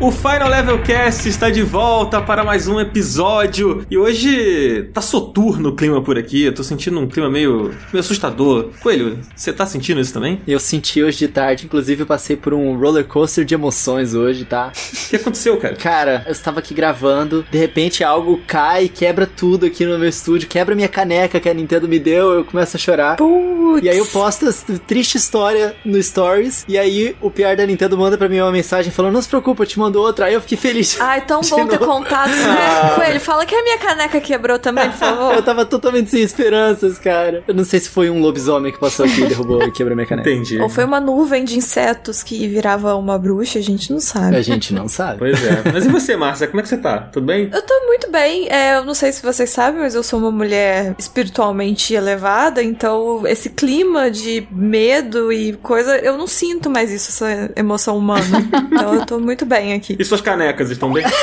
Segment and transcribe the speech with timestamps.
[0.00, 5.68] O Final Level Cast está de volta para mais um episódio e hoje tá soturno
[5.68, 6.42] o clima por aqui.
[6.42, 8.70] Eu tô sentindo um clima meio, meio assustador.
[8.82, 10.42] Coelho, você tá sentindo isso também?
[10.48, 14.44] Eu senti hoje de tarde, inclusive eu passei por um roller coaster de emoções hoje,
[14.44, 14.72] tá?
[14.74, 15.76] O que aconteceu, cara?
[15.76, 20.48] Cara, eu estava aqui gravando, de repente algo cai, quebra tudo aqui no meu estúdio,
[20.48, 23.16] quebra minha caneca que a Nintendo me deu, eu começo a chorar.
[23.16, 23.84] Putz.
[23.84, 27.96] E aí eu posto essa triste história no Stories, e aí o PR da Nintendo
[27.96, 30.26] manda pra mim uma mensagem falando: Não se preocupa, eu te mando outra.
[30.26, 31.00] Aí eu fiquei feliz.
[31.00, 32.94] Ai, tão bom ter contato, né?
[32.94, 35.34] Coelho, fala que a minha caneca quebrou também, por favor.
[35.34, 37.42] Eu tava totalmente sem esperanças, cara.
[37.46, 40.06] Eu não sei se foi um lobisomem que passou aqui e derrubou e quebrou minha
[40.06, 40.30] caneca.
[40.30, 40.60] Entendi.
[40.60, 44.36] Ou foi uma nuvem de insetos que virava uma bruxa, a gente não sabe.
[44.36, 45.18] A gente não sabe.
[45.18, 45.62] Pois é.
[45.72, 46.46] Mas e você, Márcia?
[46.46, 46.98] Como é que você tá?
[47.12, 47.50] Tudo bem?
[47.52, 48.48] Eu tô muito bem.
[48.48, 53.26] É, eu não sei se vocês sabem, mas eu sou uma mulher espiritualmente elevada, então
[53.26, 58.48] esse clima de medo e coisa, eu não sinto mais isso, essa emoção humana.
[58.72, 59.96] então eu tô muito bem aqui.
[59.98, 61.04] E suas canecas estão bem?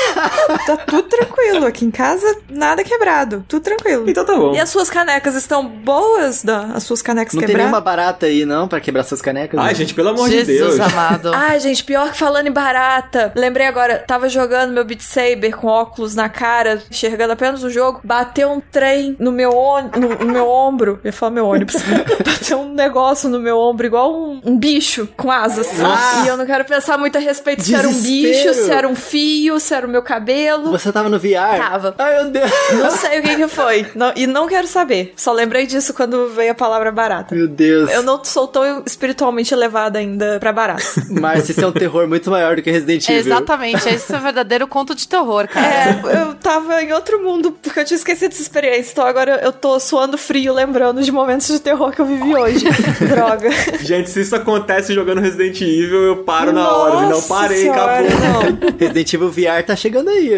[0.66, 1.66] Tá tudo tranquilo.
[1.66, 3.44] Aqui em casa, nada quebrado.
[3.48, 4.08] Tudo tranquilo.
[4.08, 4.54] Então tá bom.
[4.54, 6.70] E as suas canecas estão boas, Dan?
[6.74, 7.70] As suas canecas Não tem quebradas?
[7.70, 9.58] nenhuma barata aí, não, pra quebrar suas canecas?
[9.58, 9.74] Ai, não?
[9.74, 10.74] gente, pelo amor de Deus.
[10.76, 11.32] Jesus amado.
[11.34, 13.32] Ai, gente, pior que falando em barata.
[13.34, 18.00] Lembrei agora, tava jogando meu Beat Saber com óculos na cara, enxergando apenas o jogo.
[18.04, 21.00] Bateu um trem no meu, on- no, no meu ombro.
[21.02, 21.76] Eu ia falar meu ônibus.
[22.24, 25.78] bateu um negócio no meu ombro, igual um, um bicho com asas.
[25.78, 26.24] Nossa.
[26.24, 28.41] E eu não quero pensar muito a respeito se era um Desespero.
[28.50, 30.70] Bicho, se era um fio, se era o meu cabelo.
[30.70, 31.56] Você tava no VR?
[31.58, 31.94] Tava.
[31.98, 32.50] Ai, meu Deus.
[32.72, 33.86] Não sei o que que foi.
[33.94, 35.12] Não- e não quero saber.
[35.16, 37.34] Só lembrei disso quando veio a palavra barata.
[37.34, 37.90] Meu Deus.
[37.90, 40.82] Eu não sou tão espiritualmente elevada ainda pra barata.
[41.10, 43.20] Márcia, isso é um terror muito maior do que Resident Evil.
[43.20, 45.66] Exatamente, esse é o verdadeiro conto de terror, cara.
[45.66, 48.92] É, eu tava em outro mundo, porque eu tinha esquecido essa experiência.
[48.92, 52.64] Então agora eu tô suando frio, lembrando de momentos de terror que eu vivi hoje.
[53.08, 53.50] Droga.
[53.80, 56.94] Gente, se isso acontece jogando Resident Evil, eu paro na hora.
[57.02, 58.31] Não Nossa parei, senhora, acabou.
[58.78, 60.34] Resident Evil VR tá chegando aí.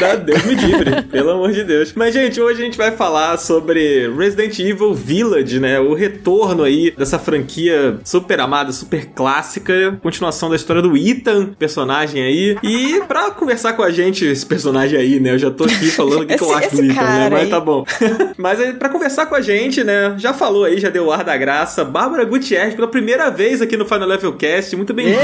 [0.00, 1.92] Dá- Deus me livre, pelo amor de Deus.
[1.94, 5.78] Mas, gente, hoje a gente vai falar sobre Resident Evil Village, né?
[5.80, 9.98] O retorno aí dessa franquia super amada, super clássica.
[10.02, 12.56] Continuação da história do Ethan, personagem aí.
[12.62, 15.32] E pra conversar com a gente, esse personagem aí, né?
[15.32, 17.28] Eu já tô aqui falando o que, eu acho do Ethan, né?
[17.30, 17.50] Mas aí.
[17.50, 17.84] tá bom.
[18.36, 20.14] Mas aí, pra conversar com a gente, né?
[20.18, 21.84] Já falou aí, já deu o ar da graça.
[21.84, 24.74] Bárbara Gutierrez, pela primeira vez aqui no Final Level Cast.
[24.76, 25.18] Muito bem-vinda.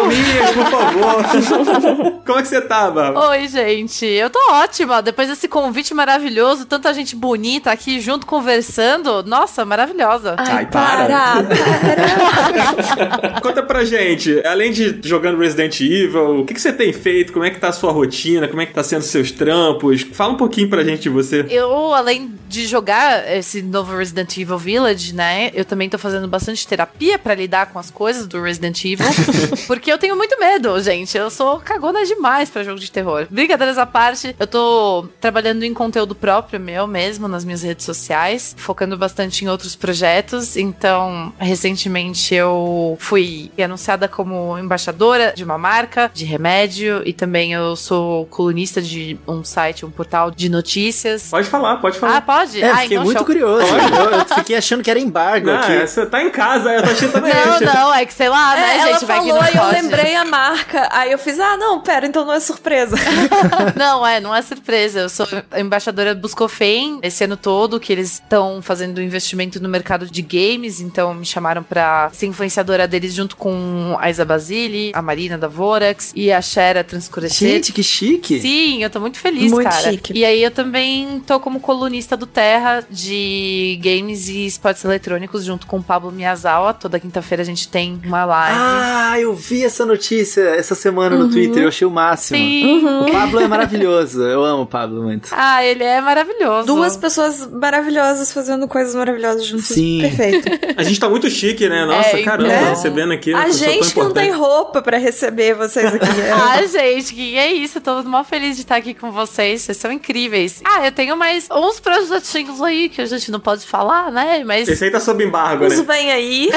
[0.00, 2.20] Palminhas, por favor.
[2.24, 3.28] Como é que você tá, Bárbara?
[3.30, 4.06] Oi, gente.
[4.06, 5.02] Eu tô ótima.
[5.02, 9.22] Depois desse convite maravilhoso, tanta gente bonita aqui junto conversando.
[9.24, 10.36] Nossa, maravilhosa.
[10.38, 11.06] Ai, para.
[11.06, 13.40] para, para.
[13.42, 17.32] Conta pra gente, além de jogando Resident Evil, o que, que você tem feito?
[17.32, 18.48] Como é que tá a sua rotina?
[18.48, 20.02] Como é que tá sendo seus trampos?
[20.12, 21.44] Fala um pouquinho pra gente de você.
[21.48, 26.66] Eu, além de jogar esse novo Resident Evil Village, né, eu também tô fazendo bastante
[26.66, 29.06] terapia pra lidar com as coisas do Resident Evil,
[29.66, 31.16] porque eu tenho muito medo, gente.
[31.16, 33.26] Eu sou cagona demais pra jogo de terror.
[33.30, 38.54] Brincadeiras à parte, eu tô trabalhando em conteúdo próprio meu mesmo nas minhas redes sociais,
[38.58, 40.56] focando bastante em outros projetos.
[40.56, 47.76] Então, recentemente eu fui anunciada como embaixadora de uma marca de remédio e também eu
[47.76, 51.28] sou colunista de um site, um portal de notícias.
[51.30, 52.20] Pode falar, pode Ah, falar.
[52.22, 52.62] pode?
[52.62, 53.26] É, ah, fiquei então muito show.
[53.26, 53.66] curioso.
[53.66, 55.72] Eu, eu fiquei achando que era embargo não, aqui.
[55.72, 57.32] é, você tá em casa, eu tô achando também.
[57.34, 59.04] Não, não, é que sei lá, né, É, ela gente?
[59.04, 59.76] Vai que falou não e eu pode.
[59.82, 60.88] Lembrei a marca.
[60.90, 62.96] Aí eu fiz, ah, não, pera, então não é surpresa.
[63.76, 65.00] Não, é, não é surpresa.
[65.00, 65.26] Eu sou
[65.56, 70.80] embaixadora do Buscofem esse ano todo, que eles estão fazendo investimento no mercado de games,
[70.80, 75.48] então me chamaram pra ser influenciadora deles junto com a Isa Basile, a Marina da
[75.48, 77.48] Vorax e a Shera Transcurecer.
[77.48, 78.40] Gente, que chique.
[78.40, 79.90] Sim, eu tô muito feliz, Muito cara.
[79.90, 80.12] chique.
[80.16, 85.66] E aí eu também tô como colunista do Terra de games e esportes eletrônicos junto
[85.66, 86.74] com o Pablo Miyazawa.
[86.74, 88.58] Toda quinta-feira a gente tem uma live.
[88.58, 92.36] Ah, eu vi essa notícia essa semana no Twitter, eu achei o máximo.
[92.38, 92.84] Sim.
[92.86, 94.22] O Pablo é maravilhoso.
[94.22, 95.28] Eu amo o Pablo muito.
[95.32, 96.66] Ah, ele é maravilhoso.
[96.66, 99.66] Duas pessoas maravilhosas fazendo coisas maravilhosas juntas.
[99.66, 100.00] Sim.
[100.00, 100.48] Perfeito.
[100.76, 101.84] A gente tá muito chique, né?
[101.84, 102.70] Nossa, É, caramba, então.
[102.70, 103.32] recebendo aqui.
[103.32, 106.20] A gente que não tem roupa pra receber vocês aqui.
[106.20, 106.30] É.
[106.50, 107.78] Ah, gente, que é isso.
[107.78, 109.62] Eu tô muito mal feliz de estar aqui com vocês.
[109.62, 110.60] Vocês são incríveis.
[110.64, 114.42] Ah, eu tenho mais uns projetinhos aí que a gente não pode falar, né?
[114.44, 114.68] Mas.
[114.68, 115.84] Esse aí tá sob embargo, Os né?
[115.84, 116.50] vem aí.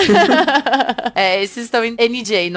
[1.16, 2.50] é, esses estão em NDA,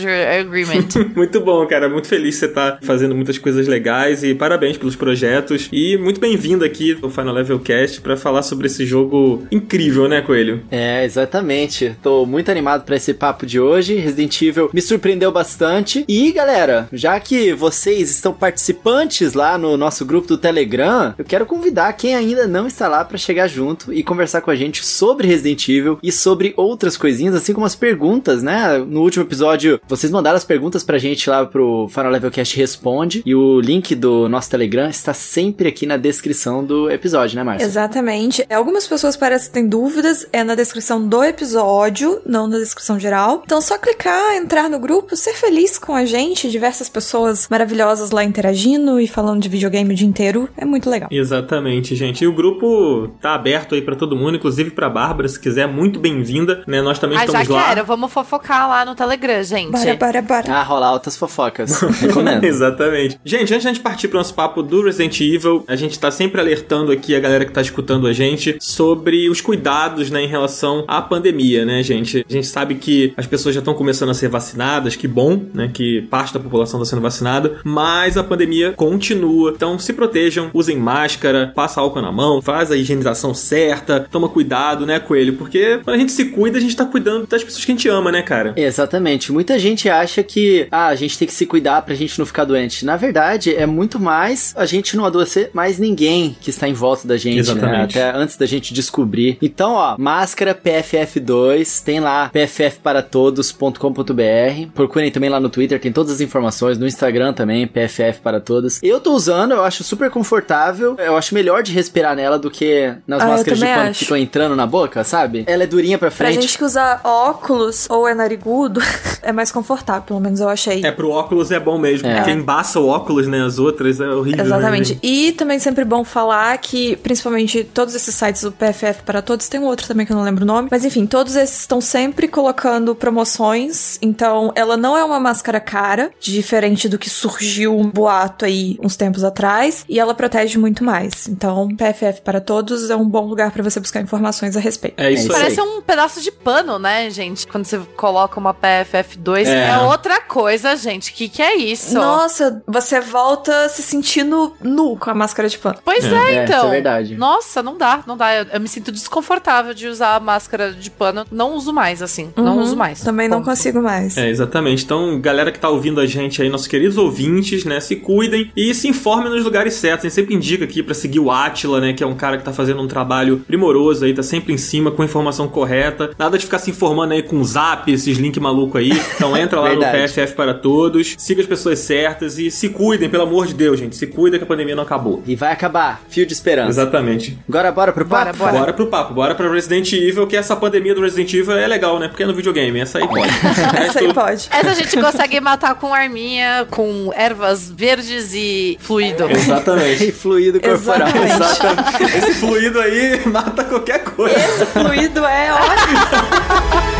[0.00, 1.12] Non-Disclosure Agreement.
[1.14, 1.88] Muito bom, cara.
[1.88, 5.68] Muito feliz que você tá fazendo muitas coisas legais e parabéns pelos projetos.
[5.72, 10.20] E muito bem-vindo aqui ao Final Level Cast pra falar sobre esse jogo incrível, né,
[10.20, 10.62] Coelho?
[10.70, 11.94] É, exatamente.
[12.02, 13.94] Tô muito animado pra esse papo de hoje.
[13.94, 16.04] Resident Evil me surpreendeu bastante.
[16.08, 21.46] E, galera, já que vocês estão participantes lá no nosso grupo do Telegram, eu quero
[21.46, 25.26] convidar quem ainda não está lá pra chegar junto e conversar com a gente sobre
[25.26, 28.78] Resident Evil e sobre outras coisinhas, assim como as perguntas, né?
[28.78, 33.24] No último episódio Vocês mandaram as perguntas pra gente lá pro Final Level Cast Responde
[33.26, 37.66] e o link do nosso Telegram está sempre aqui na descrição do episódio, né, Márcia?
[37.66, 38.46] Exatamente.
[38.48, 43.42] Algumas pessoas parecem que têm dúvidas, é na descrição do episódio, não na descrição geral.
[43.44, 48.22] Então, só clicar, entrar no grupo, ser feliz com a gente, diversas pessoas maravilhosas lá
[48.22, 51.08] interagindo e falando de videogame o dia inteiro, é muito legal.
[51.10, 52.22] Exatamente, gente.
[52.22, 55.98] E o grupo tá aberto aí pra todo mundo, inclusive pra Bárbara, se quiser, muito
[55.98, 56.80] bem-vinda, né?
[56.80, 57.68] Nós também Ah, já estamos lá.
[57.70, 57.84] quero.
[57.84, 59.79] Vamos fofocar lá no Telegram, gente.
[59.84, 60.52] Bora, bora, bora.
[60.52, 61.80] Ah, rolar altas fofocas.
[62.00, 62.44] Recomendo.
[62.44, 63.18] Exatamente.
[63.24, 66.40] Gente, antes da gente partir pro nosso papo do Resident Evil, a gente tá sempre
[66.40, 70.84] alertando aqui a galera que tá escutando a gente sobre os cuidados, né, em relação
[70.86, 72.24] à pandemia, né, gente?
[72.28, 75.70] A gente sabe que as pessoas já estão começando a ser vacinadas, que bom, né,
[75.72, 79.52] que parte da população tá sendo vacinada, mas a pandemia continua.
[79.54, 84.84] Então, se protejam, usem máscara, passa álcool na mão, faz a higienização certa, toma cuidado,
[84.86, 85.34] né, coelho?
[85.34, 87.88] Porque quando a gente se cuida, a gente tá cuidando das pessoas que a gente
[87.88, 88.52] ama, né, cara?
[88.56, 89.32] Exatamente.
[89.32, 92.44] Muita gente acha que ah, a gente tem que se cuidar pra gente não ficar
[92.44, 92.84] doente.
[92.84, 97.06] Na verdade, é muito mais a gente não adoecer mais ninguém que está em volta
[97.06, 97.40] da gente, né?
[97.40, 97.98] Exatamente.
[97.98, 99.38] Até antes da gente descobrir.
[99.40, 104.70] Então, ó, máscara PFF2, tem lá pffparatodos.com.br.
[104.74, 108.80] Procurem também lá no Twitter, tem todas as informações, no Instagram também, PFF para todos.
[108.82, 110.96] Eu tô usando, eu acho super confortável.
[110.98, 114.16] Eu acho melhor de respirar nela do que nas Ah, máscaras de pano que ficam
[114.16, 115.44] entrando na boca, sabe?
[115.46, 116.42] Ela é durinha pra Pra frente.
[116.42, 118.80] gente que usa óculos ou é narigudo,
[119.22, 119.59] é mais confortável,
[120.06, 120.84] pelo menos eu achei.
[120.84, 122.16] É, pro óculos é bom mesmo, É.
[122.16, 124.38] porque embaça o óculos, né, as outras, é horrível.
[124.38, 124.88] né, Exatamente.
[124.88, 125.00] gente?
[125.02, 129.60] e também sempre bom falar que, principalmente, todos esses sites do PFF para todos, tem
[129.60, 132.28] um outro também que eu não lembro o nome, mas enfim, todos esses estão sempre
[132.28, 138.44] colocando promoções, então ela não é uma máscara cara, diferente do que surgiu um boato
[138.44, 141.26] aí uns tempos atrás, e ela protege muito mais.
[141.28, 144.98] Então, PFF para todos é um bom lugar para você buscar informações a respeito.
[145.00, 145.38] É isso isso aí.
[145.42, 147.46] Parece um pedaço de pano, né, gente?
[147.46, 149.70] Quando você coloca uma PFF2, É.
[149.70, 151.10] é, outra coisa, gente.
[151.10, 151.94] O que, que é isso?
[151.94, 155.78] Nossa, você volta se sentindo nu com a máscara de pano.
[155.84, 156.08] Pois É.
[156.14, 156.58] é, É, então.
[156.58, 157.14] isso é verdade.
[157.16, 158.34] Nossa, não dá, não dá.
[158.34, 161.24] Eu, eu me sinto desconfortável de usar a máscara de pano.
[161.30, 162.30] Não uso mais, assim.
[162.36, 162.62] Não Uhum.
[162.62, 163.00] uso mais.
[163.00, 163.50] Também não Ponto.
[163.50, 164.16] consigo mais.
[164.16, 164.84] É, exatamente.
[164.84, 168.74] Então, galera que tá ouvindo a gente aí, nossos queridos ouvintes, né, se cuidem e
[168.74, 170.04] se informem nos lugares certos.
[170.04, 172.44] A gente sempre indica aqui pra seguir o Atila, né, que é um cara que
[172.44, 176.10] tá fazendo um trabalho primoroso aí, tá sempre em cima com a informação correta.
[176.18, 178.90] Nada de ficar se informando aí com zap, esses links maluco aí.
[179.16, 179.80] Então entra lá no.
[179.80, 183.96] PFF para todos, siga as pessoas certas e se cuidem, pelo amor de Deus, gente.
[183.96, 185.22] Se cuida que a pandemia não acabou.
[185.26, 186.00] E vai acabar.
[186.08, 186.70] Fio de esperança.
[186.80, 187.38] Exatamente.
[187.48, 188.38] Agora bora pro Bora, papo?
[188.38, 188.52] bora.
[188.52, 191.98] Bora pro papo, bora pra Resident Evil, que essa pandemia do Resident Evil é legal,
[191.98, 192.08] né?
[192.08, 193.30] Porque é no videogame, essa aí pode.
[193.80, 194.48] Essa aí pode.
[194.50, 199.30] Essa a gente consegue matar com arminha, com ervas verdes e fluido.
[199.30, 200.00] Exatamente.
[200.10, 201.08] E fluido corporal.
[201.08, 201.32] Exatamente.
[201.34, 202.18] Exatamente.
[202.18, 204.36] Esse fluido aí mata qualquer coisa.
[204.36, 206.99] Esse fluido é ótimo.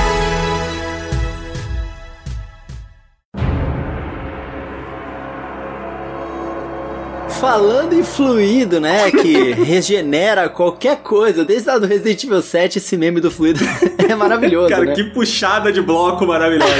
[7.41, 9.11] Falando em fluido, né?
[9.11, 11.43] Que regenera qualquer coisa.
[11.43, 13.61] Desde lá do Resident Evil 7, esse meme do fluido
[13.97, 14.95] é maravilhoso, Cara, né?
[14.95, 16.71] que puxada de bloco maravilhosa.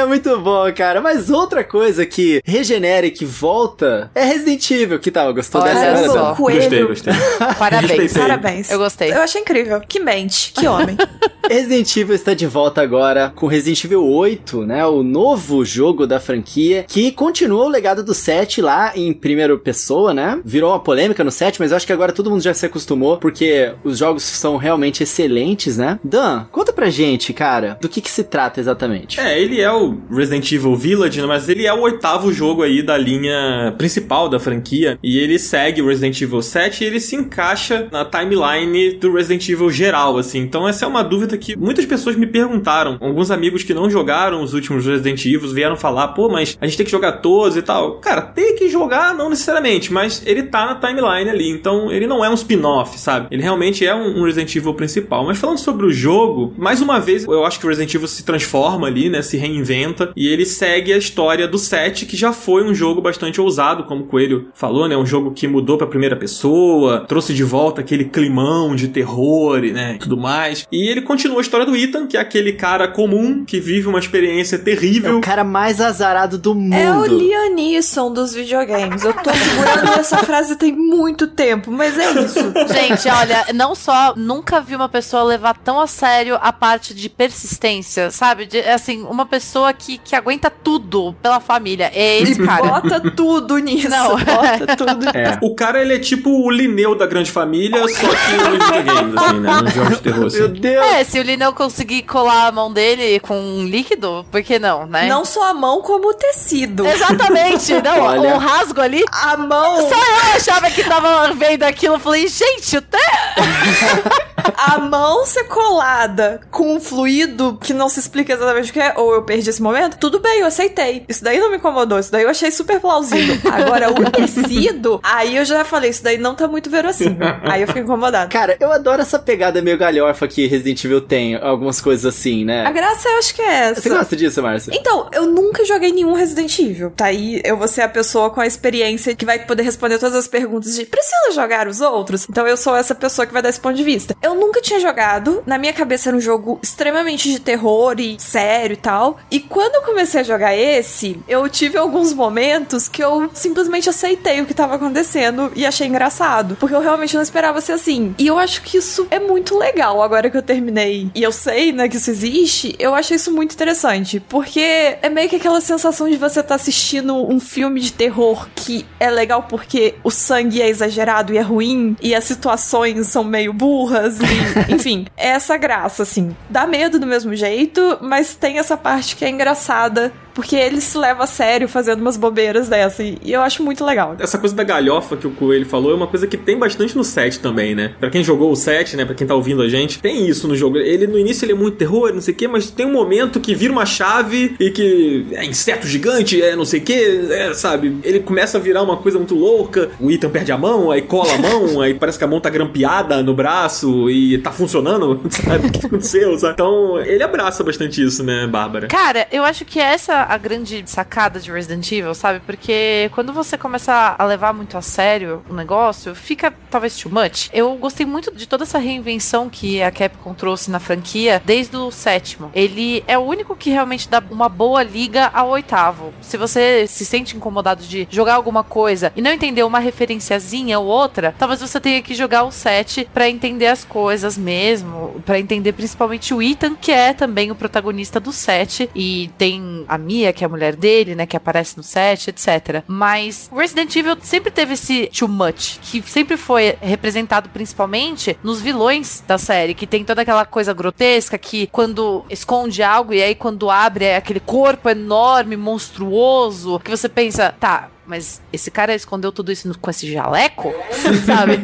[0.00, 1.02] É muito bom, cara.
[1.02, 4.98] Mas outra coisa que regenera e que volta é Resident Evil.
[4.98, 5.34] Que tal?
[5.34, 6.08] Gostou Olha dessa?
[6.12, 6.34] só.
[6.34, 6.88] Coelho.
[6.88, 7.12] Gostei, gostei.
[7.58, 7.90] Parabéns.
[7.90, 8.22] Respeitei.
[8.22, 8.70] Parabéns.
[8.70, 9.12] Eu gostei.
[9.12, 9.80] Eu achei incrível.
[9.86, 10.52] Que mente.
[10.54, 10.96] Que homem.
[11.48, 14.84] Resident Evil está de volta agora com Resident Evil 8, né?
[14.86, 20.12] O novo jogo da franquia que continua o legado do 7 lá em primeira pessoa,
[20.12, 20.40] né?
[20.44, 23.16] Virou uma polêmica no 7, mas eu acho que agora todo mundo já se acostumou
[23.18, 25.98] porque os jogos são realmente excelentes, né?
[26.02, 29.20] Dan, conta pra gente, cara, do que que se trata exatamente.
[29.20, 32.82] É, ele é o Resident Evil Village, né, mas ele é o oitavo jogo aí
[32.82, 34.98] da linha principal da franquia.
[35.02, 39.48] E ele segue o Resident Evil 7 e ele se encaixa na timeline do Resident
[39.48, 40.40] Evil geral, assim.
[40.40, 42.98] Então essa é uma dúvida que muitas pessoas me perguntaram.
[43.00, 46.76] Alguns amigos que não jogaram os últimos Resident Evil vieram falar, pô, mas a gente
[46.76, 47.96] tem que jogar todos e tal.
[47.98, 48.75] Cara, tem que jogar,
[49.16, 51.50] não necessariamente, mas ele tá na timeline ali.
[51.50, 53.28] Então ele não é um spin-off, sabe?
[53.30, 55.24] Ele realmente é um Resident Evil principal.
[55.24, 58.24] Mas falando sobre o jogo, mais uma vez, eu acho que o Resident Evil se
[58.24, 59.22] transforma ali, né?
[59.22, 60.12] Se reinventa.
[60.14, 64.04] E ele segue a história do 7, que já foi um jogo bastante ousado, como
[64.04, 64.96] o Coelho falou, né?
[64.96, 69.72] Um jogo que mudou pra primeira pessoa, trouxe de volta aquele climão de terror, e,
[69.72, 69.94] né?
[69.96, 70.66] e Tudo mais.
[70.70, 73.98] E ele continua a história do Ethan, que é aquele cara comum que vive uma
[73.98, 75.18] experiência É terrível.
[75.18, 76.74] o cara mais azarado do mundo.
[76.74, 78.65] É o Liam Neeson dos videogames.
[78.72, 82.52] Eu tô segurando essa frase tem muito tempo, mas é isso.
[82.72, 87.08] Gente, olha, não só nunca vi uma pessoa levar tão a sério a parte de
[87.08, 88.46] persistência, sabe?
[88.46, 91.90] De, assim, uma pessoa que, que aguenta tudo pela família.
[91.94, 92.62] É esse cara.
[92.62, 93.88] Bota tudo nisso.
[93.88, 94.16] Não.
[94.16, 95.08] Bota tudo.
[95.16, 95.38] É.
[95.40, 99.40] O cara, ele é tipo o Lineu da grande família, só que nos videogames, assim,
[99.40, 99.60] né?
[99.62, 100.38] Nos jogos de terror, assim.
[100.38, 100.86] Meu Deus!
[100.86, 104.86] É, se o não conseguir colar a mão dele com um líquido, por que não,
[104.86, 105.06] né?
[105.08, 106.86] Não só a mão, como o tecido.
[106.86, 107.72] Exatamente.
[107.82, 108.34] Não, Olha.
[108.34, 109.04] o rasgo ali.
[109.12, 109.88] A mão.
[109.88, 111.96] Só eu achava que tava vendo aquilo.
[111.96, 112.98] Eu falei, gente, até.
[114.56, 118.94] a mão ser colada com um fluido que não se explica exatamente o que é,
[118.96, 121.04] ou eu perdi esse momento, tudo bem, eu aceitei.
[121.08, 123.36] Isso daí não me incomodou, isso daí eu achei super plausível.
[123.50, 127.18] Agora, o tecido, aí eu já falei, isso daí não tá muito verossímil.
[127.42, 128.28] Aí eu fiquei incomodada.
[128.30, 132.46] Cara, eu adoro essa pegada meio galhofa que Resident Evil tem, algumas coisas assim, A
[132.46, 132.72] né?
[132.72, 133.80] graça eu acho que é essa.
[133.80, 134.72] Você gosta disso, Márcia?
[134.74, 136.90] Então, eu nunca joguei nenhum Resident Evil.
[136.90, 140.16] Tá aí, eu vou ser a pessoa com a experiência que vai poder responder todas
[140.16, 142.26] as perguntas de precisa jogar os outros?
[142.28, 144.16] Então eu sou essa pessoa que vai dar esse ponto de vista.
[144.22, 148.74] Eu nunca tinha jogado, na minha cabeça era um jogo extremamente de terror e sério
[148.74, 149.18] e tal.
[149.30, 154.40] E quando eu comecei a jogar esse, eu tive alguns momentos que eu simplesmente aceitei
[154.40, 156.56] o que tava acontecendo e achei engraçado.
[156.58, 158.14] Porque eu realmente não esperava ser assim.
[158.18, 161.10] E eu acho que isso é muito legal agora que eu terminei.
[161.14, 162.74] E eu sei, né, que isso existe.
[162.78, 164.20] Eu achei isso muito interessante.
[164.20, 168.86] Porque é meio que aquela sensação de você estar assistindo um filme de terror que
[168.98, 171.96] é legal porque o sangue é exagerado e é ruim.
[172.00, 174.18] E as situações são meio burras.
[174.68, 176.34] Enfim, é essa graça, assim.
[176.48, 180.12] Dá medo do mesmo jeito, mas tem essa parte que é engraçada.
[180.36, 183.02] Porque ele se leva a sério fazendo umas bobeiras dessa.
[183.02, 184.14] E eu acho muito legal.
[184.18, 187.02] Essa coisa da galhofa que o Coelho falou é uma coisa que tem bastante no
[187.02, 187.94] set também, né?
[187.98, 189.06] Pra quem jogou o set, né?
[189.06, 190.76] Pra quem tá ouvindo a gente, tem isso no jogo.
[190.76, 193.40] Ele no início ele é muito terror, não sei o quê, mas tem um momento
[193.40, 197.54] que vira uma chave e que é inseto gigante, é não sei o quê, é,
[197.54, 197.96] sabe?
[198.04, 199.88] Ele começa a virar uma coisa muito louca.
[199.98, 202.50] O Ethan perde a mão, aí cola a mão, aí parece que a mão tá
[202.50, 205.68] grampeada no braço e tá funcionando, sabe?
[205.68, 206.52] O que aconteceu, sabe?
[206.52, 208.88] Então, ele abraça bastante isso, né, Bárbara?
[208.88, 212.40] Cara, eu acho que essa a grande sacada de Resident Evil, sabe?
[212.40, 217.48] Porque quando você começa a levar muito a sério o negócio, fica talvez too much.
[217.52, 221.90] Eu gostei muito de toda essa reinvenção que a Capcom trouxe na franquia desde o
[221.90, 222.50] sétimo.
[222.54, 226.12] Ele é o único que realmente dá uma boa liga ao oitavo.
[226.20, 230.86] Se você se sente incomodado de jogar alguma coisa e não entender uma referenciazinha ou
[230.86, 235.72] outra, talvez você tenha que jogar o 7 pra entender as coisas mesmo, pra entender
[235.72, 240.44] principalmente o Ethan, que é também o protagonista do 7 e tem a Mia, que
[240.44, 242.82] é a mulher dele, né, que aparece no 7, etc.
[242.86, 249.22] Mas Resident Evil sempre teve esse too much, que sempre foi representado principalmente nos vilões
[249.26, 253.70] da série, que tem toda aquela coisa grotesca que quando esconde algo e aí quando
[253.70, 259.52] abre é aquele corpo enorme, monstruoso, que você pensa, tá, mas esse cara escondeu tudo
[259.52, 260.74] isso com esse jaleco?
[261.26, 261.58] Sabe?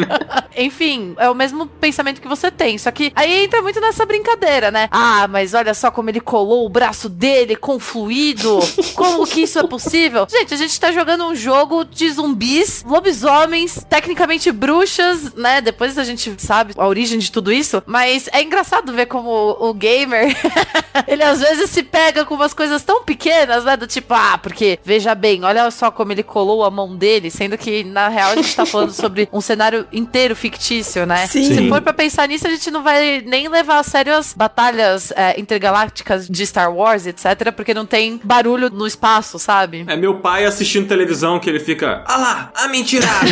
[0.56, 2.76] Enfim, é o mesmo pensamento que você tem.
[2.76, 4.88] Só que aí entra muito nessa brincadeira, né?
[4.90, 8.58] Ah, mas olha só como ele colou o braço dele com fluido.
[8.94, 10.26] Como que isso é possível?
[10.28, 15.60] Gente, a gente tá jogando um jogo de zumbis, lobisomens, tecnicamente bruxas, né?
[15.60, 17.82] Depois a gente sabe a origem de tudo isso.
[17.86, 20.36] Mas é engraçado ver como o, o gamer,
[21.06, 23.76] ele às vezes se pega com umas coisas tão pequenas, né?
[23.76, 27.56] Do tipo, ah, porque veja bem, olha só como ele colou a mão dele, sendo
[27.56, 31.26] que na real a gente tá falando sobre um cenário inteiro fictício, né?
[31.28, 31.44] Sim.
[31.54, 35.12] Se for pra pensar nisso, a gente não vai nem levar a sério as batalhas
[35.12, 39.84] é, intergalácticas de Star Wars, etc., porque não tem barulho no espaço, sabe?
[39.86, 43.26] É meu pai assistindo televisão que ele fica, ah lá, a mentirada,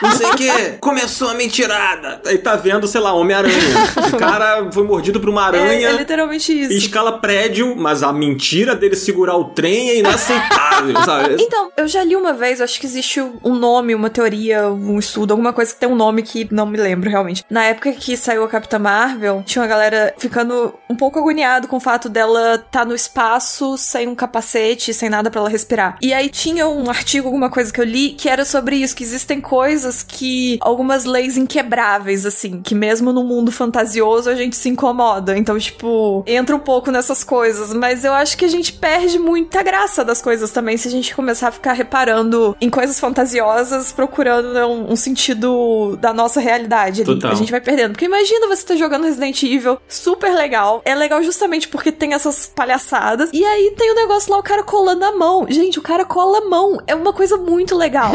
[0.00, 2.20] não sei o que, começou a mentirada.
[2.26, 3.56] Aí tá vendo, sei lá, Homem-Aranha.
[4.12, 5.88] O cara foi mordido por uma É, aranha.
[5.88, 6.72] é literalmente e isso.
[6.74, 11.36] escala prédio, mas a mentira dele segurar o trem é inaceitável, sabe?
[11.40, 15.32] Então, eu já li uma vez, acho que existe um nome, uma teoria, um estudo,
[15.32, 17.44] alguma coisa que tem um nome que não me lembro realmente.
[17.48, 21.76] Na época que saiu a Capitã Marvel, tinha uma galera ficando um pouco agoniado com
[21.76, 25.96] o fato dela estar no espaço sem um capacete, sem nada pra ela respirar.
[26.00, 29.04] E aí tinha um artigo, alguma coisa que eu li, que era sobre isso, que
[29.04, 34.68] existem coisas que algumas leis inquebráveis assim, que mesmo no mundo fantasioso a gente se
[34.68, 35.36] incomoda.
[35.36, 39.62] Então, tipo, entra um pouco nessas coisas, mas eu acho que a gente perde muita
[39.62, 44.52] graça das coisas também se a gente começar a ficar reparando em coisas fantasiosas, procurando
[44.52, 47.14] né, um, um sentido da nossa realidade ali.
[47.14, 47.32] Total.
[47.32, 47.92] A gente vai perdendo.
[47.92, 50.82] Porque imagina você tá jogando Resident Evil, super legal.
[50.84, 53.30] É legal justamente porque tem essas palhaçadas.
[53.32, 55.46] E aí tem o negócio lá, o cara colando a mão.
[55.48, 56.78] Gente, o cara cola a mão.
[56.86, 58.12] É uma coisa muito legal.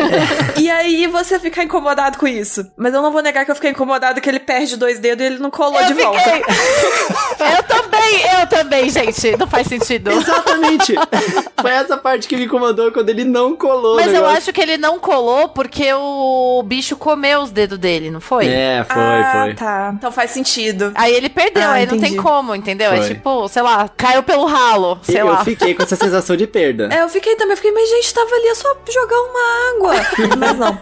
[0.57, 2.65] e aí você fica incomodado com isso.
[2.77, 5.27] Mas eu não vou negar que eu fiquei incomodado que ele perde dois dedos e
[5.27, 6.19] ele não colou Eu de volta.
[6.19, 6.41] fiquei.
[7.57, 9.37] eu também, eu também, gente.
[9.37, 10.11] Não faz sentido.
[10.11, 10.95] Exatamente.
[11.61, 13.93] Foi essa parte que me incomodou quando ele não colou.
[13.93, 18.09] o Mas eu acho que ele não colou porque o bicho comeu os dedos dele,
[18.11, 18.47] não foi?
[18.47, 19.53] É, foi, ah, foi.
[19.55, 19.91] tá.
[19.95, 20.91] Então faz sentido.
[20.95, 22.17] Aí ele perdeu, Ah, aí não tem entendi.
[22.21, 22.91] como, entendeu?
[22.91, 23.07] É Foi.
[23.07, 25.43] tipo, sei lá, caiu pelo ralo, sei eu lá.
[25.43, 26.89] fiquei com essa sensação de perda.
[26.91, 29.93] É, eu fiquei também, eu fiquei, mas gente, tava ali, é só jogar uma água.
[30.37, 30.79] mas não.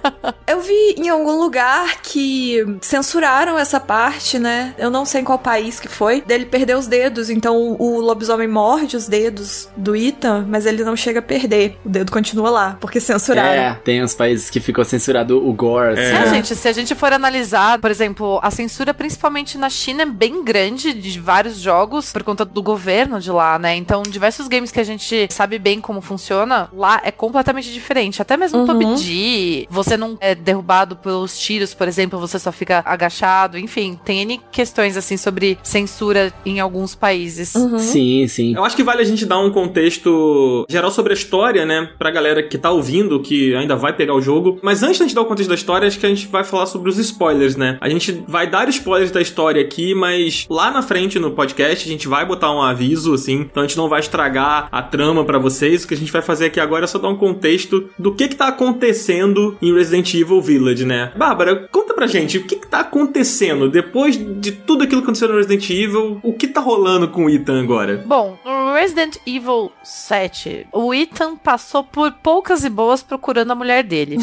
[0.47, 4.73] Eu vi em algum lugar que censuraram essa parte, né?
[4.77, 7.29] Eu não sei em qual país que foi, dele perder os dedos.
[7.29, 11.77] Então o lobisomem morde os dedos do Ethan, mas ele não chega a perder.
[11.85, 13.61] O dedo continua lá, porque censuraram.
[13.61, 16.01] É, tem uns países que ficou censurado o gore, assim.
[16.01, 16.27] É, né?
[16.27, 20.43] gente, se a gente for analisar, por exemplo, a censura principalmente na China é bem
[20.43, 23.75] grande de vários jogos por conta do governo de lá, né?
[23.75, 28.21] Então, diversos games que a gente sabe bem como funciona, lá é completamente diferente.
[28.21, 28.65] Até mesmo Uhum.
[28.65, 34.21] PUBG, você não é derrubado pelos tiros, por exemplo, você só fica agachado, enfim, tem
[34.21, 37.53] N questões assim sobre censura em alguns países.
[37.55, 37.77] Uhum.
[37.79, 38.55] Sim, sim.
[38.55, 41.89] Eu acho que vale a gente dar um contexto geral sobre a história, né?
[41.97, 44.59] Pra galera que tá ouvindo, que ainda vai pegar o jogo.
[44.61, 46.65] Mas antes da gente dar o contexto da história, acho que a gente vai falar
[46.65, 47.77] sobre os spoilers, né?
[47.81, 51.91] A gente vai dar spoilers da história aqui, mas lá na frente no podcast a
[51.91, 53.41] gente vai botar um aviso, assim.
[53.41, 55.83] Então a gente não vai estragar a trama pra vocês.
[55.83, 58.27] O que a gente vai fazer aqui agora é só dar um contexto do que
[58.27, 61.11] que tá acontecendo em Resident Evil Village, né?
[61.15, 65.29] Bárbara, conta pra gente o que que tá acontecendo depois de tudo aquilo que aconteceu
[65.29, 66.19] no Resident Evil.
[66.23, 68.03] O que tá rolando com o Ethan agora?
[68.05, 73.83] Bom, no Resident Evil 7, o Ethan passou por poucas e boas procurando a mulher
[73.83, 74.17] dele.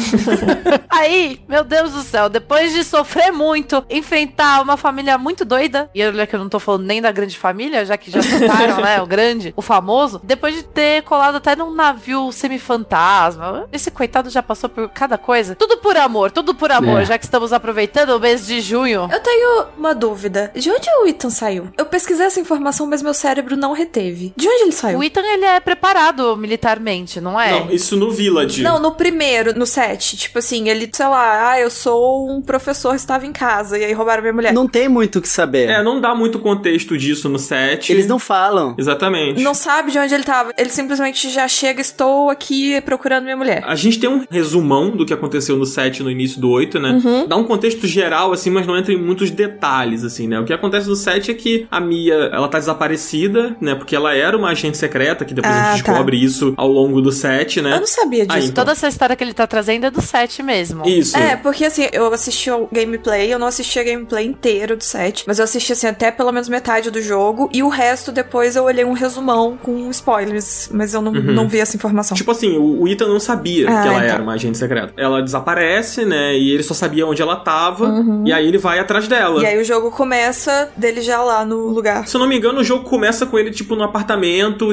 [0.89, 6.03] Aí, meu Deus do céu, depois de sofrer muito, enfrentar uma família muito doida, e
[6.05, 9.01] olha que eu não tô falando nem da grande família, já que já citaram, né,
[9.01, 14.43] o grande, o famoso, depois de ter colado até num navio semi-fantasma, esse coitado já
[14.43, 15.55] passou por cada coisa.
[15.55, 17.05] Tudo por amor, tudo por amor, É.
[17.05, 19.09] já que estamos aproveitando o mês de junho.
[19.11, 20.51] Eu tenho uma dúvida.
[20.55, 21.69] De onde o Ethan saiu?
[21.77, 24.33] Eu pesquisei essa informação, mas meu cérebro não reteve.
[24.43, 24.99] De onde ele saiu?
[24.99, 27.51] O Ethan, ele é preparado militarmente, não é?
[27.51, 28.61] Não, isso no Village.
[28.61, 30.17] Não, no primeiro, no set.
[30.17, 33.93] Tipo assim, ele, sei lá, ah, eu sou um professor, estava em casa, e aí
[33.93, 34.53] roubaram minha mulher.
[34.53, 35.69] Não tem muito o que saber.
[35.69, 37.89] É, não dá muito contexto disso no set.
[37.89, 38.75] Eles não falam.
[38.77, 39.41] Exatamente.
[39.41, 40.51] Não sabe de onde ele tava.
[40.57, 43.63] Ele simplesmente já chega, estou aqui procurando minha mulher.
[43.65, 47.01] A gente tem um resumão do que aconteceu no set no início do 8, né?
[47.03, 47.27] Uhum.
[47.27, 50.37] Dá um contexto geral, assim, mas não entra em muitos detalhes, assim, né?
[50.39, 53.75] O que acontece no set é que a Mia, ela tá desaparecida, né?
[53.75, 55.91] Porque ela era uma agente secreta, que depois a Ah, gente tá.
[55.91, 57.73] descobre isso ao longo do set, né?
[57.75, 58.37] Eu não sabia disso.
[58.37, 58.63] Aí, então.
[58.63, 60.87] Toda essa história que ele tá trazendo é do 7 mesmo.
[60.87, 61.17] Isso.
[61.17, 65.23] É, porque assim, eu assisti o gameplay, eu não assisti a gameplay inteiro do set,
[65.27, 68.63] mas eu assisti assim até pelo menos metade do jogo, e o resto depois eu
[68.65, 72.15] olhei um resumão com spoilers, mas eu não, não vi essa informação.
[72.15, 74.13] Tipo assim, o o Ethan não sabia Ah, que ela então.
[74.15, 74.93] era uma agente secreta.
[74.97, 76.35] Ela desaparece, né?
[76.37, 77.93] E ele só sabia onde ela tava.
[78.25, 79.35] E aí ele vai atrás dela.
[79.37, 79.41] Uhum.
[79.41, 82.07] E aí o jogo começa dele já lá no lugar.
[82.07, 84.22] Se eu não me engano, o jogo começa com ele, tipo, no apartamento,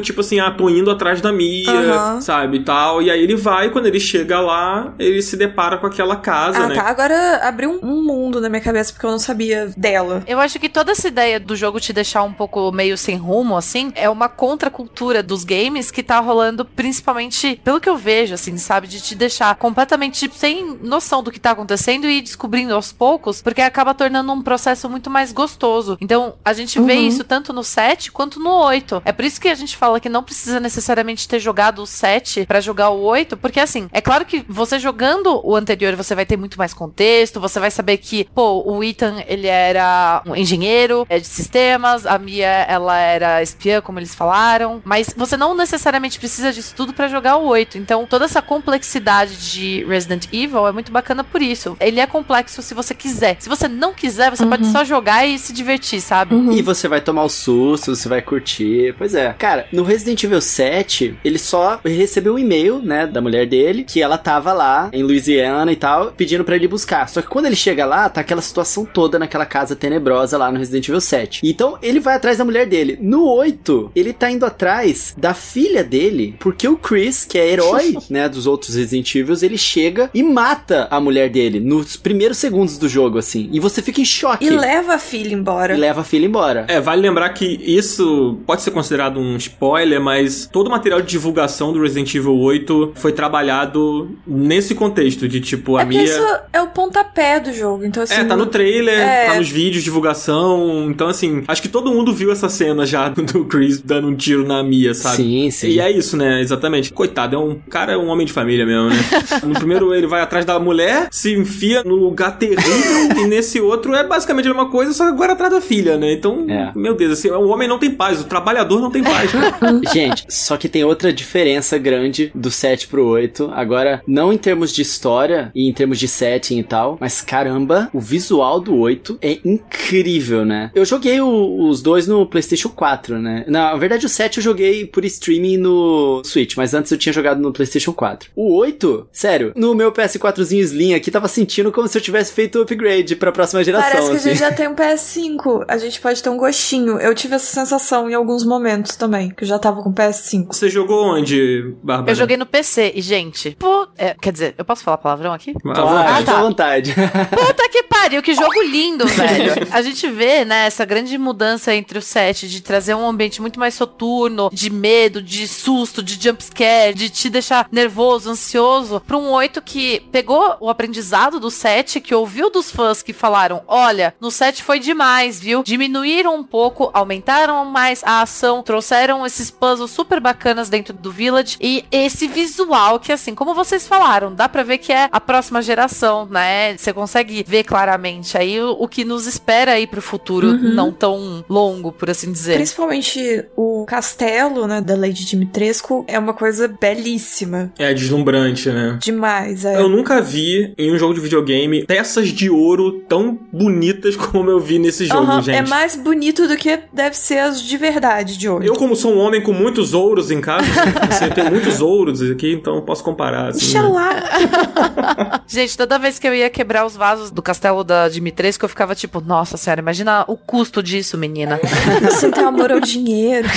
[0.03, 2.21] tipo assim, ah, tô indo atrás da Mia, Aham.
[2.21, 3.03] sabe, e tal.
[3.03, 6.69] E aí ele vai, quando ele chega lá, ele se depara com aquela casa, Ah,
[6.69, 6.75] né?
[6.75, 6.83] tá.
[6.83, 10.23] Agora abriu um, mundo na minha cabeça, porque eu não sabia dela.
[10.27, 13.57] Eu acho que toda essa ideia do jogo te deixar um pouco meio sem rumo,
[13.57, 18.57] assim, é uma contracultura dos games que tá rolando, principalmente pelo que eu vejo, assim,
[18.59, 18.87] sabe?
[18.87, 23.61] De te deixar completamente sem noção do que tá acontecendo e descobrindo aos poucos, porque
[23.63, 25.97] acaba tornando um processo muito mais gostoso.
[26.01, 27.07] Então, a gente vê Uhum.
[27.07, 29.03] isso tanto no 7 quanto no 8.
[29.05, 32.46] É por isso que a gente fala que não precisa necessariamente ter jogado o 7
[32.46, 36.26] pra jogar o 8, porque assim, é claro que você jogando o anterior, você vai
[36.26, 41.07] ter muito mais contexto, você vai saber que, pô, o Ethan, ele era um engenheiro
[41.09, 46.18] é de sistemas, a Mia, ela era espiã, como eles falaram, mas você não necessariamente
[46.18, 47.79] precisa disso tudo pra jogar o 8.
[47.79, 51.76] Então, toda essa complexidade de Resident Evil é muito bacana por isso.
[51.81, 53.37] Ele é complexo se você quiser.
[53.38, 56.35] Se você não quiser, você pode só jogar e se divertir, sabe?
[56.53, 58.94] E você vai tomar o susto, você vai curtir.
[58.96, 59.20] Pois é.
[59.39, 64.03] Cara, no Resident Evil 7, ele só recebeu um e-mail, né, da mulher dele, que
[64.03, 67.09] ela tava lá em Louisiana e tal, pedindo pra ele buscar.
[67.09, 70.59] Só que quando ele chega lá, tá aquela situação toda naquela casa tenebrosa lá no
[70.59, 71.41] Resident Evil 7.
[71.45, 72.99] Então, ele vai atrás da mulher dele.
[73.01, 77.97] No 8, ele tá indo atrás da filha dele, porque o Chris, que é herói,
[78.09, 82.79] né, dos outros Resident Evils, ele chega e mata a mulher dele nos primeiros segundos
[82.79, 83.49] do jogo, assim.
[83.53, 84.45] E você fica em choque.
[84.45, 85.75] E leva a filha embora.
[85.75, 86.67] E leva a filha embora.
[86.69, 91.01] É, vale lembrar que isso pode ser considerado dado um spoiler, mas todo o material
[91.03, 96.03] de divulgação do Resident Evil 8 foi trabalhado nesse contexto de tipo a é Mia.
[96.03, 98.14] isso é o pontapé do jogo, então assim...
[98.14, 99.27] É, tá no trailer, É.
[99.27, 100.87] tá nos vídeos de divulgação.
[100.90, 104.46] Então, assim, acho que todo mundo viu essa cena já do Chris dando um tiro
[104.46, 105.16] na Mia, sabe?
[105.16, 105.68] Sim, sim.
[105.68, 106.40] E é isso, né?
[106.40, 106.92] Exatamente.
[106.92, 108.96] Coitado, é um cara, é um homem de família mesmo, né?
[109.44, 113.94] no primeiro ele vai atrás da mulher, se enfia num lugar terrível, e nesse outro
[113.94, 116.12] é basicamente a mesma coisa, só que agora atrás da filha, né?
[116.12, 116.73] Então, É.
[116.77, 119.31] meu Deus, assim, o homem não tem paz, o trabalhador não tem paz?
[119.93, 123.51] Gente, só que tem outra diferença grande do 7 pro 8.
[123.55, 127.89] Agora, não em termos de história e em termos de setting e tal, mas caramba,
[127.93, 130.71] o visual do 8 é incrível, né?
[130.75, 133.45] Eu joguei o- os dois no PlayStation 4, né?
[133.47, 137.41] Na verdade, o 7 eu joguei por streaming no Switch, mas antes eu tinha jogado
[137.41, 138.31] no PlayStation 4.
[138.35, 142.59] O 8, sério, no meu PS4zinho Slim aqui, tava sentindo como se eu tivesse feito
[142.59, 143.91] o upgrade pra próxima geração.
[143.91, 144.29] Parece que a assim.
[144.31, 145.65] gente já tem um PS5.
[145.69, 146.99] A gente pode ter um gostinho.
[146.99, 150.48] Eu tive essa sensação em alguns momentos também, que eu já tava com PS5.
[150.53, 152.11] Você jogou onde, Bárbara?
[152.11, 155.55] Eu joguei no PC e, gente, pô, é, quer dizer, eu posso falar palavrão aqui?
[155.55, 156.11] Claro, vontade.
[156.11, 156.38] Ah, tá.
[156.38, 156.94] à vontade.
[157.31, 159.68] Puta que pariu, que jogo lindo, velho.
[159.70, 163.59] A gente vê, né, essa grande mudança entre o set de trazer um ambiente muito
[163.59, 169.31] mais soturno, de medo, de susto, de jumpscare, de te deixar nervoso, ansioso, pra um
[169.31, 174.31] 8 que pegou o aprendizado do 7, que ouviu dos fãs que falaram: olha, no
[174.31, 175.62] 7 foi demais, viu?
[175.62, 178.80] Diminuíram um pouco, aumentaram mais a ação, trouxeram
[179.27, 184.35] esses puzzles super bacanas dentro do Village e esse visual que, assim, como vocês falaram,
[184.35, 186.77] dá pra ver que é a próxima geração, né?
[186.77, 190.75] Você consegue ver claramente aí o, o que nos espera aí pro futuro Uhum.
[190.75, 192.55] não tão longo, por assim dizer.
[192.55, 197.73] Principalmente o castelo, né, da Lady Dimitrescu é uma coisa belíssima.
[197.79, 198.99] É deslumbrante, né?
[199.01, 199.77] Demais, é.
[199.81, 204.61] Eu nunca vi em um jogo de videogame peças de ouro tão bonitas como eu
[204.61, 205.57] vi nesse jogo, Aham, gente.
[205.57, 208.64] É mais bonito do que deve ser as de verdade de ouro.
[208.71, 210.65] Eu, como sou um homem com muitos ouros em casa,
[211.11, 213.49] assim, eu tenho muitos ouros aqui, então eu posso comparar.
[213.49, 214.23] Assim, né?
[215.45, 218.95] Gente, toda vez que eu ia quebrar os vasos do castelo da Dimitrescu, eu ficava
[218.95, 221.59] tipo, nossa senhora, imagina o custo disso, menina.
[222.03, 223.49] Você tem amor ao dinheiro.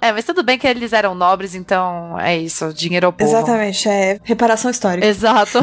[0.00, 3.30] é, mas tudo bem que eles eram nobres, então é isso, dinheiro ao povo.
[3.30, 5.06] Exatamente, é reparação histórica.
[5.06, 5.60] Exato.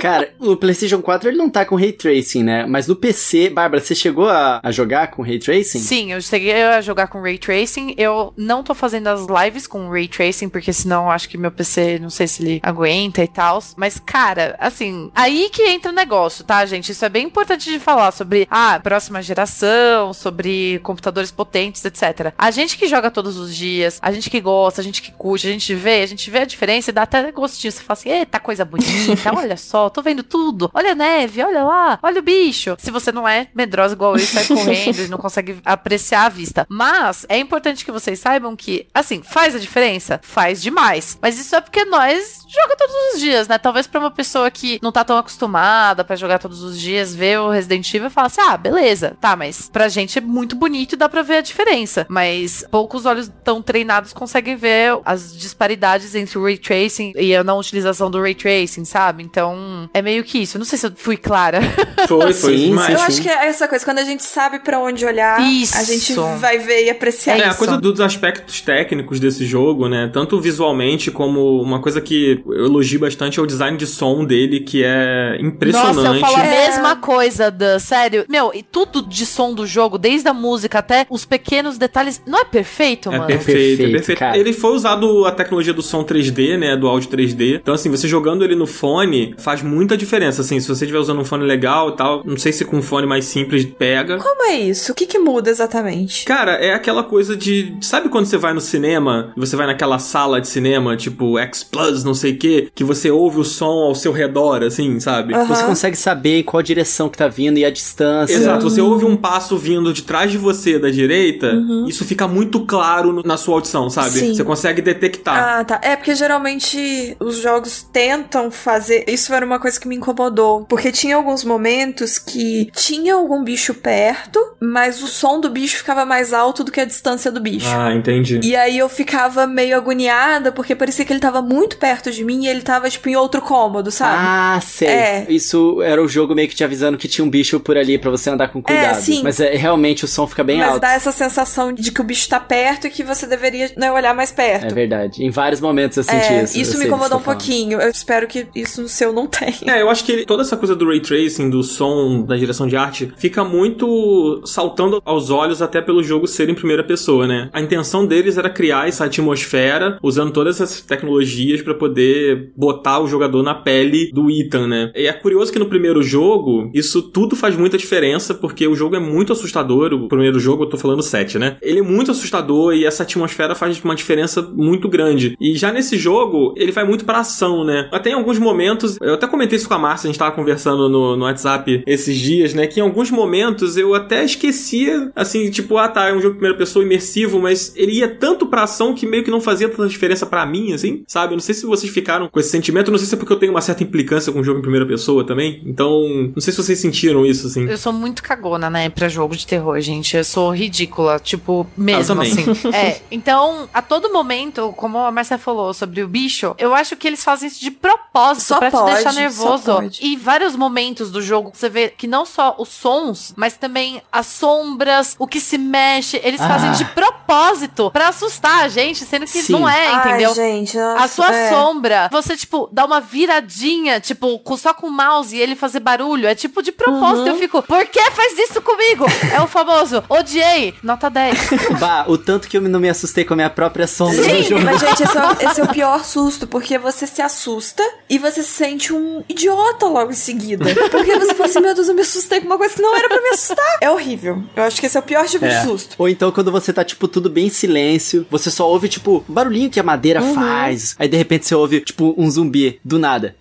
[0.00, 2.66] Cara, o PlayStation 4 ele não tá com Ray Tracing, né?
[2.66, 5.78] Mas no PC, Bárbara, você chegou a, a jogar com Ray Tracing?
[5.78, 7.94] Sim, eu cheguei a jogar com Ray Tracing.
[7.96, 11.50] Eu não tô fazendo as lives com Ray Tracing, porque senão eu acho que meu
[11.50, 13.62] PC, não sei se ele aguenta e tal.
[13.76, 16.92] Mas, cara, assim, aí que entra o negócio, tá, gente?
[16.92, 22.32] Isso é bem importante de falar sobre a próxima geração, sobre computadores potentes, etc.
[22.36, 25.46] A gente que joga todos os dias, a gente que gosta, a gente que curte,
[25.46, 27.72] a gente vê, a gente vê a diferença e dá até gostinho.
[27.72, 30.70] Você fala assim, eita, coisa bonita, olha só, tô vendo tudo.
[30.74, 32.76] Olha a neve, olha lá, olha o bicho.
[32.78, 36.66] Se você não é medrosa igual eu, sai correndo e não consegue apreciar a vista.
[36.68, 40.20] Mas é importante que vocês saibam que, assim, faz a diferença?
[40.22, 41.18] Faz demais.
[41.20, 43.58] Mas isso é porque nós joga todos os dias, né?
[43.58, 47.40] Talvez pra uma pessoa que não tá tão acostumada pra jogar todos os dias, ver
[47.40, 50.94] o Resident Evil e falar assim: ah, beleza, tá, mas pra gente é muito bonito
[50.94, 52.06] e dá pra ver a diferença.
[52.08, 57.44] Mas poucos olhos tão treinados conseguem ver as disparidades entre o ray tracing e a
[57.44, 59.22] não utilização do ray tracing, sabe?
[59.22, 60.58] Então é meio que isso.
[60.58, 61.60] Não sei se eu fui clara.
[62.06, 62.90] Foi, foi Sim, demais.
[62.90, 63.04] Eu sim.
[63.06, 65.76] acho que é essa coisa, quando a gente sabe pra onde olhar, Isso.
[65.76, 67.50] a gente vai ver e apreciar É, isso.
[67.50, 70.08] a coisa dos aspectos técnicos desse jogo, né?
[70.12, 74.60] Tanto visualmente como uma coisa que eu elogio bastante é o design de som dele,
[74.60, 75.96] que é impressionante.
[75.96, 76.66] Nossa, eu falo a É.
[76.68, 77.78] mesma coisa, Dan.
[77.78, 78.24] Sério.
[78.28, 82.22] Meu, e tudo de som do jogo, desde a música até os pequenos detalhes.
[82.26, 83.26] Não é perfeito, É mano?
[83.26, 84.18] perfeito, Perfeito, é perfeito.
[84.18, 84.38] cara.
[84.38, 86.76] Ele foi usado a tecnologia do som 3D, né?
[86.76, 87.56] Do áudio 3D.
[87.56, 90.40] Então, assim, você jogando ele no fone faz muita diferença.
[90.42, 92.82] Assim, se você estiver usando um fone legal e tal, não sei se com um
[92.82, 94.18] fone mais simples pega.
[94.18, 94.92] Como é isso?
[94.92, 96.24] O que que muda exatamente?
[96.24, 97.76] Cara, é aquela coisa de.
[97.80, 102.02] Sabe quando você vai no cinema você vai naquela sala de cinema, tipo X Plus,
[102.04, 105.34] não sei o quê, que você ouve o som ao seu redor, assim, sabe?
[105.34, 105.46] Aham.
[105.46, 108.34] Você consegue saber qual direção que tá vindo e a distância.
[108.34, 111.52] Exato, você ouve um passo vindo de trás de você da direita,
[111.86, 114.10] isso fica muito claro no- na sua audição, sabe?
[114.10, 114.34] Sim.
[114.34, 115.58] Você consegue detectar.
[115.60, 115.80] Ah, tá.
[115.82, 119.04] É porque geralmente os jogos tentam fazer.
[119.08, 120.64] Isso era uma coisa que me incomodou.
[120.68, 126.04] Porque tinha alguns momentos que tinha algum bicho perto, mas o som do bicho ficava
[126.04, 127.68] mais alto do que a distância do bicho.
[127.68, 128.40] Ah, entendi.
[128.42, 132.44] E aí eu ficava meio agoniada, porque parecia que ele tava muito perto de mim
[132.44, 134.16] e ele tava, tipo, em outro cômodo, sabe?
[134.18, 134.88] Ah, sei.
[134.88, 135.26] É.
[135.28, 138.10] Isso era o jogo meio que te avisando que tinha um bicho por ali pra
[138.10, 139.00] você andar com cuidado.
[139.00, 139.22] sim.
[139.22, 140.80] Mas é, realmente o som fica bem Mas alto.
[140.80, 144.14] dá essa sensação de que o bicho tá perto e que você deveria né, olhar
[144.14, 144.66] mais perto.
[144.66, 145.24] É verdade.
[145.24, 146.58] Em vários momentos eu senti É, isso.
[146.58, 147.38] isso me incomodou um tá falando.
[147.40, 147.80] pouquinho.
[147.80, 149.47] Eu espero que isso no seu não tenha.
[149.52, 149.74] Também.
[149.74, 152.66] É, eu acho que ele- toda essa coisa do ray tracing, do som, da direção
[152.66, 157.48] de arte, fica muito saltando aos olhos até pelo jogo ser em primeira pessoa, né?
[157.52, 163.06] A intenção deles era criar essa atmosfera usando todas essas tecnologias pra poder botar o
[163.06, 164.92] jogador na pele do Ethan, né?
[164.94, 168.96] E é curioso que no primeiro jogo, isso tudo faz muita diferença, porque o jogo
[168.96, 169.92] é muito assustador.
[169.92, 171.56] O primeiro jogo, eu tô falando 7, né?
[171.62, 175.36] Ele é muito assustador e essa atmosfera faz uma diferença muito grande.
[175.40, 177.88] E já nesse jogo, ele vai muito pra ação, né?
[177.92, 180.88] Até em alguns momentos, eu até comentei isso com a Márcia, a gente tava conversando
[180.88, 182.66] no, no WhatsApp esses dias, né?
[182.66, 186.38] Que em alguns momentos eu até esquecia, assim, tipo, ah tá, é um jogo de
[186.38, 189.88] primeira pessoa imersivo, mas ele ia tanto pra ação que meio que não fazia tanta
[189.88, 191.34] diferença pra mim, assim, sabe?
[191.34, 193.38] Eu não sei se vocês ficaram com esse sentimento, não sei se é porque eu
[193.38, 195.62] tenho uma certa implicância com o jogo em primeira pessoa também.
[195.64, 196.02] Então,
[196.34, 197.68] não sei se vocês sentiram isso, assim.
[197.68, 200.16] Eu sou muito cagona, né, pra jogo de terror, gente.
[200.16, 202.46] Eu sou ridícula, tipo, mesmo, assim.
[202.74, 207.06] É, então, a todo momento, como a Marcia falou sobre o bicho, eu acho que
[207.06, 209.90] eles fazem isso de propósito, Só pra pode, te deixar só nervoso.
[210.00, 214.26] E vários momentos do jogo, você vê que não só os sons, mas também as
[214.26, 216.48] sombras, o que se mexe, eles Ah.
[216.48, 219.52] fazem de propósito pra assustar a gente, sendo que Sim.
[219.52, 220.30] não é, entendeu?
[220.30, 221.50] Ai, gente, A sua é.
[221.50, 226.26] sombra, você, tipo, dá uma viradinha, tipo, só com o mouse e ele fazer barulho.
[226.26, 227.20] É tipo de propósito.
[227.22, 227.26] Uhum.
[227.28, 229.04] Eu fico, por que faz isso comigo?
[229.32, 231.50] É o famoso, odiei, nota 10.
[231.78, 234.42] Bah, o tanto que eu não me assustei com a minha própria sombra no Sim,
[234.42, 234.64] jogo.
[234.64, 238.18] mas gente, esse é, o, esse é o pior susto, porque você se assusta e
[238.18, 240.64] você se sente um idiota logo em seguida.
[240.90, 243.08] Porque você fala assim, meu Deus, eu me assustei com uma coisa que não era
[243.08, 243.78] pra me assustar.
[243.80, 244.42] É horrível.
[244.56, 245.48] Eu acho que esse é o pior tipo É.
[245.48, 245.94] de susto.
[245.98, 249.70] Ou então quando você tá, tipo, tudo bem em silêncio, você só ouve, tipo, barulhinho
[249.70, 250.34] que a madeira Uhum.
[250.34, 250.94] faz.
[250.98, 253.36] Aí de repente você ouve, tipo, um zumbi do nada.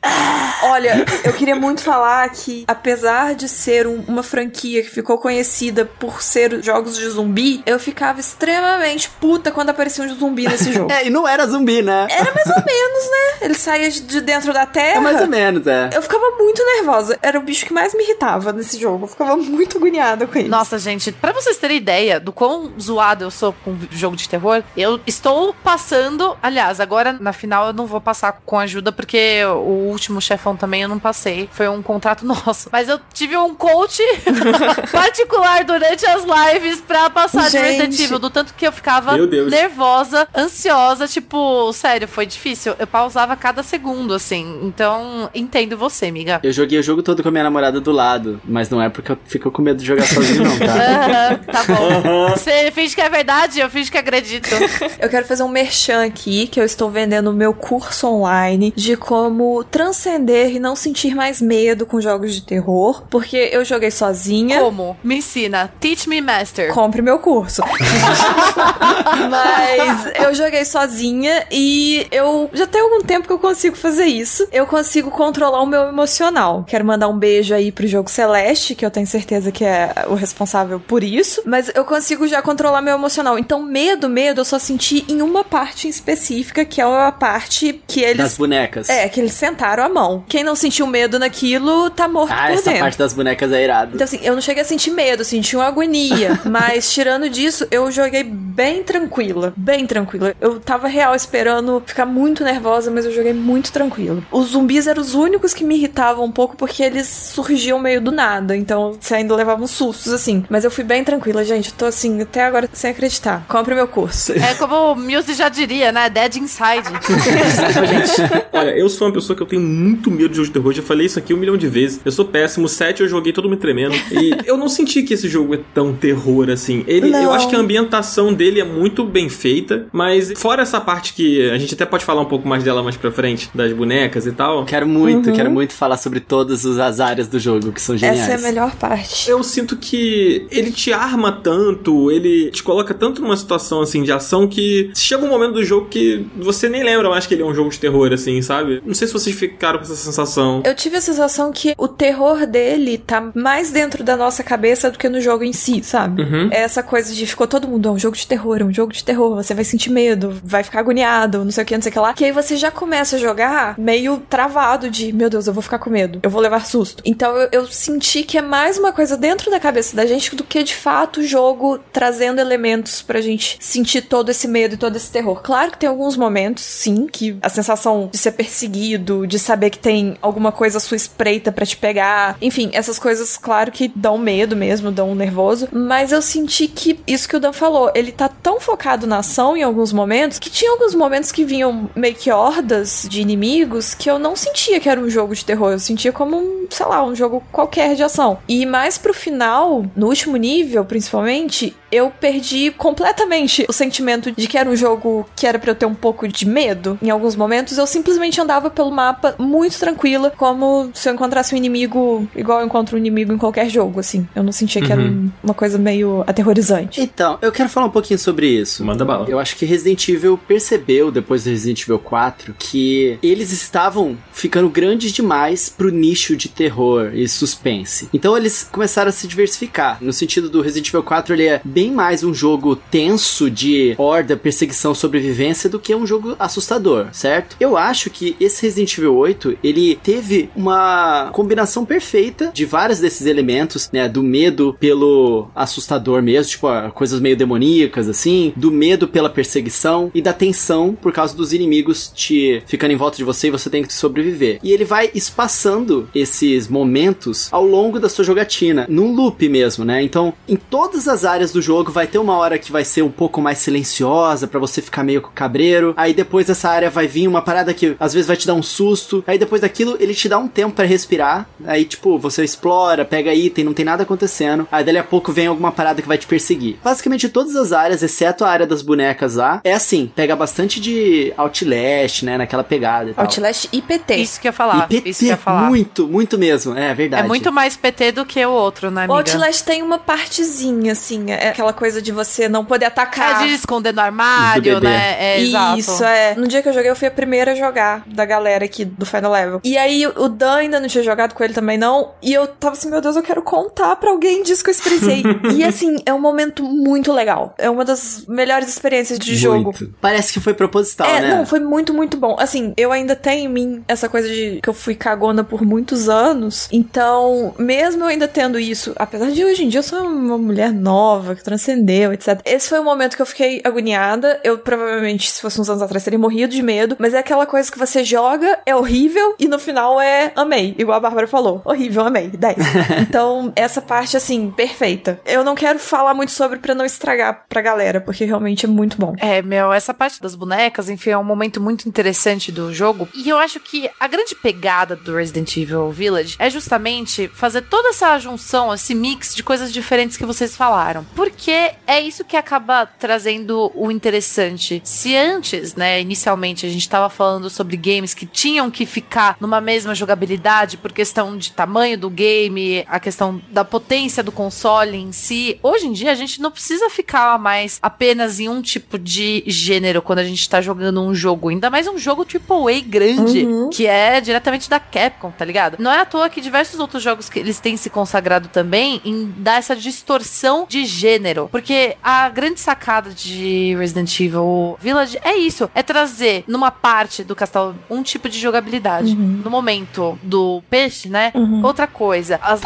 [0.64, 5.86] Olha, eu queria muito falar que, apesar de ser um- uma franquia que ficou conhecida
[5.86, 10.92] por ser jogos de zumbi, eu ficava extremamente puta quando aparecia um zumbi nesse jogo.
[10.92, 12.08] É, e não era zumbi, né?
[12.10, 13.38] Era mais ou menos, né?
[13.46, 14.98] Ele saía de dentro da terra.
[14.98, 15.90] É mais ou menos, é.
[15.94, 17.18] Eu ficava muito nervosa.
[17.22, 19.06] Era o bicho que mais me irritava nesse jogo.
[19.06, 20.50] Eu ficava muito agoniada com isso.
[20.50, 24.64] Nossa, gente, pra vocês terem ideia do quão zoado eu sou com jogo de terror,
[24.76, 26.38] eu estou passando.
[26.42, 30.84] Aliás, agora na final eu não vou passar com ajuda, porque o último chefão também
[30.84, 31.50] eu não passei.
[31.52, 32.70] Foi um contrato nosso.
[32.72, 34.02] Mas eu tive um coach
[34.92, 37.64] particular durante as lives pra passar de Gente.
[37.64, 41.08] Resident Evil, do tanto que eu ficava nervosa, ansiosa.
[41.08, 42.76] Tipo, sério, foi difícil.
[42.78, 44.60] Eu pausava cada segundo, assim.
[44.64, 46.40] Então, entendo você, amiga.
[46.44, 49.12] Eu joguei o jogo todo com a minha namorada do lado, mas não é porque
[49.12, 50.66] eu fico com medo de jogar sozinho, não, tá?
[51.28, 52.30] Aham, tá bom.
[52.32, 54.50] Você finge que é verdade, eu finge que acredito.
[55.00, 58.98] Eu quero fazer um merchan aqui, que eu estou vendendo o meu curso online de
[58.98, 64.60] como transcender e não sentir mais medo com jogos de terror, porque eu joguei sozinha.
[64.60, 64.98] Como?
[65.04, 65.72] Me ensina.
[65.80, 66.74] Teach me, master.
[66.74, 67.62] Compre meu curso.
[69.30, 74.48] Mas eu joguei sozinha e eu já tem algum tempo que eu consigo fazer isso.
[74.52, 76.64] Eu consigo controlar o meu emocional.
[76.68, 80.16] Quero mandar um beijo aí pro jogo Celeste, que eu tenho certeza que é o
[80.16, 81.42] responsável por isso.
[81.46, 83.38] Mas eu consigo já controlar meu emocional.
[83.38, 87.82] Então, medo, medo, eu só senti em uma parte em específica, que é a parte
[87.88, 88.18] que eles.
[88.18, 88.90] Das bonecas.
[88.90, 90.24] É, que eles sentaram a mão.
[90.28, 92.80] Quem não sentiu medo naquilo tá morto Ah, por essa dentro.
[92.80, 93.92] parte das bonecas é irado.
[93.96, 96.40] Então, assim, eu não cheguei a sentir medo, senti uma agonia.
[96.46, 99.54] mas, tirando disso, eu joguei bem tranquila.
[99.56, 100.36] Bem tranquila.
[100.42, 104.24] Eu tava real esperando ficar muito nervosa, mas eu joguei muito tranquilo.
[104.32, 108.12] Os zumbis eram os únicos que me irritavam um pouco porque eles surgiam meio do
[108.12, 108.56] nada.
[108.56, 110.44] Então, você ainda levava uns sustos, assim.
[110.50, 111.70] Mas eu fui bem tranquila, gente.
[111.70, 113.46] Eu tô, assim, até agora sem acreditar.
[113.48, 114.34] Compre meu curso.
[114.34, 116.10] É como o Muse já diria, né?
[116.10, 116.88] Dead Inside.
[117.88, 118.48] Gente.
[118.54, 120.74] Olha, eu sou uma pessoa que eu tenho muito medo de jogos de terror.
[120.74, 122.00] Já falei isso aqui um milhão de vezes.
[122.04, 122.68] Eu sou péssimo.
[122.68, 123.96] 7 eu joguei todo me tremendo.
[124.12, 126.84] E eu não senti que esse jogo é tão terror assim.
[126.88, 127.24] Ele, Não.
[127.24, 129.88] eu acho que a ambientação dele é muito bem feita.
[129.92, 132.96] Mas fora essa parte que a gente até pode falar um pouco mais dela mais
[132.98, 134.66] pra frente, das bonecas e tal.
[134.66, 138.30] Quero muito, quero muito falar sobre todas as áreas do jogo, que são geniais.
[138.30, 139.30] Essa é a melhor parte.
[139.30, 144.12] Eu sinto que ele te arma tanto, ele te coloca tanto numa situação assim de
[144.12, 147.46] ação que chega um momento do jogo que você nem lembra mais que ele é
[147.46, 148.82] um jogo de terror, assim, sabe?
[148.86, 150.62] Não sei se vocês ficaram com essa sensação.
[150.66, 154.98] Eu tive a sensação que o terror dele tá mais dentro da nossa cabeça do
[154.98, 156.22] que no jogo em si, sabe?
[156.22, 156.50] Uhum.
[156.52, 158.92] É essa coisa de ficou todo mundo, é um jogo de terror, é um jogo
[158.92, 161.90] de terror, você vai sentir medo, vai ficar agoniado, não sei o que, não sei
[161.90, 162.14] o que lá.
[162.14, 165.80] Que aí você já começa a jogar meio travado de, meu Deus, eu vou ficar
[165.80, 167.02] com medo, eu vou levar susto.
[167.06, 170.44] Então eu, eu senti que é mais uma coisa dentro da cabeça da gente do
[170.44, 174.96] que de fato o jogo trazendo elementos pra gente sentir todo esse medo e todo
[174.96, 175.42] esse terror.
[175.42, 179.80] Claro que tem alguns momentos, sim, que a sensação de ser perseguido, de saber que
[179.80, 184.18] tem alguma coisa à sua espreita pra te pegar, enfim, essas coisas, claro que dão
[184.18, 188.12] medo mesmo, dão um nervoso, mas eu senti que isso que o Dan falou, ele
[188.12, 192.16] tá tão focado na ação em alguns momentos que tinha alguns momentos que vinham meio
[192.16, 195.72] que hordas de inimigos que eu não sentia que era era um jogo de terror,
[195.72, 198.40] eu sentia como um, sei lá, um jogo qualquer de ação.
[198.48, 204.58] E mais pro final, no último nível, principalmente, eu perdi completamente o sentimento de que
[204.58, 206.98] era um jogo que era para eu ter um pouco de medo.
[207.02, 211.58] Em alguns momentos, eu simplesmente andava pelo mapa muito tranquila, como se eu encontrasse um
[211.58, 214.28] inimigo igual eu encontro um inimigo em qualquer jogo, assim.
[214.36, 215.00] Eu não sentia que uhum.
[215.00, 217.02] era um, uma coisa meio aterrorizante.
[217.02, 218.84] Então, eu quero falar um pouquinho sobre isso.
[218.84, 219.30] Manda bala.
[219.30, 224.70] Eu acho que Resident Evil percebeu, depois do Resident Evil 4, que eles estavam ficando
[224.70, 228.10] grandes demais pro nicho de terror e suspense.
[228.14, 229.98] Então eles começaram a se diversificar.
[230.02, 234.38] No sentido do Resident Evil 4, ele é bem mais um jogo tenso de horda,
[234.38, 237.56] perseguição, sobrevivência do que um jogo assustador, certo?
[237.60, 243.26] Eu acho que esse Resident Evil 8, ele teve uma combinação perfeita de vários desses
[243.26, 249.30] elementos, né, do medo pelo assustador mesmo, tipo, coisas meio demoníacas assim, do medo pela
[249.30, 253.52] perseguição e da tensão por causa dos inimigos te ficando em volta de você e
[253.52, 254.60] você tem que sobreviver.
[254.68, 260.04] E ele vai espaçando esses momentos ao longo da sua jogatina, num loop mesmo, né?
[260.04, 263.10] Então, em todas as áreas do jogo vai ter uma hora que vai ser um
[263.10, 265.94] pouco mais silenciosa para você ficar meio cabreiro.
[265.96, 268.62] Aí depois dessa área vai vir uma parada que às vezes vai te dar um
[268.62, 269.24] susto.
[269.26, 271.48] Aí depois daquilo ele te dá um tempo para respirar.
[271.66, 274.68] Aí tipo, você explora, pega item, não tem nada acontecendo.
[274.70, 276.76] Aí dali a pouco vem alguma parada que vai te perseguir.
[276.84, 281.32] Basicamente todas as áreas, exceto a área das bonecas lá, é assim, pega bastante de
[281.38, 283.24] Outlast, né, naquela pegada e tal.
[283.24, 284.16] Outlast e PT.
[284.18, 284.88] Isso que eu falar.
[284.92, 285.70] IPT, isso que eu ia falar.
[285.70, 286.76] muito, muito mesmo.
[286.76, 287.24] É verdade.
[287.24, 289.14] É muito mais PT do que o outro, né, amiga?
[289.14, 293.44] O Outlast tem uma partezinha, assim, é aquela coisa de você não poder atacar.
[293.44, 295.16] É de esconder no armário, né?
[295.20, 296.34] É, Isso, é.
[296.36, 299.06] No dia que eu joguei, eu fui a primeira a jogar da galera aqui do
[299.06, 299.62] Final Level.
[299.64, 302.14] E aí, o Dan ainda não tinha jogado com ele também, não.
[302.22, 305.24] E eu tava assim, meu Deus, eu quero contar pra alguém disso que eu experienciei.
[305.56, 307.54] e assim, é um momento muito legal.
[307.58, 309.74] É uma das melhores experiências de jogo.
[310.02, 311.36] Parece que foi proposital, é, né?
[311.36, 312.36] não, foi muito, muito bom.
[312.40, 316.10] Assim, eu ainda tenho em mim essa coisa de que eu fui cagona por muitos
[316.10, 316.68] anos.
[316.72, 320.72] Então, mesmo eu ainda tendo isso, apesar de hoje em dia eu sou uma mulher
[320.72, 322.42] nova, que transcendeu, etc.
[322.46, 324.40] Esse foi o momento que eu fiquei agoniada.
[324.44, 326.96] Eu provavelmente, se fosse uns anos atrás, teria morrido de medo.
[327.00, 330.76] Mas é aquela coisa que você joga, é horrível, e no final é amei.
[330.78, 331.62] Igual a Bárbara falou.
[331.66, 332.30] Horrível, amei.
[332.30, 332.58] 10.
[333.02, 335.20] então, essa parte, assim, perfeita.
[335.26, 338.98] Eu não quero falar muito sobre pra não estragar pra galera, porque realmente é muito
[338.98, 339.16] bom.
[339.20, 343.08] É, meu, essa parte das bonecas, enfim, é um momento muito interessante do jogo.
[343.14, 347.90] E eu acho que a grande pegada do Resident Evil Village é justamente fazer toda
[347.90, 351.06] essa junção, esse mix de coisas diferentes que vocês falaram.
[351.16, 354.82] Porque é isso que acaba trazendo o interessante.
[354.84, 359.60] Se antes, né, inicialmente a gente tava falando sobre games que tinham que ficar numa
[359.62, 365.12] mesma jogabilidade por questão de tamanho do game, a questão da potência do console em
[365.12, 369.44] si, hoje em dia a gente não precisa ficar mais apenas em um tipo de
[369.48, 373.70] gênero quando a gente tá jogando um jogo, ainda mais um jogo AAA grande, Uhum.
[373.70, 375.78] que é diretamente da Capcom, tá ligado?
[375.80, 379.34] Não é à toa que diversos outros jogos que eles têm se consagrado também em
[379.38, 385.70] dar essa distorção de gênero, porque a grande sacada de Resident Evil Village é isso,
[385.74, 389.16] é trazer numa parte do castelo um tipo de jogabilidade.
[389.16, 391.32] No momento do peixe, né?
[391.34, 391.64] Uhum.
[391.64, 392.40] Outra coisa.
[392.42, 392.62] As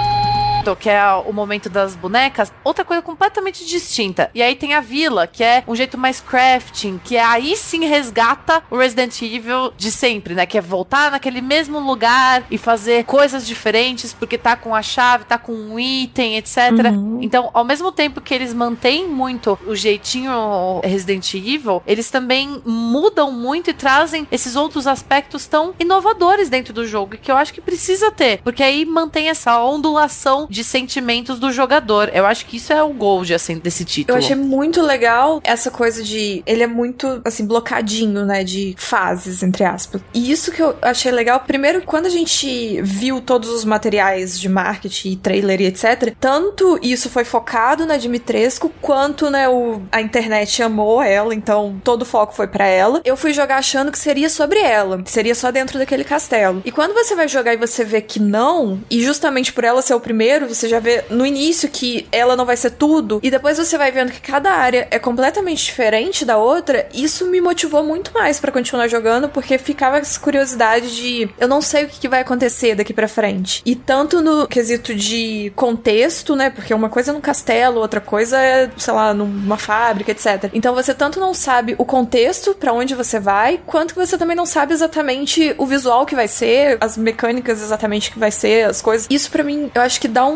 [0.75, 4.29] que é o momento das bonecas, outra coisa completamente distinta.
[4.33, 7.85] E aí tem a vila, que é um jeito mais crafting, que é aí sim
[7.85, 10.45] resgata o Resident Evil de sempre, né?
[10.45, 15.25] Que é voltar naquele mesmo lugar e fazer coisas diferentes, porque tá com a chave,
[15.25, 16.71] tá com um item, etc.
[16.91, 17.19] Uhum.
[17.21, 23.31] Então, ao mesmo tempo que eles mantêm muito o jeitinho Resident Evil, eles também mudam
[23.31, 27.61] muito e trazem esses outros aspectos tão inovadores dentro do jogo, que eu acho que
[27.61, 32.11] precisa ter, porque aí mantém essa ondulação de sentimentos do jogador.
[32.13, 34.17] Eu acho que isso é o gold, assim, desse título.
[34.17, 36.43] Eu achei muito legal essa coisa de.
[36.45, 38.43] Ele é muito, assim, blocadinho, né?
[38.43, 40.01] De fases, entre aspas.
[40.13, 41.39] E isso que eu achei legal.
[41.39, 47.09] Primeiro, quando a gente viu todos os materiais de marketing, trailer e etc., tanto isso
[47.09, 52.33] foi focado na Dimitrescu, quanto, né, o, a internet amou ela, então todo o foco
[52.33, 53.01] foi pra ela.
[53.05, 56.61] Eu fui jogar achando que seria sobre ela, que seria só dentro daquele castelo.
[56.65, 59.93] E quando você vai jogar e você vê que não, e justamente por ela ser
[59.93, 63.57] o primeiro, você já vê no início que ela não vai ser tudo, e depois
[63.57, 68.13] você vai vendo que cada área é completamente diferente da outra, isso me motivou muito
[68.13, 72.21] mais pra continuar jogando, porque ficava essa curiosidade de eu não sei o que, vai
[72.21, 73.61] acontecer daqui pra frente.
[73.65, 76.49] E tanto no quesito de contexto, né?
[76.49, 80.49] Porque uma coisa é num castelo, outra coisa é, sei lá, numa fábrica, etc.
[80.53, 84.35] Então você tanto não sabe o contexto pra onde você vai, quanto que você também
[84.35, 88.81] não sabe exatamente o visual que vai ser, as mecânicas exatamente que vai ser, as
[88.81, 89.07] coisas.
[89.09, 90.30] Isso pra mim, eu acho que dá um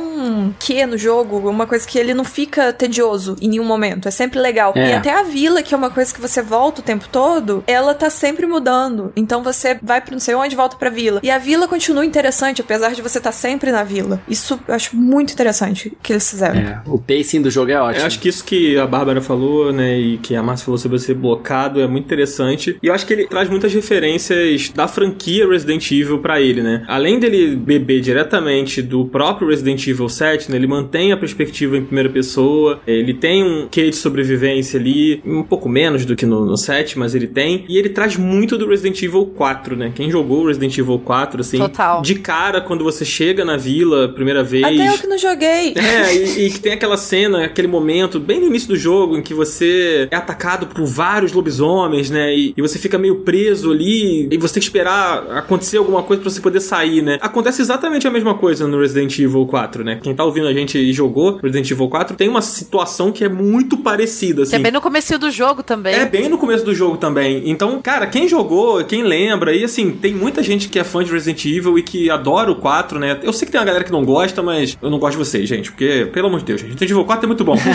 [0.60, 4.08] quê no jogo, uma coisa que ele não fica tedioso em nenhum momento.
[4.08, 4.74] É sempre legal.
[4.76, 4.92] É.
[4.92, 7.94] E até a vila, que é uma coisa que você volta o tempo todo, ela
[7.94, 9.12] tá sempre mudando.
[9.16, 11.20] Então você vai pra não sei onde, volta pra vila.
[11.24, 14.22] E a vila continua interessante, apesar de você estar sempre na vila.
[14.28, 16.60] Isso eu acho muito interessante que eles fizeram.
[16.60, 18.02] É, o pacing do jogo é ótimo.
[18.02, 21.00] Eu acho que isso que a Bárbara falou, né, e que a Márcia falou sobre
[21.00, 22.78] ser blocado é muito interessante.
[22.82, 26.84] E eu acho que ele traz muitas referências da franquia Resident Evil pra ele, né?
[26.88, 31.84] Além dele beber diretamente do próprio Resident Evil 7, né, ele mantém a perspectiva em
[31.84, 36.46] primeira pessoa, ele tem um quê de sobrevivência ali, um pouco menos do que no,
[36.46, 37.66] no 7, mas ele tem.
[37.68, 39.92] E ele traz muito do Resident Evil 4, né?
[39.94, 42.02] Quem jogou Resident Evil 4, assim, Total.
[42.02, 44.64] de cara, quando você chega na vila, primeira vez...
[44.64, 45.74] Até eu que não joguei.
[45.76, 49.22] É, e, e que tem aquela cena, aquele momento, bem no início do jogo, em
[49.22, 52.36] que você é atacado por vários lobisomens, né?
[52.36, 56.22] E, e você fica meio preso ali, e você tem que esperar acontecer alguma coisa
[56.22, 57.18] pra você poder sair, né?
[57.22, 60.00] Acontece exatamente a mesma coisa no Resident Evil 4, né?
[60.02, 63.30] Quem tá ouvindo a gente e jogou Resident Evil 4 tem uma situação que é
[63.30, 64.52] muito parecida, assim.
[64.52, 65.96] Que é bem no começo do jogo também.
[65.96, 67.44] É bem no começo do jogo também.
[67.50, 71.12] Então, cara, quem jogou, quem lembra, e assim, tem muita gente que é fã de
[71.12, 73.20] Resident Evil e que adora o 4, né?
[73.24, 75.48] Eu sei que tem uma galera que não gosta, mas eu não gosto de vocês,
[75.48, 77.56] gente, porque, pelo amor de Deus, gente, Resident Evil 4 é muito bom.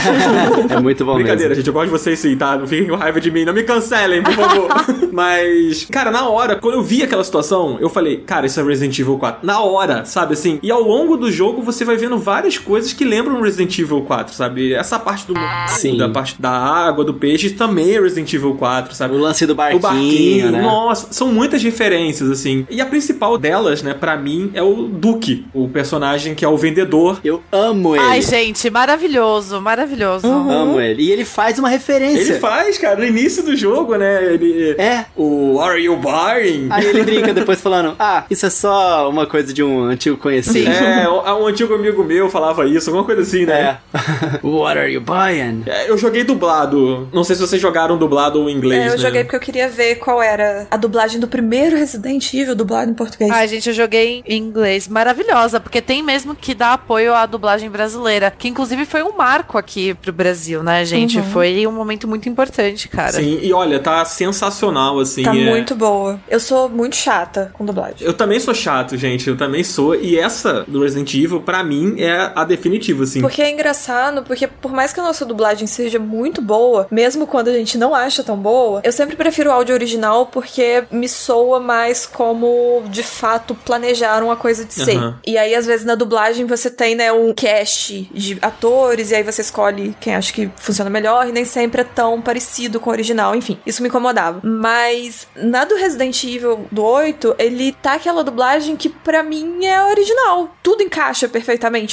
[0.71, 1.55] É muito bom Brincadeira, mesmo.
[1.57, 2.57] gente, eu gosto de vocês sim, tá?
[2.57, 4.69] Não fiquem com raiva de mim, não me cancelem, por favor.
[5.13, 8.99] mas, cara, na hora, quando eu vi aquela situação, eu falei, cara, isso é Resident
[8.99, 9.47] Evil 4.
[9.47, 10.59] Na hora, sabe assim?
[10.63, 14.35] E ao longo do jogo você vai vendo várias coisas que lembram Resident Evil 4,
[14.35, 14.73] sabe?
[14.73, 15.35] Essa parte do
[15.69, 15.97] Sim.
[15.97, 19.15] da parte da água, do peixe, também é Resident Evil 4, sabe?
[19.15, 20.63] O lance do O barquinho, barquinho, né?
[20.63, 22.67] nossa, são muitas referências, assim.
[22.71, 26.57] E a principal delas, né, pra mim, é o Duke, o personagem que é o
[26.57, 27.21] vendedor.
[27.25, 28.05] Eu amo ele.
[28.05, 30.27] Ai, gente, maravilhoso, maravilhoso.
[30.27, 31.03] Amo ele.
[31.05, 32.33] E ele faz uma referência.
[32.33, 34.35] Ele faz, cara, no início do jogo, né?
[34.35, 34.75] Ele.
[34.79, 35.07] É.
[35.17, 36.69] O Are You Buying?
[36.71, 40.71] Aí ele brinca depois falando: Ah, isso é só uma coisa de um antigo conhecido.
[40.71, 43.79] É, um um antigo amigo meu falava isso, alguma coisa assim, né?
[43.95, 44.41] É.
[44.47, 45.65] What are you buying?
[45.67, 47.09] É, Eu joguei dublado.
[47.13, 48.83] Não sei se vocês jogaram dublado ou em inglês.
[48.83, 48.99] É, eu né?
[48.99, 52.95] joguei porque eu queria ver qual era a dublagem do primeiro Resident Evil dublado em
[52.95, 53.31] português.
[53.31, 54.89] Ai, gente, eu joguei em inglês.
[54.89, 59.59] Maravilhosa, porque tem mesmo que dar apoio à dublagem brasileira, que inclusive foi um marco
[59.59, 61.19] aqui pro Brasil, né, gente?
[61.19, 61.25] Uhum.
[61.25, 63.13] Foi um momento muito importante, cara.
[63.13, 65.23] Sim, e olha, tá sensacional, assim.
[65.23, 66.21] tá é- muito boa.
[66.29, 67.97] Eu sou muito chata com dublagem.
[68.01, 69.29] Eu também sou chato, gente.
[69.29, 69.95] Eu também sou.
[69.95, 73.21] E essa do Resident Evil, pra mim, é a definitiva, assim.
[73.21, 77.49] Porque é engraçado, porque por mais que a nossa dublagem seja muito boa, mesmo quando
[77.49, 81.61] a gente não acha tão boa, eu sempre prefiro o áudio original porque me soa
[81.61, 84.97] mais como de fato planejaram a coisa de ser.
[84.97, 85.19] Aham.
[85.27, 89.23] E aí, às vezes, na dublagem você tem, né, um cast de atores, e aí
[89.23, 92.93] você escolhe quem acha que funciona melhor, e nem sempre é tão parecido com o
[92.93, 93.35] original.
[93.35, 94.41] Enfim, isso me incomodava.
[94.43, 99.83] Mas na do Resident Evil do 8, ele tá aquela dublagem que pra mim é
[99.85, 100.55] original.
[100.63, 101.50] Tudo encaixa perfeitamente.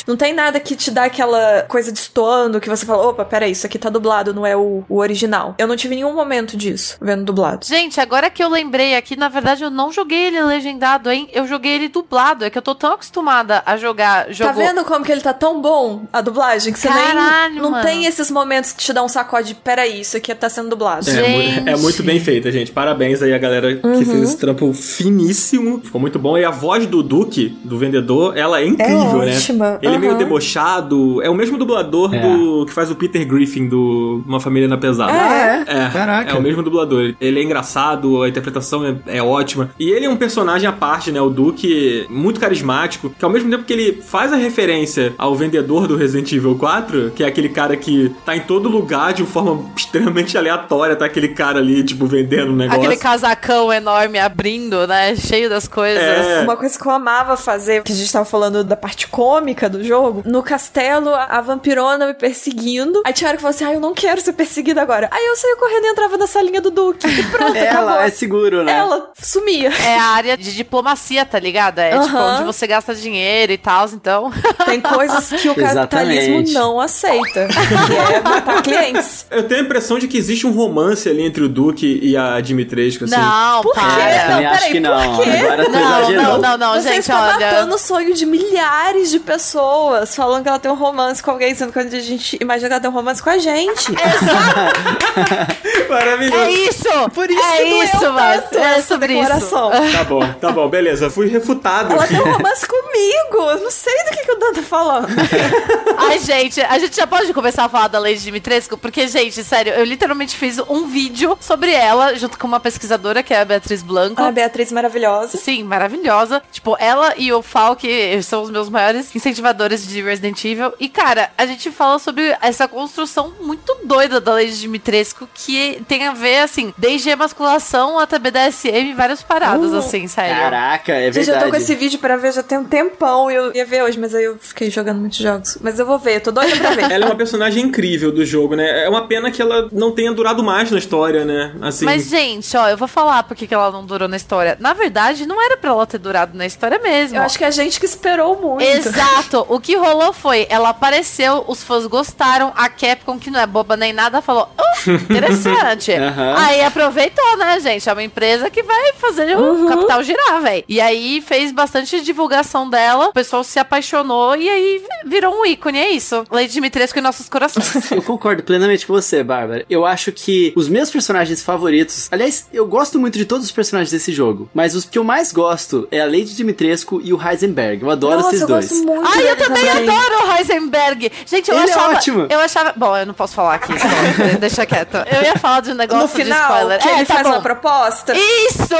[0.08, 3.66] Não tem nada que te dá aquela coisa destoando que você fala, opa, peraí, isso
[3.66, 5.55] aqui tá dublado, não é o, o original.
[5.58, 7.66] Eu não tive nenhum momento disso vendo dublado.
[7.66, 11.28] Gente, agora que eu lembrei aqui, na verdade eu não joguei ele legendado, hein?
[11.34, 12.45] Eu joguei ele dublado.
[12.45, 14.51] É que eu tô tão acostumada a jogar jogo.
[14.51, 16.72] Tá vendo como que ele tá tão bom, a dublagem?
[16.74, 17.62] Que você Caralho, nem.
[17.64, 17.84] Não mano.
[17.84, 19.55] tem esses momentos que te dão um sacode.
[19.55, 21.10] Peraí, isso aqui tá sendo dublado.
[21.10, 21.70] É, Gente.
[21.70, 22.72] é muito bem feita, gente.
[22.72, 24.05] Parabéns aí a galera que Uhum.
[24.05, 25.82] fez esse trampo finíssimo.
[25.84, 26.38] Ficou muito bom.
[26.38, 29.32] E a voz do Duke, do vendedor, ela é incrível, né?
[29.52, 29.80] Ótima.
[29.82, 31.22] Ele é meio debochado.
[31.22, 32.20] É o mesmo dublador É.
[32.20, 35.12] do que faz o Peter Griffin do Uma Família na Pesada.
[35.14, 35.86] Ah, é?
[35.86, 36.32] É, Caraca.
[36.32, 37.14] é o mesmo dublador.
[37.20, 39.70] Ele é engraçado, a interpretação é, é ótima.
[39.80, 41.22] E ele é um personagem à parte, né?
[41.22, 45.88] O Duke, muito carismático, que ao mesmo tempo que ele faz a referência ao vendedor
[45.88, 49.66] do Resident Evil 4, que é aquele cara que tá em todo lugar de forma
[49.76, 52.82] extremamente aleatória, tá aquele cara ali, tipo, vendendo um negócio.
[52.82, 55.16] Aquele casacão enorme abrindo, né?
[55.16, 56.02] Cheio das coisas.
[56.02, 56.41] É.
[56.41, 59.36] Uma coisa que eu amava fazer, que a gente tava falando da parte cômica
[59.69, 63.01] do jogo, no castelo, a, vampirona me perseguindo.
[63.05, 65.07] Aí tinha hora que eu falava assim, ah, eu não quero ser perseguida agora.
[65.11, 67.07] Aí eu saía correndo e entrava na salinha do Duque.
[67.07, 68.01] E pronto, Ela acabou.
[68.01, 68.71] é seguro, né?
[68.73, 69.69] Ela sumia.
[69.69, 71.79] É a área de diplomacia, tá ligado?
[71.79, 74.31] É tipo onde você gasta dinheiro e tal, então.
[74.65, 76.53] Tem coisas que o capitalismo Exatamente.
[76.53, 77.47] não aceita.
[77.88, 79.25] Que é matar clientes.
[79.31, 82.39] Eu tenho a impressão de que existe um romance ali entre o Duke e a
[82.41, 83.15] Dimitrescu, assim.
[83.15, 83.79] Não, Por quê?
[83.79, 84.27] para.
[84.41, 84.93] Não, acho peraí, que não.
[84.97, 87.33] Agora Não, não, não, não, Você gente, está olha.
[87.51, 91.53] matando o sonho de milhares de pessoas, falando que ela tem um romance com alguém,
[91.53, 93.91] sendo que a gente imagina que ela tem um romance com a gente.
[95.89, 96.41] Maravilhoso.
[96.43, 97.09] É isso!
[97.13, 99.71] Por isso é que doeu isso, mas tanto é essa sobre declaração.
[99.73, 99.97] isso.
[99.97, 101.09] Tá bom, tá bom, beleza.
[101.09, 102.13] Fui refutado Ela aqui.
[102.15, 102.86] tem um romance comigo!
[102.98, 103.52] Amigo!
[103.52, 105.08] Eu não sei do que, que o Dan tá falando.
[105.98, 108.78] Ai, gente, a gente já pode começar a falar da Lady Dimitrescu?
[108.78, 113.34] Porque, gente, sério, eu literalmente fiz um vídeo sobre ela, junto com uma pesquisadora, que
[113.34, 114.22] é a Beatriz Blanco.
[114.22, 115.38] A Beatriz maravilhosa.
[115.38, 116.41] Sim, maravilhosa.
[116.52, 117.88] Tipo, ela e o Falk
[118.24, 120.74] são os meus maiores incentivadores de Resident Evil.
[120.80, 126.08] E, cara, a gente fala sobre essa construção muito doida da Lady Dimitrescu, que tem
[126.08, 130.36] a ver, assim, desde emasculação até BDSM, várias paradas, Uh, assim, sério.
[130.36, 131.64] Caraca, é Gente, eu tô com verdade.
[131.64, 134.23] esse vídeo pra ver já tem um tempão e eu ia ver hoje, mas aí
[134.23, 135.57] eu fiquei jogando muitos jogos.
[135.61, 136.91] Mas eu vou ver, eu tô doida pra ver.
[136.91, 138.85] Ela é uma personagem incrível do jogo, né?
[138.85, 141.55] É uma pena que ela não tenha durado mais na história, né?
[141.61, 141.85] Assim.
[141.85, 144.57] Mas, gente, ó, eu vou falar porque que ela não durou na história.
[144.59, 147.17] Na verdade, não era pra ela ter durado na história mesmo.
[147.17, 148.63] Eu acho que a gente que esperou muito.
[148.63, 149.45] Exato.
[149.49, 153.75] O que rolou foi, ela apareceu, os fãs gostaram, a Capcom, que não é boba
[153.75, 155.93] nem nada, falou, oh, interessante.
[155.93, 156.35] Aham.
[156.38, 157.88] Aí aproveitou, né, gente?
[157.88, 160.63] É uma empresa que vai fazer o capital girar, velho.
[160.67, 162.76] E aí fez bastante divulgação dela,
[163.09, 166.23] o pessoal se apaixonou e aí virou um ícone, é isso.
[166.30, 167.91] Lady Dimitrescu em nossos corações.
[167.91, 169.65] Eu concordo plenamente com você, Bárbara.
[169.69, 172.07] Eu acho que os meus personagens favoritos.
[172.11, 174.49] Aliás, eu gosto muito de todos os personagens desse jogo.
[174.53, 177.84] Mas os que eu mais gosto é a Lady Dimitrescu e o Heisenberg.
[177.84, 178.69] Eu adoro Nossa, esses eu dois.
[178.69, 181.11] gosto muito Ai, eu deles também adoro o Heisenberg.
[181.25, 181.93] Gente, eu Ele é achava.
[181.93, 182.28] ótimo.
[182.30, 182.73] Eu achava.
[182.75, 183.73] Bom, eu não posso falar aqui.
[183.75, 184.95] spoiler, Deixa quieto.
[185.11, 186.80] Eu ia falar de um negócio No de final, spoiler.
[186.80, 187.34] que é, ele tá faz bom.
[187.34, 188.13] uma proposta.
[188.15, 188.73] Isso!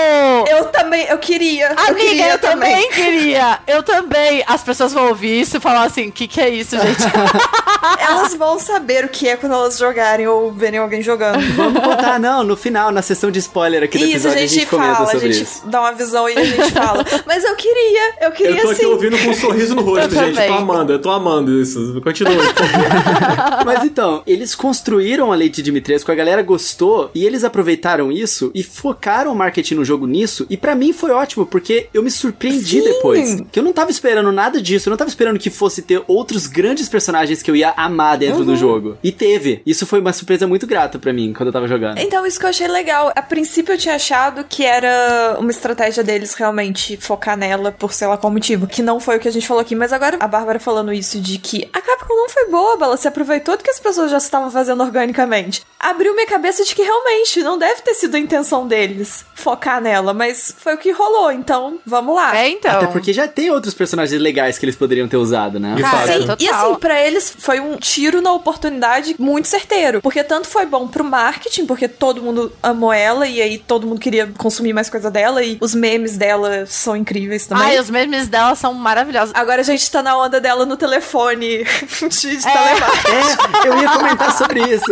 [0.49, 1.67] Eu também, eu queria.
[1.71, 3.59] eu Amiga, queria eu também queria.
[3.67, 4.43] Eu também.
[4.45, 7.01] As pessoas vão ouvir isso e falar assim: o que, que é isso, gente?
[7.99, 11.39] Elas vão saber o que é quando elas jogarem ou verem alguém jogando.
[11.55, 14.65] Vamos contar, não, no final, na sessão de spoiler aqui do Isso, a episódio, gente,
[14.65, 15.67] comenta fala, a gente isso.
[15.67, 17.05] dá uma visão e a gente fala.
[17.25, 18.85] Mas eu queria, eu queria Eu tô aqui sim.
[18.88, 20.35] ouvindo com um sorriso no rosto, Eu gente.
[20.35, 20.47] também.
[20.49, 22.01] Tô amando, eu tô amando isso.
[22.01, 22.33] Continua.
[23.65, 28.63] Mas então, eles construíram a Lady Dimitrescu, a galera gostou e eles aproveitaram isso e
[28.63, 30.45] focaram o marketing no jogo nisso.
[30.49, 32.83] E pra mim foi ótimo, porque eu me surpreendi Sim.
[32.83, 33.41] depois.
[33.51, 36.47] Que eu não tava esperando nada disso, eu não tava esperando que fosse ter outros
[36.47, 38.45] grandes personagens que eu ia amar dentro Uhum.
[38.45, 38.97] do jogo.
[39.03, 39.61] E teve.
[39.65, 41.99] Isso foi uma surpresa muito grata pra mim quando eu tava jogando.
[41.99, 43.11] Então, isso que eu achei legal.
[43.15, 48.07] A princípio eu tinha achado que era uma estratégia deles realmente focar nela por sei
[48.07, 48.65] lá qual motivo.
[48.65, 49.75] Que não foi o que a gente falou aqui.
[49.75, 53.07] Mas agora a Bárbara falando isso de que a Capcom não foi boba, ela se
[53.07, 55.61] aproveitou do que as pessoas já estavam fazendo organicamente.
[55.80, 60.13] Abriu minha cabeça de que realmente não deve ter sido a intenção deles focar nela,
[60.13, 61.32] mas foi o que rolou.
[61.32, 62.36] Então, vamos lá.
[62.36, 62.71] É, então.
[62.71, 65.75] Até porque já tem outros personagens legais que eles poderiam ter usado, né?
[65.80, 66.07] Cara.
[66.13, 66.38] Sim, total.
[66.39, 70.01] e assim, pra eles foi um tiro na oportunidade muito certeiro.
[70.01, 73.99] Porque tanto foi bom pro marketing, porque todo mundo amou ela e aí todo mundo
[73.99, 77.63] queria consumir mais coisa dela e os memes dela são incríveis também.
[77.63, 79.34] Ai, os memes dela são maravilhosos.
[79.36, 82.51] Agora a gente tá na onda dela no telefone de, de É.
[82.51, 83.11] telemarketing.
[83.63, 84.91] É, eu ia comentar sobre isso.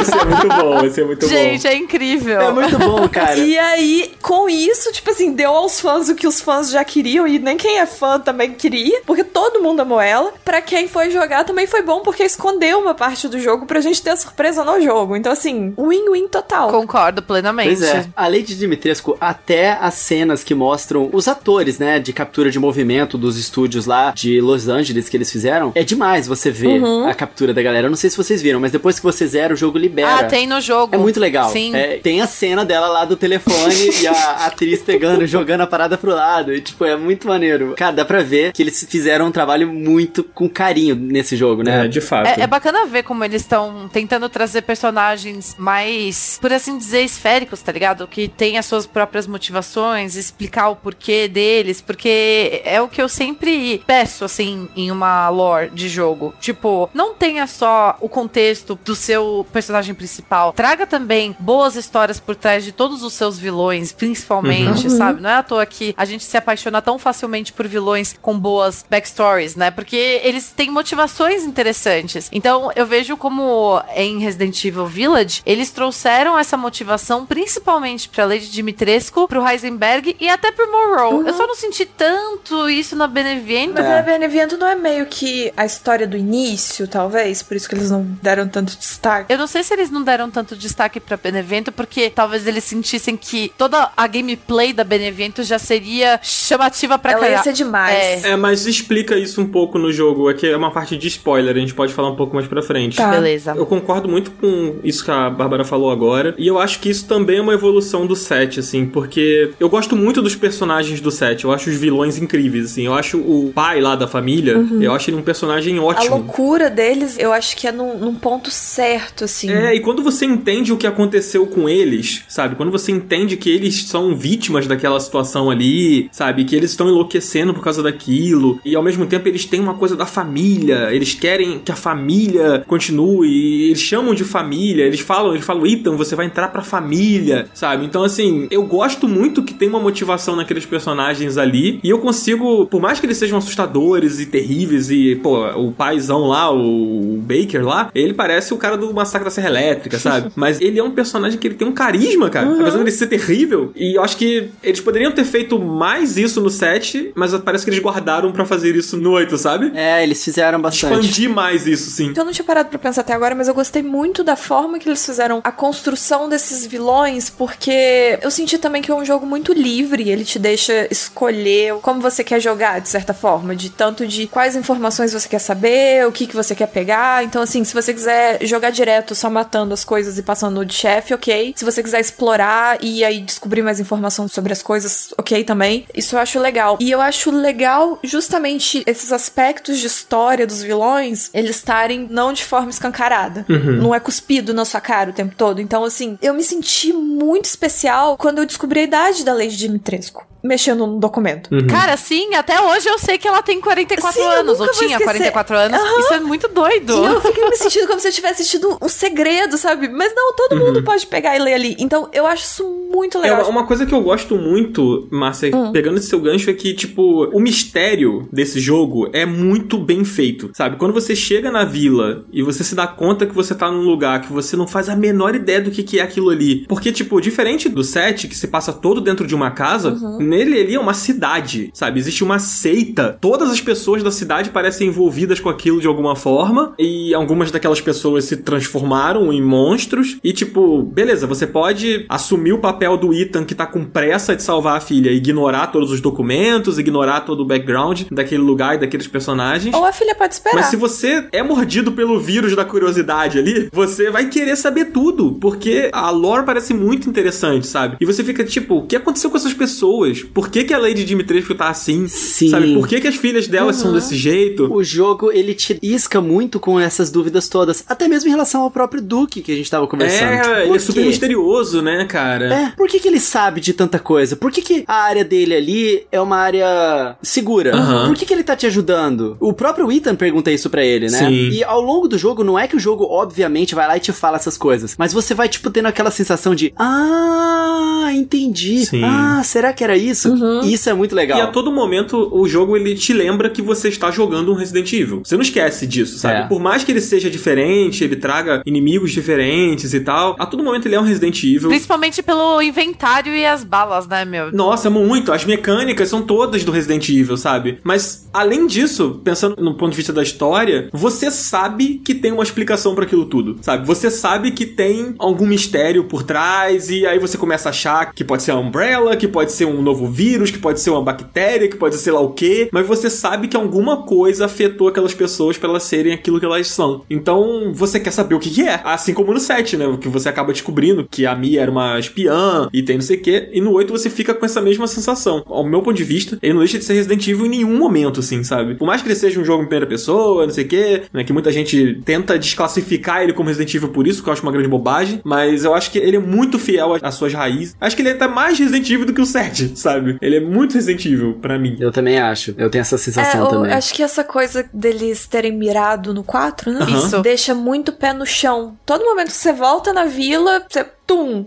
[0.00, 1.68] Esse é muito bom, esse é muito gente, bom.
[1.68, 2.40] é incrível.
[2.40, 3.36] É muito bom, cara.
[3.38, 7.26] E aí, com isso, tipo assim, deu aos fãs o que os fãs já queriam
[7.26, 10.32] e nem quem é fã também queria, porque todo mundo amou ela.
[10.44, 14.00] Pra quem foi jogar também foi bom, porque escondeu uma parte do jogo pra gente
[14.02, 15.16] ter a surpresa no jogo.
[15.16, 16.70] Então, assim, win-win total.
[16.70, 17.76] Concordo plenamente.
[17.76, 18.06] Pois é.
[18.16, 23.16] A Lady Dimitrescu, até as cenas que mostram os atores, né, de captura de movimento
[23.18, 27.06] dos estúdios lá de Los Angeles que eles fizeram, é demais você ver Uhum.
[27.08, 27.86] a captura da galera.
[27.86, 30.11] Eu não sei se vocês viram, mas depois que você zera, o jogo libera.
[30.20, 30.94] Ah, tem no jogo.
[30.94, 31.50] É muito legal.
[31.50, 31.74] Sim.
[31.74, 35.96] É, tem a cena dela lá do telefone e a atriz pegando, jogando a parada
[35.96, 36.52] pro lado.
[36.52, 37.74] E, tipo, é muito maneiro.
[37.76, 41.86] Cara, dá pra ver que eles fizeram um trabalho muito com carinho nesse jogo, né?
[41.86, 42.26] É, de fato.
[42.26, 47.62] É, é bacana ver como eles estão tentando trazer personagens mais, por assim dizer, esféricos,
[47.62, 48.06] tá ligado?
[48.06, 53.08] Que tem as suas próprias motivações, explicar o porquê deles, porque é o que eu
[53.08, 56.34] sempre peço, assim, em uma lore de jogo.
[56.40, 62.34] Tipo, não tenha só o contexto do seu personagem principal, traga também boas histórias por
[62.34, 65.20] trás de todos os seus vilões, principalmente, sabe?
[65.20, 68.84] Não é à toa que a gente se apaixona tão facilmente por vilões com boas
[68.90, 69.70] backstories, né?
[69.70, 72.28] Porque eles têm motivações interessantes.
[72.32, 78.50] Então, eu vejo como em Resident Evil Village, eles trouxeram essa motivação principalmente pra Lady
[78.50, 81.26] Dimitrescu, pro Heisenberg e até pro Monroe.
[81.28, 83.74] Eu só não senti tanto isso na Beneviento.
[83.76, 83.98] Mas É.
[84.00, 87.42] a Beneviento não é meio que a história do início, talvez?
[87.42, 89.32] Por isso que eles não deram tanto destaque.
[89.32, 93.16] Eu não sei se eles não deram tanto destaque pra Benevento, porque talvez eles sentissem
[93.16, 97.44] que toda a gameplay da Benevento já seria chamativa pra Ela ia caralho.
[97.44, 98.24] ser demais.
[98.24, 98.30] É.
[98.30, 100.28] É, mas explica isso um pouco no jogo.
[100.28, 102.96] Aqui é uma parte de spoiler, a gente pode falar um pouco mais pra frente.
[102.96, 103.10] Tá.
[103.10, 103.54] Beleza.
[103.56, 106.34] Eu concordo muito com isso que a Bárbara falou agora.
[106.38, 109.94] E eu acho que isso também é uma evolução do set, assim, porque eu gosto
[109.94, 111.44] muito dos personagens do set.
[111.44, 112.86] Eu acho os vilões incríveis, assim.
[112.86, 116.16] Eu acho o pai lá da família, eu acho ele um personagem A ótimo.
[116.16, 119.50] loucura deles, eu acho que é num, num ponto certo, assim.
[119.50, 122.56] É, e quando você entende o que aconteceu com eles, sabe?
[122.56, 126.44] Quando você entende que eles são vítimas daquela situação ali, sabe?
[126.44, 129.96] Que eles estão enlouquecendo por causa daquilo, e ao mesmo tempo eles têm uma coisa
[129.96, 135.44] da família, eles querem que a família continue, eles chamam de família, eles falam, eles
[135.44, 137.84] falam, Ethan, você vai entrar pra família, sabe?
[137.84, 142.66] Então, assim, eu gosto muito que tem uma motivação naqueles personagens ali, e eu consigo,
[142.66, 147.64] por mais que eles sejam assustadores e terríveis, e, pô, o paizão lá, o Baker
[147.64, 150.30] lá, ele parece o cara do Massacre da Serra Elétrica, sabe?
[150.36, 152.46] Mas ele é um personagem que ele tem um carisma, cara.
[152.46, 152.60] Uhum.
[152.60, 153.72] Apesar de ele ser terrível.
[153.74, 157.70] E eu acho que eles poderiam ter feito mais isso no 7, mas parece que
[157.70, 159.72] eles guardaram para fazer isso no 8, sabe?
[159.74, 160.92] É, eles fizeram bastante.
[160.92, 162.12] Expandir mais isso, sim.
[162.16, 164.88] Eu não tinha parado pra pensar até agora, mas eu gostei muito da forma que
[164.88, 169.52] eles fizeram a construção desses vilões, porque eu senti também que é um jogo muito
[169.52, 170.08] livre.
[170.10, 173.54] Ele te deixa escolher como você quer jogar, de certa forma.
[173.54, 177.24] De tanto de quais informações você quer saber, o que, que você quer pegar.
[177.24, 181.14] Então, assim, se você quiser jogar direto só matando as coisas e passando de chefe,
[181.14, 181.52] ok.
[181.56, 185.86] Se você quiser explorar e aí descobrir mais informação sobre as coisas, ok também.
[185.94, 186.78] Isso eu acho legal.
[186.80, 192.44] E eu acho legal justamente esses aspectos de história dos vilões, eles estarem não de
[192.44, 193.44] forma escancarada.
[193.48, 193.76] Uhum.
[193.76, 195.60] Não é cuspido na sua cara o tempo todo.
[195.60, 200.26] Então, assim, eu me senti muito especial quando eu descobri a idade da Lady Dimitrescu
[200.42, 201.54] mexendo no documento.
[201.54, 201.66] Uhum.
[201.68, 205.56] Cara, sim, até hoje eu sei que ela tem 44 sim, anos, ou tinha 44
[205.56, 205.80] anos.
[205.80, 206.00] Uhum.
[206.00, 207.04] Isso é muito doido.
[207.04, 209.88] E eu fiquei me sentindo como se eu tivesse assistido um segredo, sabe?
[209.88, 210.66] Mas não, todo uhum.
[210.66, 211.76] mundo pode pegar e ler ali.
[211.78, 213.40] Então, eu acho isso muito legal.
[213.40, 215.72] É, uma coisa que eu gosto muito, Márcia, hum.
[215.72, 220.50] pegando esse seu gancho, é que, tipo, o mistério desse jogo é muito bem feito,
[220.52, 220.76] sabe?
[220.76, 224.20] Quando você chega na vila e você se dá conta que você tá num lugar
[224.20, 226.66] que você não faz a menor ideia do que, que é aquilo ali.
[226.68, 230.18] Porque, tipo, diferente do set, que se passa todo dentro de uma casa, uhum.
[230.18, 231.98] nele ali é uma cidade, sabe?
[231.98, 233.16] Existe uma seita.
[233.20, 236.74] Todas as pessoas da cidade parecem envolvidas com aquilo de alguma forma.
[236.78, 240.18] E algumas daquelas pessoas se transformaram em monstros.
[240.22, 244.42] E, tipo, beleza, você pode assumir o papel do Ethan que tá com pressa de
[244.42, 249.06] salvar a filha, ignorar todos os documentos, ignorar todo o background daquele lugar e daqueles
[249.06, 249.74] personagens.
[249.74, 250.56] Ou a filha pode esperar.
[250.56, 255.32] Mas se você é mordido pelo vírus da curiosidade ali, você vai querer saber tudo,
[255.40, 257.96] porque a lore parece muito interessante, sabe?
[258.00, 260.22] E você fica tipo, o que aconteceu com essas pessoas?
[260.22, 262.08] Por que, que a Lady Dimitrescu tá assim?
[262.08, 262.48] Sim.
[262.48, 262.74] Sabe?
[262.74, 263.82] Por que, que as filhas delas uhum.
[263.82, 264.72] são desse jeito?
[264.72, 268.70] O jogo, ele te isca muito com essas dúvidas todas, até mesmo em relação ao
[268.70, 270.48] próprio Duke que a gente tava conversando.
[270.48, 272.52] É, ele é super misterioso, né, cara?
[272.52, 274.36] É, por que, que ele sabe de tanta coisa?
[274.36, 277.74] Por que, que a área dele ali é uma área segura?
[277.74, 278.08] Uhum.
[278.08, 279.36] Por que, que ele tá te ajudando?
[279.40, 281.18] O próprio Ethan pergunta isso para ele, né?
[281.18, 281.50] Sim.
[281.50, 284.12] E ao longo do jogo, não é que o jogo, obviamente, vai lá e te
[284.12, 288.84] fala essas coisas, mas você vai, tipo, tendo aquela sensação de, ah, entendi.
[288.86, 289.02] Sim.
[289.04, 290.30] Ah, será que era isso?
[290.30, 290.60] Uhum.
[290.64, 291.38] Isso é muito legal.
[291.38, 294.92] E a todo momento, o jogo, ele te lembra que você está jogando um Resident
[294.92, 295.22] Evil.
[295.24, 296.40] Você não esquece disso, sabe?
[296.40, 296.46] É.
[296.46, 300.86] Por mais que ele seja diferente, ele traga inimigos diferentes e tal, a todo momento
[300.86, 301.68] ele é um Resident Evil.
[301.68, 304.52] Principalmente pelo inventário e as balas, né, meu?
[304.52, 305.32] Nossa, muito.
[305.32, 307.78] As mecânicas são todas do Resident Evil, sabe?
[307.82, 312.42] Mas, além disso, pensando no ponto de vista da história, você sabe que tem uma
[312.42, 313.86] explicação para aquilo tudo, sabe?
[313.86, 318.24] Você sabe que tem algum mistério por trás e aí você começa a achar que
[318.24, 321.68] pode ser uma Umbrella, que pode ser um novo vírus, que pode ser uma bactéria,
[321.68, 325.58] que pode ser lá o quê, mas você sabe que alguma coisa afetou aquelas pessoas
[325.58, 327.02] para elas serem aquilo que elas são.
[327.10, 328.80] Então, você quer saber o que, que é.
[329.02, 329.98] Assim como no 7, né?
[330.00, 333.20] Que você acaba descobrindo que a Mia era uma espiã, e tem não sei o
[333.20, 333.48] que.
[333.52, 335.42] E no 8 você fica com essa mesma sensação.
[335.46, 338.20] Ao meu ponto de vista, ele não deixa de ser Resident Evil em nenhum momento,
[338.20, 338.76] assim, sabe?
[338.76, 341.24] Por mais que ele seja um jogo em primeira pessoa, não sei o que, né?
[341.24, 344.52] Que muita gente tenta desclassificar ele como Resident Evil por isso, que eu acho uma
[344.52, 345.20] grande bobagem.
[345.24, 347.76] Mas eu acho que ele é muito fiel às suas raízes.
[347.80, 350.16] Acho que ele é até mais Resident Evil do que o 7, sabe?
[350.22, 351.76] Ele é muito Resident Evil pra mim.
[351.80, 352.54] Eu também acho.
[352.56, 353.72] Eu tenho essa sensação é, também.
[353.72, 356.80] Acho que essa coisa deles terem mirado no 4, né?
[356.80, 356.98] Uhum.
[356.98, 357.20] Isso.
[357.20, 358.76] Deixa muito pé no chão.
[358.92, 360.84] Todo momento que você volta na vila, você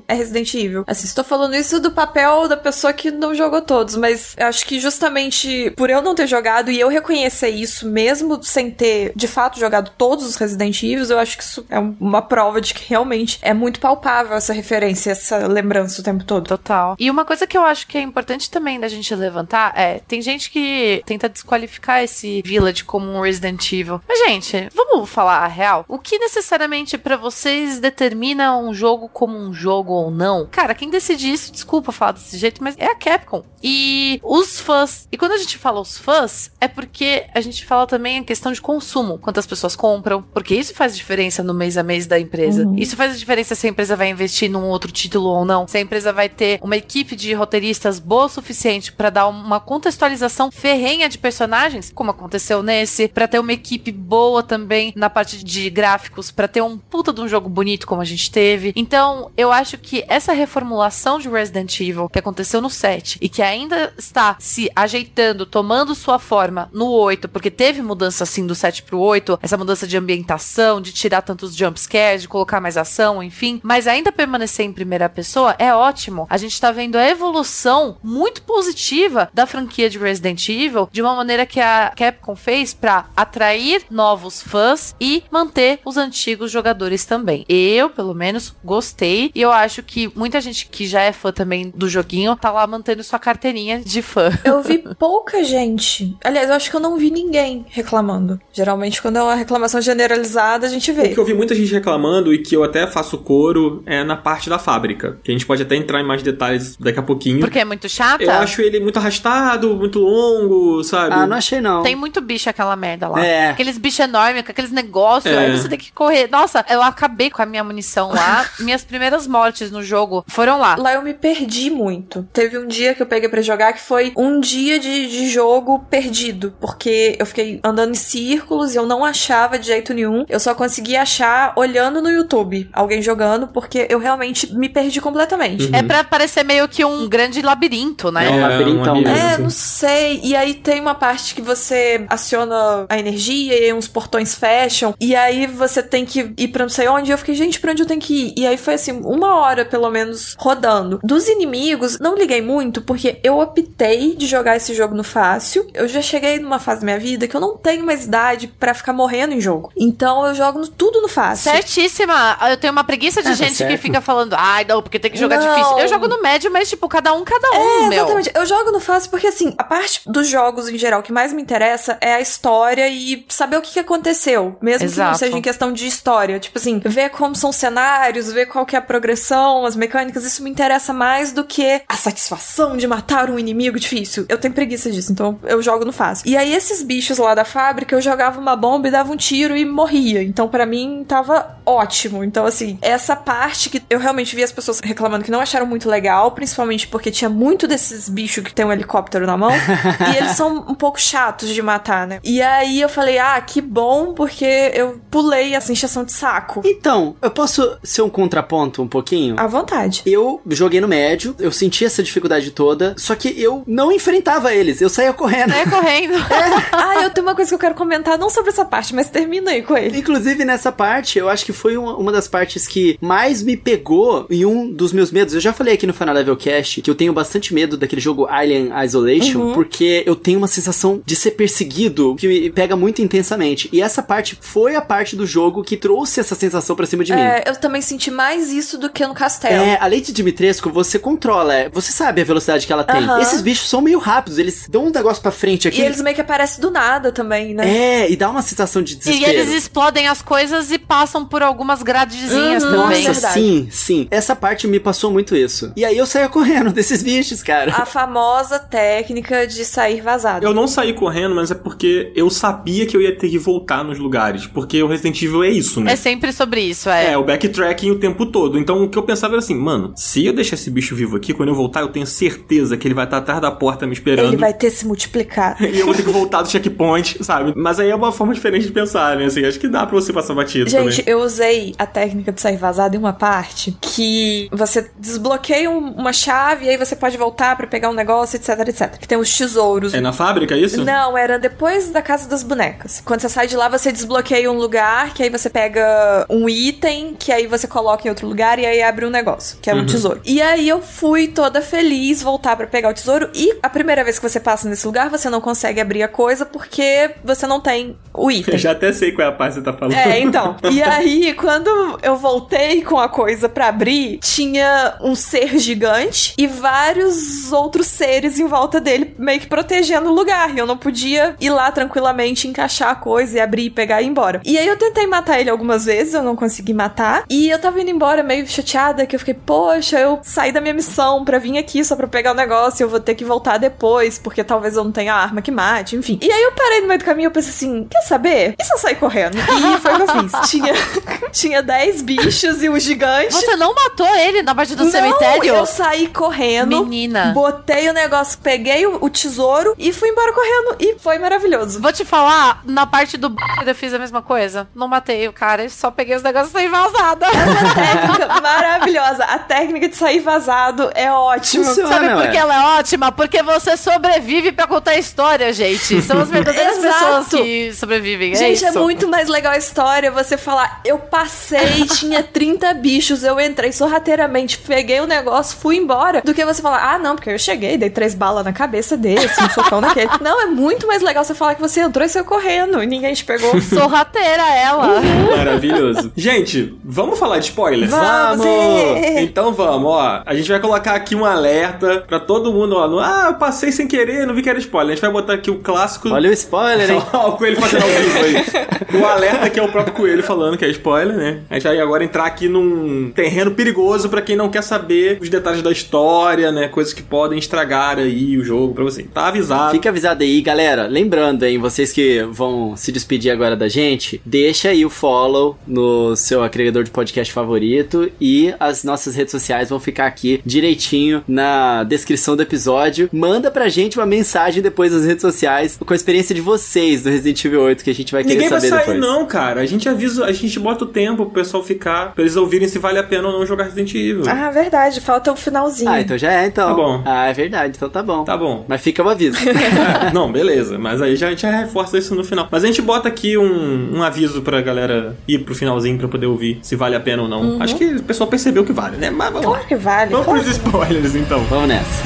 [0.07, 0.83] é Resident Evil.
[0.87, 4.65] Assim, estou falando isso do papel da pessoa que não jogou todos, mas eu acho
[4.65, 9.27] que justamente por eu não ter jogado e eu reconhecer isso, mesmo sem ter de
[9.27, 12.89] fato jogado todos os Resident Evil, eu acho que isso é uma prova de que
[12.89, 16.47] realmente é muito palpável essa referência, essa lembrança o tempo todo.
[16.47, 16.95] Total.
[16.99, 20.21] E uma coisa que eu acho que é importante também da gente levantar é: tem
[20.21, 24.01] gente que tenta desqualificar esse Village como um Resident Evil.
[24.07, 25.85] Mas, gente, vamos falar a real.
[25.87, 30.89] O que necessariamente para vocês determina um jogo como um jogo ou não, cara, quem
[30.89, 33.43] decide isso, desculpa falar desse jeito, mas é a Capcom.
[33.63, 35.07] E os fãs.
[35.11, 38.51] E quando a gente fala os fãs, é porque a gente fala também a questão
[38.51, 39.17] de consumo.
[39.17, 42.65] Quantas pessoas compram, porque isso faz diferença no mês a mês da empresa.
[42.65, 42.75] Uhum.
[42.77, 45.67] Isso faz a diferença se a empresa vai investir num outro título ou não.
[45.67, 49.59] Se a empresa vai ter uma equipe de roteiristas boa o suficiente para dar uma
[49.59, 55.43] contextualização ferrenha de personagens, como aconteceu nesse, para ter uma equipe boa também na parte
[55.43, 58.73] de gráficos, para ter um puta de um jogo bonito como a gente teve.
[58.75, 63.41] Então, eu acho que essa reformulação de Resident Evil que aconteceu no 7 e que
[63.41, 68.83] ainda está se ajeitando, tomando sua forma no 8, porque teve mudança assim do 7
[68.83, 73.21] pro 8, essa mudança de ambientação, de tirar tantos jump scares, de colocar mais ação,
[73.21, 76.27] enfim, mas ainda permanecer em primeira pessoa é ótimo.
[76.29, 81.15] A gente tá vendo a evolução muito positiva da franquia de Resident Evil de uma
[81.15, 87.45] maneira que a Capcom fez para atrair novos fãs e manter os antigos jogadores também.
[87.49, 91.71] Eu, pelo menos, gostei e eu acho que muita gente que já é fã também
[91.75, 94.29] do joguinho tá lá mantendo sua carteirinha de fã.
[94.43, 96.15] Eu vi pouca gente.
[96.23, 98.39] Aliás, eu acho que eu não vi ninguém reclamando.
[98.53, 101.09] Geralmente, quando é uma reclamação generalizada, a gente O vê.
[101.09, 104.49] que eu vi muita gente reclamando e que eu até faço coro é na parte
[104.49, 105.19] da fábrica.
[105.23, 107.39] Que a gente pode até entrar em mais detalhes daqui a pouquinho.
[107.39, 108.23] Porque é muito chata.
[108.23, 111.13] Eu acho ele muito arrastado, muito longo, sabe?
[111.13, 111.83] Ah, não achei não.
[111.83, 113.23] Tem muito bicho aquela merda lá.
[113.25, 113.49] É.
[113.49, 115.33] Aqueles bichos enormes, com aqueles negócios.
[115.33, 115.37] É.
[115.37, 116.27] Aí você tem que correr.
[116.31, 118.45] Nossa, eu acabei com a minha munição lá.
[118.59, 120.75] Minhas primeiras mortes no jogo foram lá.
[120.75, 122.27] Lá eu me perdi muito.
[122.33, 125.79] Teve um dia que eu peguei pra jogar que foi um dia de, de jogo
[125.89, 126.53] perdido.
[126.59, 130.25] Porque eu fiquei andando em círculos e eu não achava de jeito nenhum.
[130.27, 135.69] Eu só conseguia achar olhando no YouTube alguém jogando, porque eu realmente me perdi completamente.
[135.73, 138.27] É pra parecer meio que um grande labirinto, né?
[138.27, 138.95] É um labirintão.
[138.95, 140.19] labirinto, É, não sei.
[140.23, 144.93] E aí tem uma parte que você aciona a energia e aí uns portões fecham.
[144.99, 147.11] E aí você tem que ir pra não sei onde.
[147.11, 148.33] E eu fiquei, gente, pra onde eu tenho que ir?
[148.37, 150.99] E aí foi assim, uma hora pelo menos rodando.
[151.03, 155.67] Dos inimigos, não liguei muito, porque eu optei de jogar esse jogo no fácil.
[155.73, 158.73] Eu já cheguei numa fase da minha vida que eu não tenho mais idade pra
[158.73, 159.71] ficar morrendo em jogo.
[159.77, 161.51] Então eu jogo no- tudo no fácil.
[161.51, 162.37] Certíssima.
[162.49, 163.81] Eu tenho uma preguiça de Ah, tá gente que certo.
[163.81, 165.53] fica falando, ai, não, porque tem que jogar Não.
[165.55, 165.79] difícil.
[165.79, 167.93] Eu jogo no médio, mas, tipo, cada um, cada um, É, meu.
[167.93, 168.31] exatamente.
[168.33, 171.41] Eu jogo no fácil porque, assim, a parte dos jogos em geral que mais me
[171.41, 174.55] interessa é a história e saber o que, que aconteceu.
[174.61, 175.17] Mesmo que não Exato.
[175.19, 176.39] seja em questão de história.
[176.39, 180.23] Tipo assim, ver como são os cenários, ver qual que é a progressão, as mecânicas,
[180.23, 184.25] isso me interessa mais do que a satisfação de matar um inimigo difícil.
[184.29, 186.25] Eu tenho preguiça disso, então eu jogo no fácil.
[186.25, 189.55] E aí, esses bichos lá da fábrica, eu jogava uma bomba e dava um tiro
[189.55, 190.23] e morria.
[190.23, 192.23] Então, pra mim, tava ótimo.
[192.23, 195.89] Então, assim, essa parte que eu realmente vi as pessoas reclamando que não acharam muito
[195.89, 199.51] legal, principalmente porque tinha muito desses bichos que tem um helicóptero na mão.
[200.13, 202.19] e eles são um pouco chatos de matar, né?
[202.23, 206.61] E aí eu falei, ah, que bom, porque eu pulei essa encheção de saco.
[206.63, 209.35] Então, eu posso ser um contraponto um pouquinho?
[209.37, 210.01] À vontade.
[210.05, 214.81] Eu joguei no médio, eu senti essa dificuldade toda, só que eu não enfrentava eles,
[214.81, 215.53] eu saía correndo.
[215.55, 216.13] É correndo.
[216.71, 219.51] ah, eu tenho uma coisa que eu quero comentar, não sobre essa parte, mas termina
[219.51, 219.97] aí com ele.
[219.97, 224.27] Inclusive, nessa parte, eu acho que foi uma, uma das partes que mais me pegou
[224.29, 225.33] e um dos meus medos.
[225.33, 228.27] Eu já falei aqui no Final Level Cast que eu tenho bastante medo daquele jogo
[228.27, 233.69] Alien Isolation, porque eu tenho uma sensação de ser perseguido que me pega muito intensamente.
[233.71, 237.13] E essa parte foi a parte do jogo que trouxe essa sensação pra cima de
[237.13, 237.19] mim.
[237.19, 239.63] É, eu também senti mais isso do que no castelo.
[239.63, 243.03] É, a Lady Dimitrescu, você controla, é, você sabe a velocidade que ela tem.
[243.03, 243.19] Aham.
[243.21, 245.81] Esses bichos são meio rápidos, eles dão um negócio pra frente aqui.
[245.81, 247.67] E eles meio que aparecem do nada também, né?
[247.67, 249.31] É, e dá uma sensação de E desespero.
[249.31, 253.03] eles explodem as coisas e passam por algumas gradezinhas Uhum, também.
[253.07, 253.33] Nossa, verdade.
[253.33, 254.07] sim, sim.
[254.11, 255.71] Essa parte me passou muito isso.
[255.75, 257.71] E aí eu saía correndo desses bichos, cara.
[257.75, 260.45] A famosa técnica de sair vazado.
[260.45, 263.83] Eu não saí correndo, mas é porque eu sabia que eu ia ter que voltar
[263.83, 264.45] nos lugares.
[264.47, 265.93] Porque o Resident Evil é isso, né?
[265.93, 267.11] É sempre sobre isso, é.
[267.13, 268.57] É, o backtracking o tempo todo.
[268.65, 271.35] Então o que eu pensava era assim, mano, se eu deixar esse bicho vivo aqui,
[271.35, 274.25] quando eu voltar, eu tenho certeza que ele vai estar atrás da porta me esperando.
[274.29, 275.63] Ele vai ter se multiplicado.
[275.75, 277.53] E eu vou ter que voltar do checkpoint, sabe?
[277.55, 279.25] Mas aí é uma forma diferente de pensar, né?
[279.25, 281.03] Assim, acho que dá pra você passar batido Gente, também.
[281.13, 286.11] eu usei a técnica de sair vazado em uma parte que você desbloqueia um- uma
[286.13, 288.97] chave e aí você pode voltar pra pegar um negócio, etc, etc.
[288.97, 289.93] Que tem os tesouros.
[289.93, 290.83] É na fábrica, é isso?
[290.83, 293.01] Não, era depois da casa das bonecas.
[293.05, 297.15] Quando você sai de lá, você desbloqueia um lugar, que aí você pega um item,
[297.17, 299.85] que aí você coloca em outro lugar e aí abre um negócio, que é um
[299.85, 300.21] tesouro.
[300.25, 304.19] E aí eu fui toda feliz voltar pra pegar o tesouro e a primeira vez
[304.19, 307.97] que você passa nesse lugar, você não consegue abrir a coisa porque você não tem
[308.13, 308.53] o item.
[308.53, 309.95] Eu já até sei qual é a parte que você tá falando.
[309.95, 310.55] É, então.
[310.71, 311.69] E aí, quando
[312.01, 318.39] eu voltei com a coisa pra abrir, tinha um ser gigante e vários outros seres
[318.39, 320.53] em volta dele, meio que protegendo o lugar.
[320.53, 324.09] E eu não podia ir lá tranquilamente, encaixar a coisa e abrir, pegar e ir
[324.09, 324.41] embora.
[324.43, 327.23] E aí eu tentei matar ele algumas vezes, eu não consegui matar.
[327.29, 330.59] E eu tava indo embora meio meio chateada que eu fiquei, poxa, eu saí da
[330.59, 333.23] minha missão pra vir aqui só pra pegar o negócio e eu vou ter que
[333.23, 336.19] voltar depois, porque talvez eu não tenha arma que mate, enfim.
[336.21, 338.55] E aí eu parei no meio do caminho e pensei assim, quer saber?
[338.59, 339.37] E se eu sair correndo?
[339.37, 340.49] E foi o que eu fiz.
[340.55, 340.73] Tinha,
[341.31, 343.33] tinha 10 bichos e um gigante.
[343.33, 345.43] Você não matou ele na parte do não, cemitério?
[345.45, 346.83] eu saí correndo.
[346.83, 347.31] Menina.
[347.33, 350.75] Botei o negócio, peguei o, o tesouro e fui embora correndo.
[350.79, 351.81] E foi maravilhoso.
[351.81, 353.41] Vou te falar, na parte do b...
[353.65, 354.67] eu fiz a mesma coisa.
[354.73, 357.27] Não matei o cara, só peguei os negócios sem vazada.
[357.29, 359.23] Uma técnica maravilhosa.
[359.23, 361.65] A técnica de sair vazado é ótima.
[361.65, 362.27] Funciona, Sabe por ué.
[362.29, 363.11] que ela é ótima?
[363.11, 366.01] Porque você sobrevive pra contar a história, gente.
[366.01, 368.33] São as verdadeiras pessoas que sobrevivem.
[368.33, 368.79] é Gente, é, isso.
[368.79, 374.57] muito mais legal a história você falar, eu passei, tinha 30 bichos, eu entrei sorrateiramente,
[374.57, 377.89] peguei o negócio, fui embora, do que você falar, ah, não, porque eu cheguei, dei
[377.89, 380.09] três balas na cabeça desse, um socão naquele.
[380.21, 383.13] Não, é muito mais legal você falar que você entrou e saiu correndo e ninguém
[383.13, 383.59] te pegou.
[383.61, 385.01] Sorrateira ela.
[385.35, 386.11] Maravilhoso.
[386.15, 387.91] Gente, vamos falar de spoilers?
[387.91, 388.05] Vamos!
[388.43, 389.21] Ê!
[389.23, 390.23] Então vamos, ó.
[390.25, 392.87] A gente vai colocar aqui um alerta pra todo mundo, ó.
[392.87, 394.93] No, ah, eu passei sem querer, não vi que era spoiler.
[394.93, 396.09] A gente vai botar aqui o clássico.
[396.09, 397.01] Olha o spoiler, hein?
[397.25, 398.99] O coelho fazendo ao vivo aí.
[398.99, 401.41] O alerta que é o próprio coelho falando que é spoiler, né?
[401.49, 405.29] A gente vai agora entrar aqui num terreno perigoso pra quem não quer saber os
[405.29, 406.67] detalhes da história, né?
[406.67, 409.03] Coisas que podem estragar aí o jogo pra você.
[409.03, 409.71] Tá avisado.
[409.71, 410.87] Fica avisado aí, galera.
[410.87, 416.15] Lembrando, hein, vocês que vão se despedir agora da gente, deixa aí o follow no
[416.15, 421.83] seu agregador de podcast favorito e as nossas redes sociais vão ficar aqui direitinho na
[421.83, 423.09] descrição do episódio.
[423.11, 427.09] Manda pra gente uma mensagem depois nas redes sociais com a experiência de vocês do
[427.09, 428.99] Resident Evil 8 que a gente vai querer Ninguém vai saber sair, depois.
[428.99, 429.61] não, cara.
[429.61, 432.79] A gente avisa, a gente bota o tempo pro pessoal ficar, pra eles ouvirem se
[432.79, 434.23] vale a pena ou não jogar Resident Evil.
[434.27, 435.89] Ah, verdade, falta o finalzinho.
[435.89, 436.69] Ah, então já é, então.
[436.69, 437.01] Tá bom.
[437.05, 438.23] Ah, é verdade, então tá bom.
[438.23, 438.65] Tá bom.
[438.67, 439.37] Mas fica o aviso.
[439.47, 440.77] É, não, beleza.
[440.77, 442.47] Mas aí já, a gente já reforça isso no final.
[442.51, 446.25] Mas a gente bota aqui um, um aviso pra galera ir pro finalzinho pra poder
[446.25, 447.61] ouvir se vale a pena ou não.
[447.61, 449.09] Acho que o pessoal percebeu que vale, né?
[449.09, 449.51] Mas vamos lá.
[449.53, 450.11] Claro que vale.
[450.11, 450.43] Vamos claro.
[450.43, 451.43] pros spoilers, então.
[451.45, 452.03] Vamos nessa.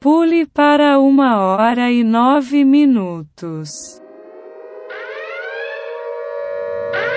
[0.00, 4.00] Pule para uma hora e nove minutos.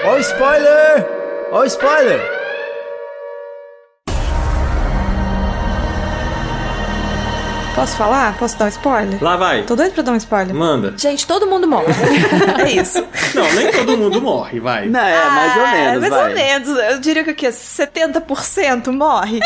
[0.05, 1.05] Ó o spoiler!
[1.51, 2.36] Ó o spoiler!
[7.77, 8.35] Posso falar?
[8.39, 9.23] Posso dar um spoiler?
[9.23, 9.61] Lá vai.
[9.61, 10.51] Tô doido pra dar um spoiler.
[10.55, 10.95] Manda.
[10.97, 11.85] Gente, todo mundo morre.
[12.65, 13.05] é isso.
[13.35, 14.87] Não, nem todo mundo morre, vai.
[14.89, 16.29] Não, é, mais ou Ah, menos, Mais vai.
[16.29, 16.69] ou menos.
[16.69, 17.49] Eu diria que o quê?
[17.49, 19.39] 70% morre?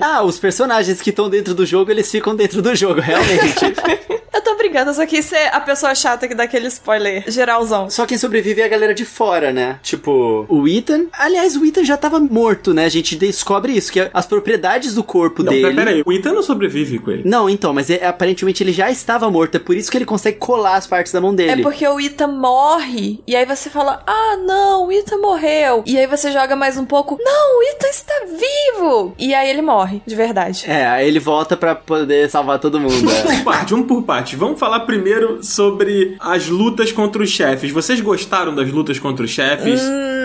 [0.00, 3.74] Ah, os personagens que estão dentro do jogo, eles ficam dentro do jogo, realmente.
[4.34, 7.90] Eu tô brincando, eu só quis ser a pessoa chata que dá aquele spoiler geralzão.
[7.90, 9.78] Só quem sobrevive é a galera de fora, né?
[9.82, 11.06] Tipo, o Ethan.
[11.12, 12.84] Aliás, o Ethan já tava morto, né?
[12.86, 15.74] A gente descobre isso, que as propriedades do corpo Não, dele.
[15.74, 16.02] pera aí.
[16.06, 17.22] O Ethan não sobrevive com ele.
[17.26, 19.56] Não, então, mas é- aparentemente ele já estava morto.
[19.56, 21.62] É por isso que ele consegue colar as partes da mão É dele.
[21.62, 25.82] porque o Ita morre, e aí você fala, ah, não, o Ita morreu.
[25.86, 29.14] E aí você joga mais um pouco, não, o Ita está vivo!
[29.18, 30.64] E aí ele morre, de verdade.
[30.66, 33.10] É, aí ele volta pra poder salvar todo mundo.
[33.10, 33.22] é.
[33.42, 34.21] Por parte, vamos por parte.
[34.36, 37.70] Vamos falar primeiro sobre as lutas contra os chefes.
[37.70, 39.80] Vocês gostaram das lutas contra os chefes?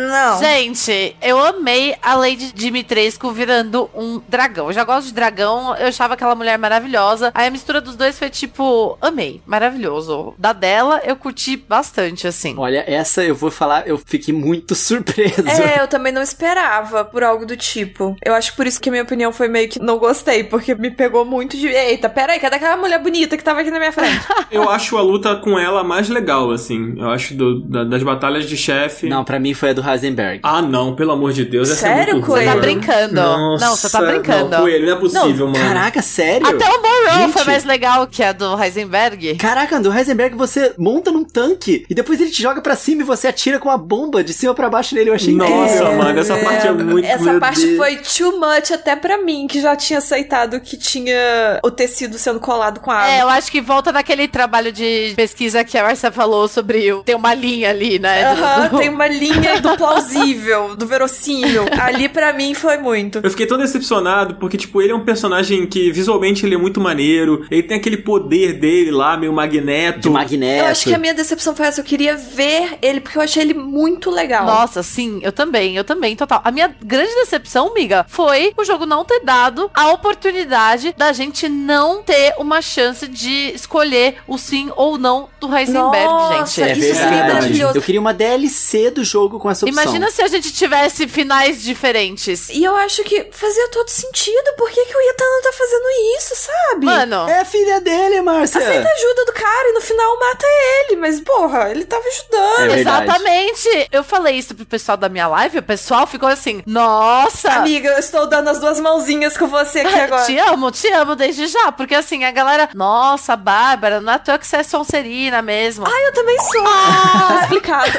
[0.08, 0.40] Não.
[0.40, 4.68] Gente, eu amei a Lady Dimitrescu virando um dragão.
[4.68, 7.32] Eu já gosto de dragão, eu achava aquela mulher maravilhosa.
[7.34, 10.34] Aí a mistura dos dois foi tipo, amei, maravilhoso.
[10.38, 12.56] Da dela, eu curti bastante, assim.
[12.58, 15.48] Olha, essa eu vou falar, eu fiquei muito surpreso.
[15.48, 18.16] É, eu também não esperava por algo do tipo.
[18.24, 20.92] Eu acho por isso que a minha opinião foi meio que não gostei, porque me
[20.92, 21.68] pegou muito de.
[21.68, 24.20] Eita, peraí, cadê aquela mulher bonita que tava aqui na minha frente?
[24.52, 26.96] Eu acho a luta com ela mais legal, assim.
[26.98, 29.08] Eu acho do- da- das batalhas de chefe.
[29.10, 30.40] Não, pra mim foi a do Heisenberg.
[30.44, 31.70] Ah, não, pelo amor de Deus.
[31.70, 32.48] Essa Sério, é muito Coelho?
[32.50, 33.14] Você tá brincando.
[33.16, 34.50] Nossa, Não, você tá brincando.
[34.50, 35.60] Não, Coelho, não é possível, mano.
[35.66, 36.48] Caraca, sério?
[36.48, 36.78] Até o
[37.20, 37.34] Gente.
[37.34, 39.36] foi mais legal que a do Heisenberg.
[39.36, 43.06] Caraca, do Heisenberg você monta num tanque e depois ele te joga pra cima e
[43.06, 45.10] você atira com uma bomba de cima pra baixo nele.
[45.10, 45.96] Eu achei Nossa, incrível.
[45.96, 47.78] mano, essa parte é muito Essa parte Deus.
[47.78, 52.40] foi too much até pra mim, que já tinha aceitado que tinha o tecido sendo
[52.40, 53.14] colado com a arma.
[53.14, 57.04] É, eu acho que volta naquele trabalho de pesquisa que a Marcia falou sobre o,
[57.04, 58.26] tem uma linha ali, né?
[58.32, 61.66] Aham, do- tem uma linha do plausível, do verossímil.
[61.80, 63.20] Ali pra mim foi muito.
[63.24, 66.80] Eu fiquei tão decepcionado porque, tipo, ele é um personagem que visualmente ele é muito
[66.80, 67.46] maneiro.
[67.50, 70.00] Ele tem aquele poder dele lá, meio magneto.
[70.00, 70.66] De magneto.
[70.66, 71.82] Eu acho que a minha decepção foi essa.
[71.82, 74.46] Eu queria ver ele, porque eu achei ele muito legal.
[74.46, 76.42] Nossa, sim, eu também, eu também, total.
[76.44, 81.48] A minha grande decepção, miga, foi o jogo não ter dado a oportunidade da gente
[81.50, 86.70] não ter uma chance de escolher o sim ou não do Heisenberg, Nossa, gente.
[86.70, 87.34] É Isso seria verdade.
[87.34, 87.78] maravilhoso.
[87.78, 89.77] Eu queria uma DLC do jogo com essa opção.
[89.84, 92.50] Imagina se a gente tivesse finais diferentes.
[92.50, 94.54] E eu acho que fazia todo sentido.
[94.58, 95.86] Por que, que o Ethan não tá fazendo
[96.18, 96.86] isso, sabe?
[96.86, 98.60] Mano, É a filha dele, Márcia.
[98.62, 100.46] Aceita a ajuda do cara e no final mata
[100.82, 100.96] ele.
[100.98, 102.72] Mas, porra, ele tava ajudando.
[102.72, 103.88] É exatamente.
[103.92, 107.52] Eu falei isso pro pessoal da minha live, o pessoal ficou assim, nossa.
[107.52, 110.24] Amiga, eu estou dando as duas mãozinhas com você aqui agora.
[110.26, 111.72] Te amo, te amo desde já.
[111.72, 115.86] Porque assim, a galera, nossa, Bárbara, não é à toa que você é Sonserina mesmo.
[115.88, 116.64] Ai, eu também sou.
[116.64, 117.92] Tá explicado.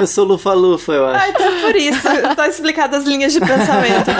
[0.00, 0.24] Eu sou
[0.70, 1.24] lufa-lufa, eu acho.
[1.24, 2.00] Ai, então por isso.
[2.36, 4.10] Tá explicado as linhas de pensamento.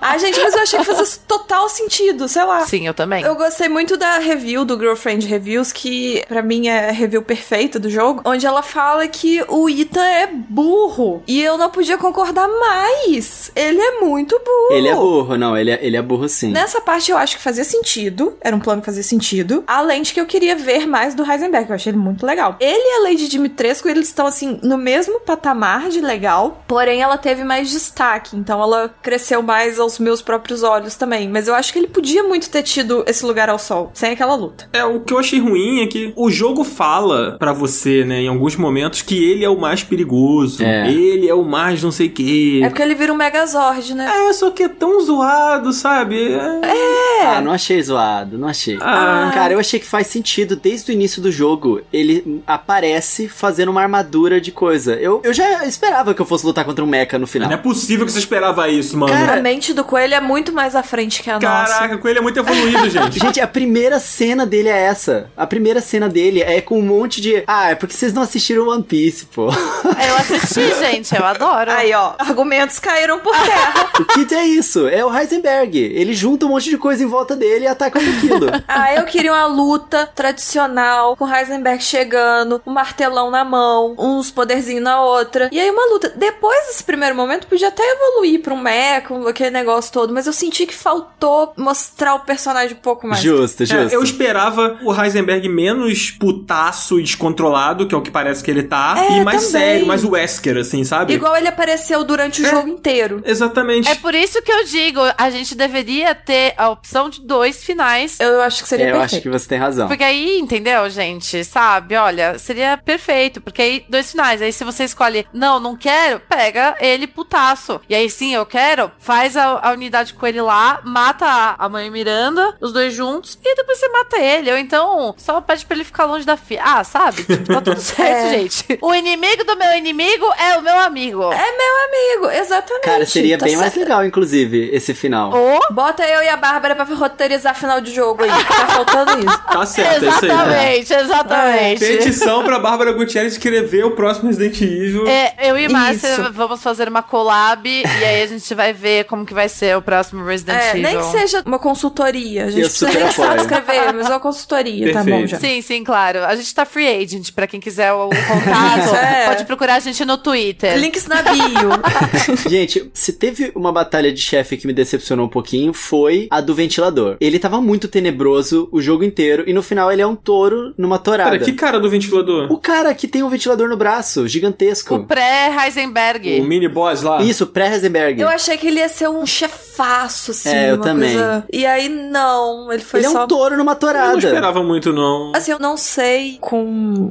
[0.00, 2.60] Ai, gente, mas eu achei que fazia total sentido, sei lá.
[2.66, 3.22] Sim, eu também.
[3.22, 7.78] Eu gostei muito da review do Girlfriend Reviews, que pra mim é a review perfeita
[7.78, 11.22] do jogo, onde ela fala que o Ethan é burro.
[11.26, 13.52] E eu não podia concordar mais.
[13.54, 14.72] Ele é muito burro.
[14.72, 16.50] Ele é burro, não, ele é, ele é burro sim.
[16.50, 18.36] Nessa parte eu acho que fazia sentido.
[18.40, 19.62] Era um plano que fazia sentido.
[19.66, 21.68] Além de que eu queria ver mais do Heisenberg.
[21.68, 22.56] Eu achei ele muito legal.
[22.58, 25.49] Ele e a Lady Dimitrescu, eles estão assim, no mesmo patamar
[25.90, 26.62] de legal.
[26.66, 28.36] Porém, ela teve mais destaque.
[28.36, 31.28] Então ela cresceu mais aos meus próprios olhos também.
[31.28, 33.90] Mas eu acho que ele podia muito ter tido esse lugar ao sol.
[33.94, 34.68] Sem aquela luta.
[34.72, 38.28] É, o que eu achei ruim é que o jogo fala pra você, né, em
[38.28, 40.62] alguns momentos, que ele é o mais perigoso.
[40.62, 40.90] É.
[40.90, 42.60] Ele é o mais não sei o quê.
[42.64, 44.10] É porque ele vira um Megazord, né?
[44.28, 46.32] É, só que é tão zoado, sabe?
[46.32, 47.26] É.
[47.26, 48.78] Ah, não achei zoado, não achei.
[48.80, 49.30] Ah.
[49.32, 51.80] Cara, eu achei que faz sentido desde o início do jogo.
[51.92, 54.94] Ele aparece fazendo uma armadura de coisa.
[54.94, 57.48] Eu, eu já esperava que eu fosse lutar contra um mecha no final.
[57.48, 59.12] Não é possível que você esperava isso, mano.
[59.12, 61.74] Cara, A mente do coelho é muito mais à frente que a nossa.
[61.74, 63.18] Caraca, com ele é muito evoluído, gente.
[63.18, 65.30] Gente, a primeira cena dele é essa.
[65.36, 67.42] A primeira cena dele é com um monte de.
[67.46, 69.46] Ah, é porque vocês não assistiram One Piece, pô.
[69.46, 71.70] Eu assisti, gente, eu adoro.
[71.70, 73.90] Aí, ó, argumentos caíram por terra.
[73.98, 75.78] o Kid é isso, é o Heisenberg.
[75.78, 78.46] Ele junta um monte de coisa em volta dele e ataca o Kilo.
[78.68, 84.82] ah, eu queria uma luta tradicional, com Heisenberg chegando, um martelão na mão, uns poderzinhos
[84.82, 85.19] na outra.
[85.52, 86.08] E aí uma luta.
[86.16, 90.32] Depois desse primeiro momento, podia até evoluir pra um mecha, aquele negócio todo, mas eu
[90.32, 93.20] senti que faltou mostrar o personagem um pouco mais.
[93.22, 93.94] Justo, É, justo.
[93.94, 98.62] eu esperava o Heisenberg menos putaço e descontrolado, que é o que parece que ele
[98.62, 99.60] tá, É, e mais também.
[99.60, 101.12] sério, mais Wesker, assim, sabe?
[101.14, 103.22] Igual ele apareceu durante o jogo inteiro.
[103.24, 103.88] Exatamente.
[103.88, 108.18] É por isso que eu digo, a gente deveria ter a opção de dois finais.
[108.20, 109.14] Eu acho que seria É, eu perfeito.
[109.14, 109.88] acho que você tem razão.
[109.88, 111.44] Porque aí, entendeu, gente?
[111.44, 111.96] Sabe?
[111.96, 113.40] Olha, seria perfeito.
[113.40, 114.40] Porque aí, dois finais.
[114.42, 117.80] Aí, se você escolhe, não, não quero, pega ele putaço.
[117.88, 121.90] E aí, sim, eu quero, faz a, a unidade com ele lá, mata a, mãe
[121.90, 124.50] Miranda, os dois juntos, e depois você mata ele.
[124.50, 126.62] Ou então, só pede pra ele ficar longe da filha.
[126.64, 127.24] Ah, sabe?
[127.24, 128.30] Tipo, tá tudo certo, É.
[128.38, 128.78] gente.
[128.80, 131.22] O inimigo do meu inimigo é o meu amigo.
[131.32, 132.84] É meu amigo, exatamente.
[132.84, 133.84] Cara, seria Tá bem mais certo.
[133.84, 135.32] legal, inclusive, esse final.
[135.34, 138.30] Ou Bota eu e a Bárbara pra roteirizar final de jogo aí.
[138.30, 139.40] Tá faltando isso.
[139.50, 140.30] Tá certo, é isso aí.
[140.30, 141.80] Exatamente, exatamente.
[141.80, 144.99] Petição pra Bárbara Gutierrez escrever o próximo Resident Evil.
[145.06, 146.32] É, eu e Márcia Isso.
[146.32, 149.82] vamos fazer uma collab e aí a gente vai ver como que vai ser o
[149.82, 150.82] próximo Resident É, Evil.
[150.82, 152.44] nem que seja uma consultoria.
[152.46, 155.38] A gente Eu precisa sabe escrever, mas uma consultoria, tá bom já.
[155.38, 156.24] Sim, sim, claro.
[156.24, 159.26] A gente tá free agent, pra quem quiser o contato, é.
[159.26, 160.76] pode procurar a gente no Twitter.
[160.78, 161.70] Links na bio.
[162.48, 166.54] Gente, se teve uma batalha de chefe que me decepcionou um pouquinho, foi a do
[166.54, 167.16] ventilador.
[167.20, 170.98] Ele tava muito tenebroso o jogo inteiro, e no final ele é um touro numa
[170.98, 171.30] torada.
[171.32, 172.50] Pera, que cara do ventilador?
[172.50, 174.89] O cara que tem um ventilador no braço, gigantesco.
[174.94, 176.40] O pré-Heisenberg.
[176.40, 177.22] O mini boss lá?
[177.22, 178.20] Isso, pré-Heisenberg.
[178.20, 180.48] Eu achei que ele ia ser um chefaço, assim.
[180.50, 181.12] É, eu uma também.
[181.12, 182.72] coisa- E aí, não.
[182.72, 183.24] Ele foi Ele é só.
[183.24, 184.18] um touro numa Eu não torada.
[184.18, 185.32] esperava muito, não.
[185.34, 186.62] Assim, eu não sei com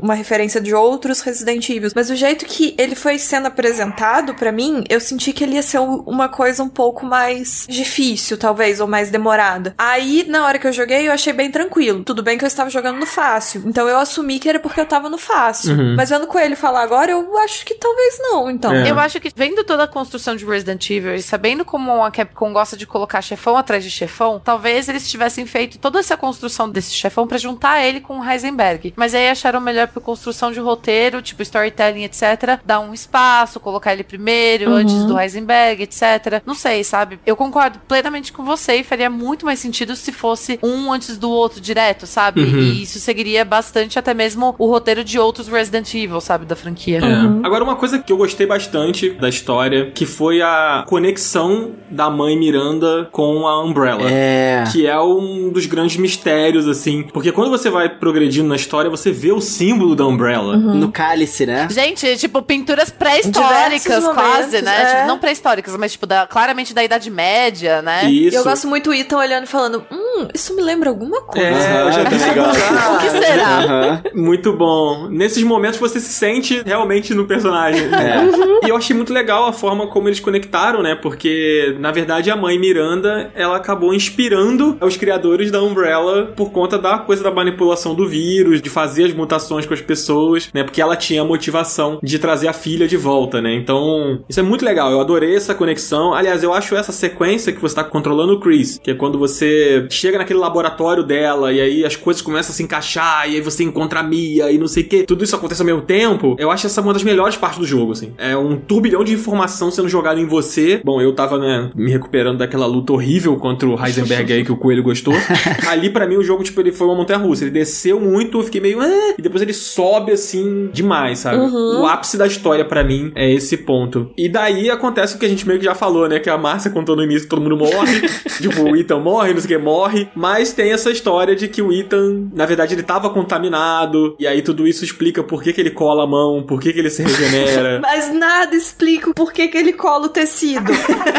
[0.02, 4.52] uma referência de outros Resident Evil, mas o jeito que ele foi sendo apresentado pra
[4.52, 8.80] mim, eu senti que ele ia ser um- uma coisa um pouco mais difícil, talvez,
[8.80, 9.74] ou mais demorada.
[9.78, 12.04] Aí, na hora que eu joguei, eu achei bem tranquilo.
[12.04, 14.86] Tudo bem que eu estava jogando no fácil, então eu assumi que era porque eu
[14.86, 15.76] tava no fácil.
[15.76, 15.96] Uhum.
[15.96, 18.74] Mas vendo com ele falar agora, eu acho que talvez não, então.
[18.74, 18.90] É.
[18.90, 22.52] Eu acho que vendo toda a construção de Resident Evil e sabendo como a Capcom
[22.52, 26.92] gosta de colocar chefão atrás de chefão, talvez eles tivessem feito toda essa construção desse
[26.94, 28.94] chefão pra juntar ele com o Heisenberg.
[28.96, 33.94] Mas aí acharam melhor por construção de roteiro, tipo storytelling, etc, dar um espaço, colocar
[33.94, 36.42] ele primeiro, antes do Heisenberg, etc.
[36.48, 37.20] Não sei, sabe?
[37.24, 41.30] Eu concordo plenamente com você e faria muito mais sentido se fosse um antes do
[41.30, 42.42] outro direto, sabe?
[42.42, 42.60] Uhum.
[42.60, 46.46] E isso seguiria bastante até mesmo o roteiro de outros Resident Evil, sabe?
[46.46, 46.98] Da franquia.
[46.98, 47.46] É.
[47.46, 52.38] Agora, uma coisa que eu gostei bastante da história, que foi a conexão da mãe
[52.38, 54.10] Miranda com a Umbrella.
[54.10, 54.64] É.
[54.72, 57.04] Que é um dos grandes mistérios, assim.
[57.14, 60.56] Porque quando você vai progredindo na história, você vê o símbolo da Umbrella.
[60.58, 61.68] No cálice, né?
[61.70, 64.82] Gente, tipo, pinturas pré-históricas, quase, né?
[64.82, 64.96] é.
[64.96, 68.06] Tipo, não pré-históricas, mas, tipo, da- claramente da Idade Média, né?
[68.10, 68.38] E Isso.
[68.38, 71.48] eu gosto muito do Ethan olhando e falando, hum, isso me lembra alguma coisa.
[71.48, 72.50] É, eu já em legal.
[72.96, 73.48] O que será?
[73.60, 74.02] Aham.
[74.16, 75.08] Muito bom.
[75.10, 77.49] Nesses momentos você se sente realmente no personagem.
[77.76, 78.66] É.
[78.66, 80.96] E eu achei muito legal a forma como eles conectaram, né?
[80.96, 86.78] Porque, na verdade, a mãe Miranda, ela acabou inspirando os criadores da Umbrella por conta
[86.78, 90.64] da coisa da manipulação do vírus, de fazer as mutações com as pessoas, né?
[90.64, 93.54] Porque ela tinha a motivação de trazer a filha de volta, né?
[93.54, 94.92] Então, isso é muito legal.
[94.92, 96.14] Eu adorei essa conexão.
[96.14, 99.88] Aliás, eu acho essa sequência que você tá controlando o Chris, que é quando você
[99.90, 103.64] chega naquele laboratório dela e aí as coisas começam a se encaixar e aí você
[103.64, 105.04] encontra a Mia e não sei o que.
[105.04, 106.36] Tudo isso acontece ao mesmo tempo.
[106.40, 108.14] Eu acho essa uma das melhores partes do jogo, assim.
[108.18, 110.82] É um turbilhão de informação sendo jogada em você.
[110.84, 114.58] Bom, eu tava, né, me recuperando daquela luta horrível contra o Heisenberg aí que o
[114.58, 115.14] Coelho gostou.
[115.68, 117.44] Ali, pra mim, o jogo, tipo, ele foi uma montanha russa.
[117.44, 118.80] Ele desceu muito, eu fiquei meio.
[118.82, 121.38] "Ah", e depois ele sobe, assim, demais, sabe?
[121.40, 124.12] O ápice da história, pra mim, é esse ponto.
[124.18, 126.20] E daí acontece o que a gente meio que já falou, né?
[126.20, 128.02] Que a Márcia contou no início que todo mundo morre.
[128.42, 130.08] tipo, o Ethan morre, não sei o que, morre.
[130.16, 134.16] Mas tem essa história de que o Ethan, na verdade, ele tava contaminado.
[134.20, 136.80] E aí tudo isso explica por que, que ele cola a mão, por que, que
[136.80, 137.29] ele se regenera.
[137.82, 140.72] Mas nada explica o porquê que ele cola o tecido.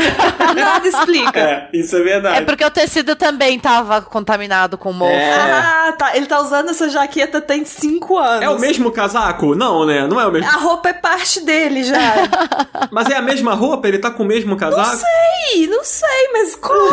[0.55, 1.41] nada explica.
[1.41, 2.39] é, isso é verdade.
[2.39, 5.13] É porque o tecido também tava contaminado com mofo.
[5.13, 5.33] É.
[5.33, 6.17] Ah, tá.
[6.17, 8.43] Ele tá usando essa jaqueta tem cinco anos.
[8.43, 9.55] É o mesmo casaco?
[9.55, 10.07] Não, né?
[10.07, 10.49] Não é o mesmo.
[10.49, 12.15] A roupa é parte dele já.
[12.91, 13.89] Mas é a mesma roupa?
[13.89, 15.03] Ele tá com o mesmo casaco?
[15.55, 16.91] Ih, não sei, mas como?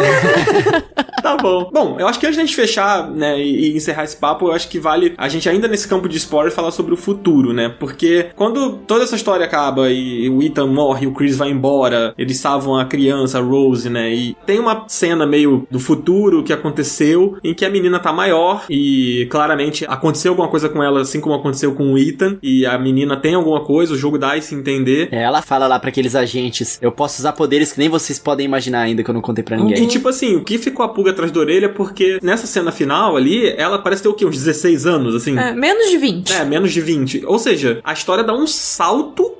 [1.22, 1.70] Tá bom.
[1.72, 4.47] Bom, eu acho que antes de a gente fechar, né, e, e encerrar esse papo,
[4.47, 7.53] eu acho que vale a gente ainda nesse campo de spoiler falar sobre o futuro,
[7.53, 7.70] né?
[7.70, 12.37] Porque quando toda essa história acaba e o Ethan morre, o Chris vai embora, eles
[12.37, 14.11] salvam a criança, a Rose, né?
[14.11, 18.65] E tem uma cena meio do futuro que aconteceu em que a menina tá maior
[18.67, 22.75] e claramente aconteceu alguma coisa com ela, assim como aconteceu com o Ethan, e a
[22.79, 25.09] menina tem alguma coisa, o jogo dá a se entender.
[25.11, 28.45] É, Ela fala lá pra aqueles agentes: Eu posso usar poderes que nem vocês podem
[28.45, 29.83] imaginar ainda que eu não contei pra ninguém.
[29.83, 32.71] E tipo assim, o que ficou a pulga atrás da orelha é porque nessa cena
[32.71, 34.25] final ali, ela parece ter o quê?
[34.25, 35.37] Uns 16 anos, assim?
[35.37, 36.33] É, menos de 20.
[36.33, 37.23] É, menos de 20.
[37.27, 38.86] Ou seja, a história dá um salto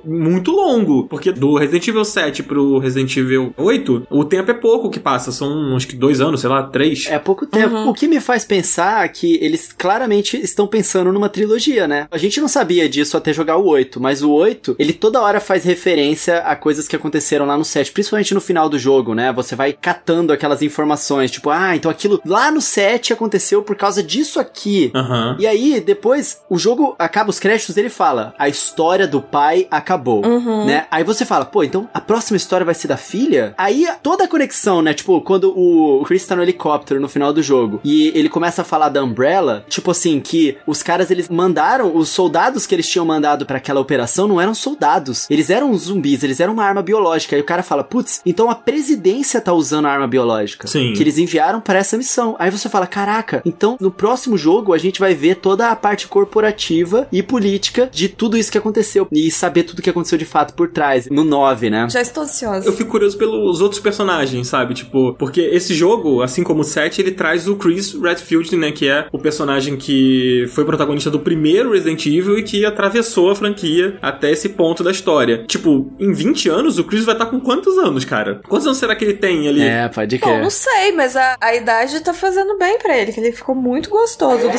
[0.04, 1.06] muito longo.
[1.08, 5.30] Porque do Resident Evil 7 pro Resident Evil 8, o tempo é pouco que passa.
[5.30, 7.06] São acho que dois anos, sei lá, três.
[7.06, 7.76] É pouco tempo.
[7.88, 12.06] O que me faz pensar que eles claramente estão pensando numa trilogia, né?
[12.10, 15.40] A gente não sabia disso até jogar o 8, mas o 8, ele toda hora
[15.40, 19.32] faz referência a coisas que aconteceram lá no 7, principalmente no final do jogo, né?
[19.32, 24.02] Você vai catando aquelas informações, tipo, ah, então aquilo lá no 7 aconteceu por causa
[24.02, 24.90] disso aqui.
[24.94, 25.36] Aham.
[25.38, 29.37] E aí, depois, o jogo acaba os créditos, ele fala: a história do pai
[29.70, 30.22] acabou,
[30.66, 30.86] né?
[30.90, 33.54] Aí você fala, pô, então a próxima história vai ser da filha?
[33.56, 34.94] Aí toda a conexão, né?
[34.94, 38.64] Tipo, quando o Chris tá no helicóptero no final do jogo e ele começa a
[38.64, 43.04] falar da Umbrella, tipo assim, que os caras eles mandaram, os soldados que eles tinham
[43.04, 47.36] mandado pra aquela operação não eram soldados, eles eram zumbis, eles eram uma arma biológica.
[47.36, 50.66] Aí o cara fala, putz, então a presidência tá usando a arma biológica.
[50.66, 50.92] Sim.
[50.94, 52.36] Que eles enviaram para essa missão.
[52.38, 56.08] Aí você fala, caraca, então no próximo jogo a gente vai ver toda a parte
[56.08, 60.54] corporativa e política de tudo isso que aconteceu e saber tudo que aconteceu de fato
[60.54, 61.08] por trás.
[61.10, 61.86] No 9, né?
[61.90, 62.66] Já estou ansiosa.
[62.68, 64.74] Eu fico curioso pelos outros personagens, sabe?
[64.74, 68.72] Tipo, porque esse jogo, assim como o 7, ele traz o Chris Redfield, né?
[68.72, 73.36] Que é o personagem que foi protagonista do primeiro Resident Evil e que atravessou a
[73.36, 75.44] franquia até esse ponto da história.
[75.46, 78.40] Tipo, em 20 anos, o Chris vai estar com quantos anos, cara?
[78.48, 79.62] Quantos anos será que ele tem ali?
[79.62, 80.42] É, pode Bom, crer.
[80.42, 83.90] não sei, mas a, a idade tá fazendo bem pra ele, que ele ficou muito
[83.90, 84.58] gostoso do.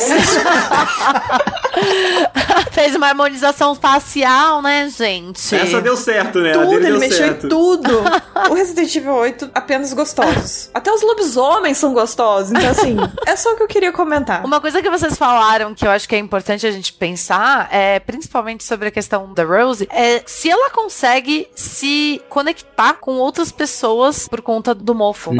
[2.72, 5.54] Fez uma harmonização facial, né, gente?
[5.54, 6.52] Essa deu certo, né?
[6.52, 7.46] Tudo, ele mexeu certo.
[7.46, 7.90] em tudo.
[8.48, 10.70] O Resident Evil 8, apenas gostosos.
[10.72, 12.50] Até os lobisomens são gostosos.
[12.50, 12.96] Então, assim,
[13.26, 14.44] é só o que eu queria comentar.
[14.44, 18.00] Uma coisa que vocês falaram que eu acho que é importante a gente pensar, é
[18.00, 24.26] principalmente sobre a questão da Rose, é se ela consegue se conectar com outras pessoas
[24.26, 25.32] por conta do mofo.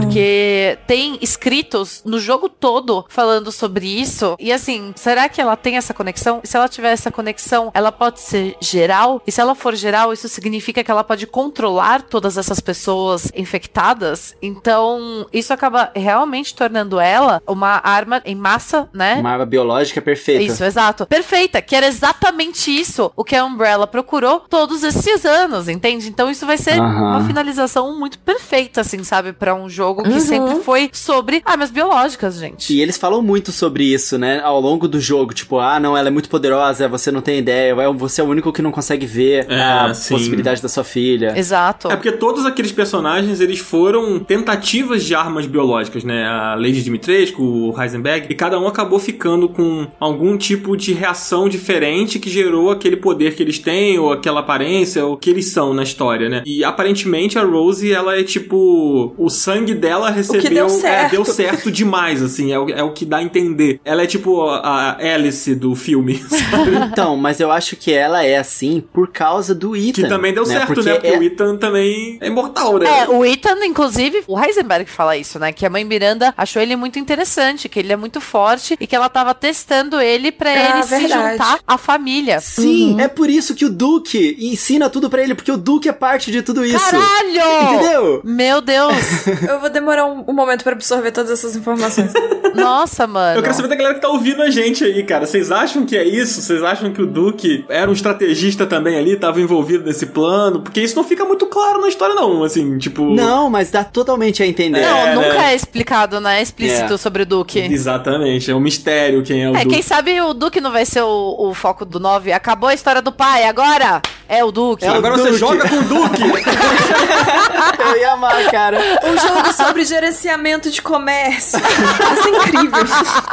[0.00, 4.36] Porque tem escritos no jogo todo falando sobre isso.
[4.38, 6.40] E assim, será que ela tem essa conexão?
[6.42, 9.22] E se ela tiver essa conexão, ela pode ser geral?
[9.26, 14.34] E se ela for geral, isso significa que ela pode controlar todas essas pessoas infectadas?
[14.42, 19.16] Então, isso acaba realmente tornando ela uma arma em massa, né?
[19.20, 20.42] Uma arma biológica perfeita.
[20.42, 21.06] Isso, exato.
[21.06, 26.08] Perfeita, que era exatamente isso o que a Umbrella procurou todos esses anos, entende?
[26.08, 27.10] Então isso vai ser Aham.
[27.18, 29.32] uma finalização muito perfeita, assim, sabe?
[29.32, 32.72] Pra um jogo que sempre foi sobre armas biológicas, gente.
[32.74, 34.40] E eles falam muito sobre isso, né?
[34.42, 35.34] Ao longo do jogo.
[35.34, 38.30] Tipo, ah, não, ela é muito poderosa, você não tem ideia, é- você é o
[38.32, 40.14] único que não consegue ver É, a sim.
[40.14, 41.32] possibilidade da sua filha.
[41.36, 41.90] Exato.
[41.90, 46.24] É porque todos aqueles personagens, eles foram tentativas de armas biológicas, né?
[46.26, 51.48] A Lady Dimitrescu, o Heisenberg, e cada um acabou ficando com algum tipo de reação
[51.48, 55.72] diferente que gerou aquele poder que eles têm, ou aquela aparência, ou que eles são
[55.74, 56.42] na história, né?
[56.46, 59.14] E aparentemente a Rose ela é tipo.
[59.16, 60.48] O sangue dela recebeu.
[60.50, 61.10] deu É, certo.
[61.12, 62.52] deu certo demais, assim.
[62.52, 63.80] É o, é o que dá a entender.
[63.84, 66.16] Ela é tipo a a Alice do filme.
[66.28, 66.76] sabe?
[66.90, 70.02] Então, mas eu acho que ela é assim por causa do Ethan.
[70.02, 70.54] que também deu né?
[70.54, 70.94] certo, Porque né?
[70.94, 72.86] Porque é- o Ethan também é imortal, né?
[73.00, 75.52] É, o Ethan, inclusive, o Heisenberg fala isso, né?
[75.52, 78.94] Que a mãe Miranda achou ele muito interessante, que ele é muito forte e que
[78.96, 81.30] ela tava testando ele pra Ah, ele se verdade.
[81.32, 82.40] juntar à família.
[82.40, 85.92] Sim, é por isso que o Duke ensina tudo pra ele, porque o Duke é
[85.92, 86.78] parte de tudo isso.
[86.90, 87.74] Caralho!
[87.74, 88.20] Entendeu?
[88.24, 88.94] Meu Deus!
[89.48, 92.12] Eu vou demorar um, um momento pra absorver todas essas informações.
[92.54, 93.38] Nossa, mano.
[93.38, 95.26] Eu quero saber da galera que tá ouvindo a gente aí, cara.
[95.26, 96.40] Vocês acham que é isso?
[96.40, 100.60] Vocês acham que o Duke era um estrategista também ali, tava envolvido nesse plano?
[100.62, 102.42] Porque isso não fica muito claro na história, não.
[102.42, 103.02] Assim, tipo.
[103.14, 104.80] Não, mas dá totalmente a entender.
[104.80, 105.52] Não, É, nunca né?
[105.52, 106.40] é explicado, né?
[106.42, 106.96] Explícito É.
[106.96, 107.58] sobre o Duque.
[107.60, 108.50] Exatamente.
[108.50, 109.74] É um mistério quem é o É, Duke.
[109.74, 112.32] quem sabe o Duque não vai ser o, o foco do 9.
[112.32, 114.84] Acabou a história do pai, agora é o Duque.
[114.84, 116.22] É o Agora você joga com o Duke.
[117.78, 118.78] Eu ia amar, cara.
[119.04, 121.58] um jogo sobre gerenciamento de comércio.
[121.58, 122.84] Isso é incrível.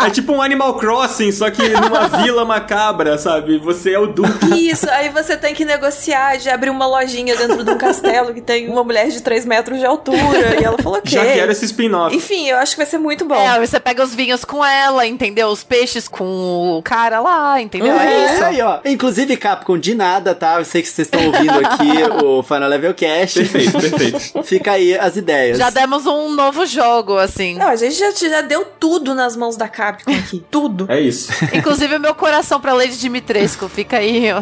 [0.05, 3.57] é tipo um Animal Crossing, só que numa vila macabra, sabe?
[3.59, 4.54] Você é o Duke.
[4.57, 8.41] Isso, aí você tem que negociar de abrir uma lojinha dentro de um castelo que
[8.41, 10.59] tem uma mulher de 3 metros de altura.
[10.59, 11.11] E ela falou, ok.
[11.11, 12.15] Já quero esse spin-off.
[12.15, 13.35] Enfim, eu acho que vai ser muito bom.
[13.35, 15.47] É, você pega os vinhos com ela, entendeu?
[15.49, 17.93] Os peixes com o cara lá, entendeu?
[17.95, 18.43] É isso.
[18.43, 18.79] aí, ó.
[18.85, 20.59] Inclusive, Capcom, de nada, tá?
[20.59, 21.91] Eu sei que vocês estão ouvindo aqui
[22.23, 23.39] o Final Level Cast.
[23.39, 24.43] Perfeito, perfeito.
[24.43, 25.57] Fica aí as ideias.
[25.57, 27.55] Já demos um novo jogo, assim.
[27.55, 30.43] Não, a gente já, já deu tudo nas mãos da Capcom aqui.
[30.49, 30.85] Tudo.
[30.89, 31.31] É isso.
[31.53, 33.67] Inclusive o meu coração pra Lady Dimitrescu.
[33.67, 34.41] Fica aí, ó.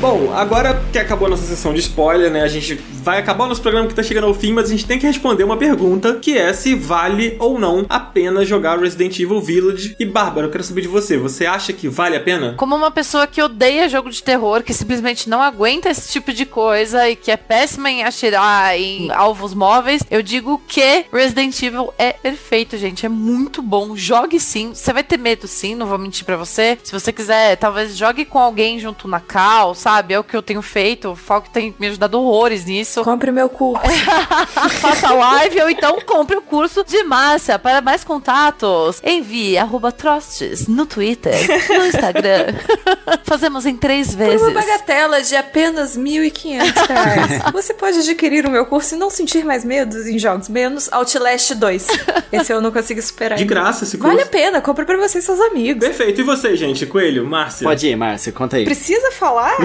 [0.00, 2.42] Bom, agora que acabou a nossa sessão de spoiler, né?
[2.42, 4.84] A gente vai acabar o nosso programa que tá chegando ao fim, mas a gente
[4.84, 9.16] tem que responder uma pergunta, que é se vale ou não a pena jogar Resident
[9.20, 9.94] Evil Village.
[10.00, 11.16] E Bárbara, eu quero saber de você.
[11.16, 12.54] Você acha que vale a pena?
[12.56, 16.44] Como uma pessoa que odeia jogo de terror, que simplesmente não aguenta esse tipo de
[16.44, 21.94] coisa e que é péssima em atirar em alvos móveis, eu digo que Resident Evil
[21.96, 23.06] é perfeito, gente.
[23.06, 23.94] É muito bom.
[23.94, 24.74] Jogue sim.
[24.74, 26.76] Você vai ter medo sim, não vou mentir pra você.
[26.82, 30.12] Se você quiser, talvez jogue com alguém junto na cal, sabe?
[30.12, 31.10] É o que eu tenho feito.
[31.10, 32.95] O Falk tem me ajudado horrores nisso.
[33.04, 33.82] Compre meu curso.
[34.80, 37.58] Faça live ou então compre o curso de Márcia.
[37.58, 41.34] Para mais contatos, envie arroba Trostes no Twitter,
[41.68, 42.54] no Instagram.
[43.24, 44.42] Fazemos em três Por vezes.
[44.42, 49.44] uma bagatela de apenas 1.500 reais, você pode adquirir o meu curso e não sentir
[49.44, 51.86] mais medos em jogos, menos Outlast 2.
[52.32, 53.36] Esse eu não consigo superar.
[53.36, 53.54] De ainda.
[53.54, 54.08] graça esse curso.
[54.14, 55.84] Vale a pena, compra pra você e seus amigos.
[55.86, 56.20] Perfeito.
[56.20, 56.86] E você, gente?
[56.86, 57.64] Coelho, Márcia?
[57.66, 58.64] Pode ir, Márcia, conta aí.
[58.64, 59.56] Precisa falar?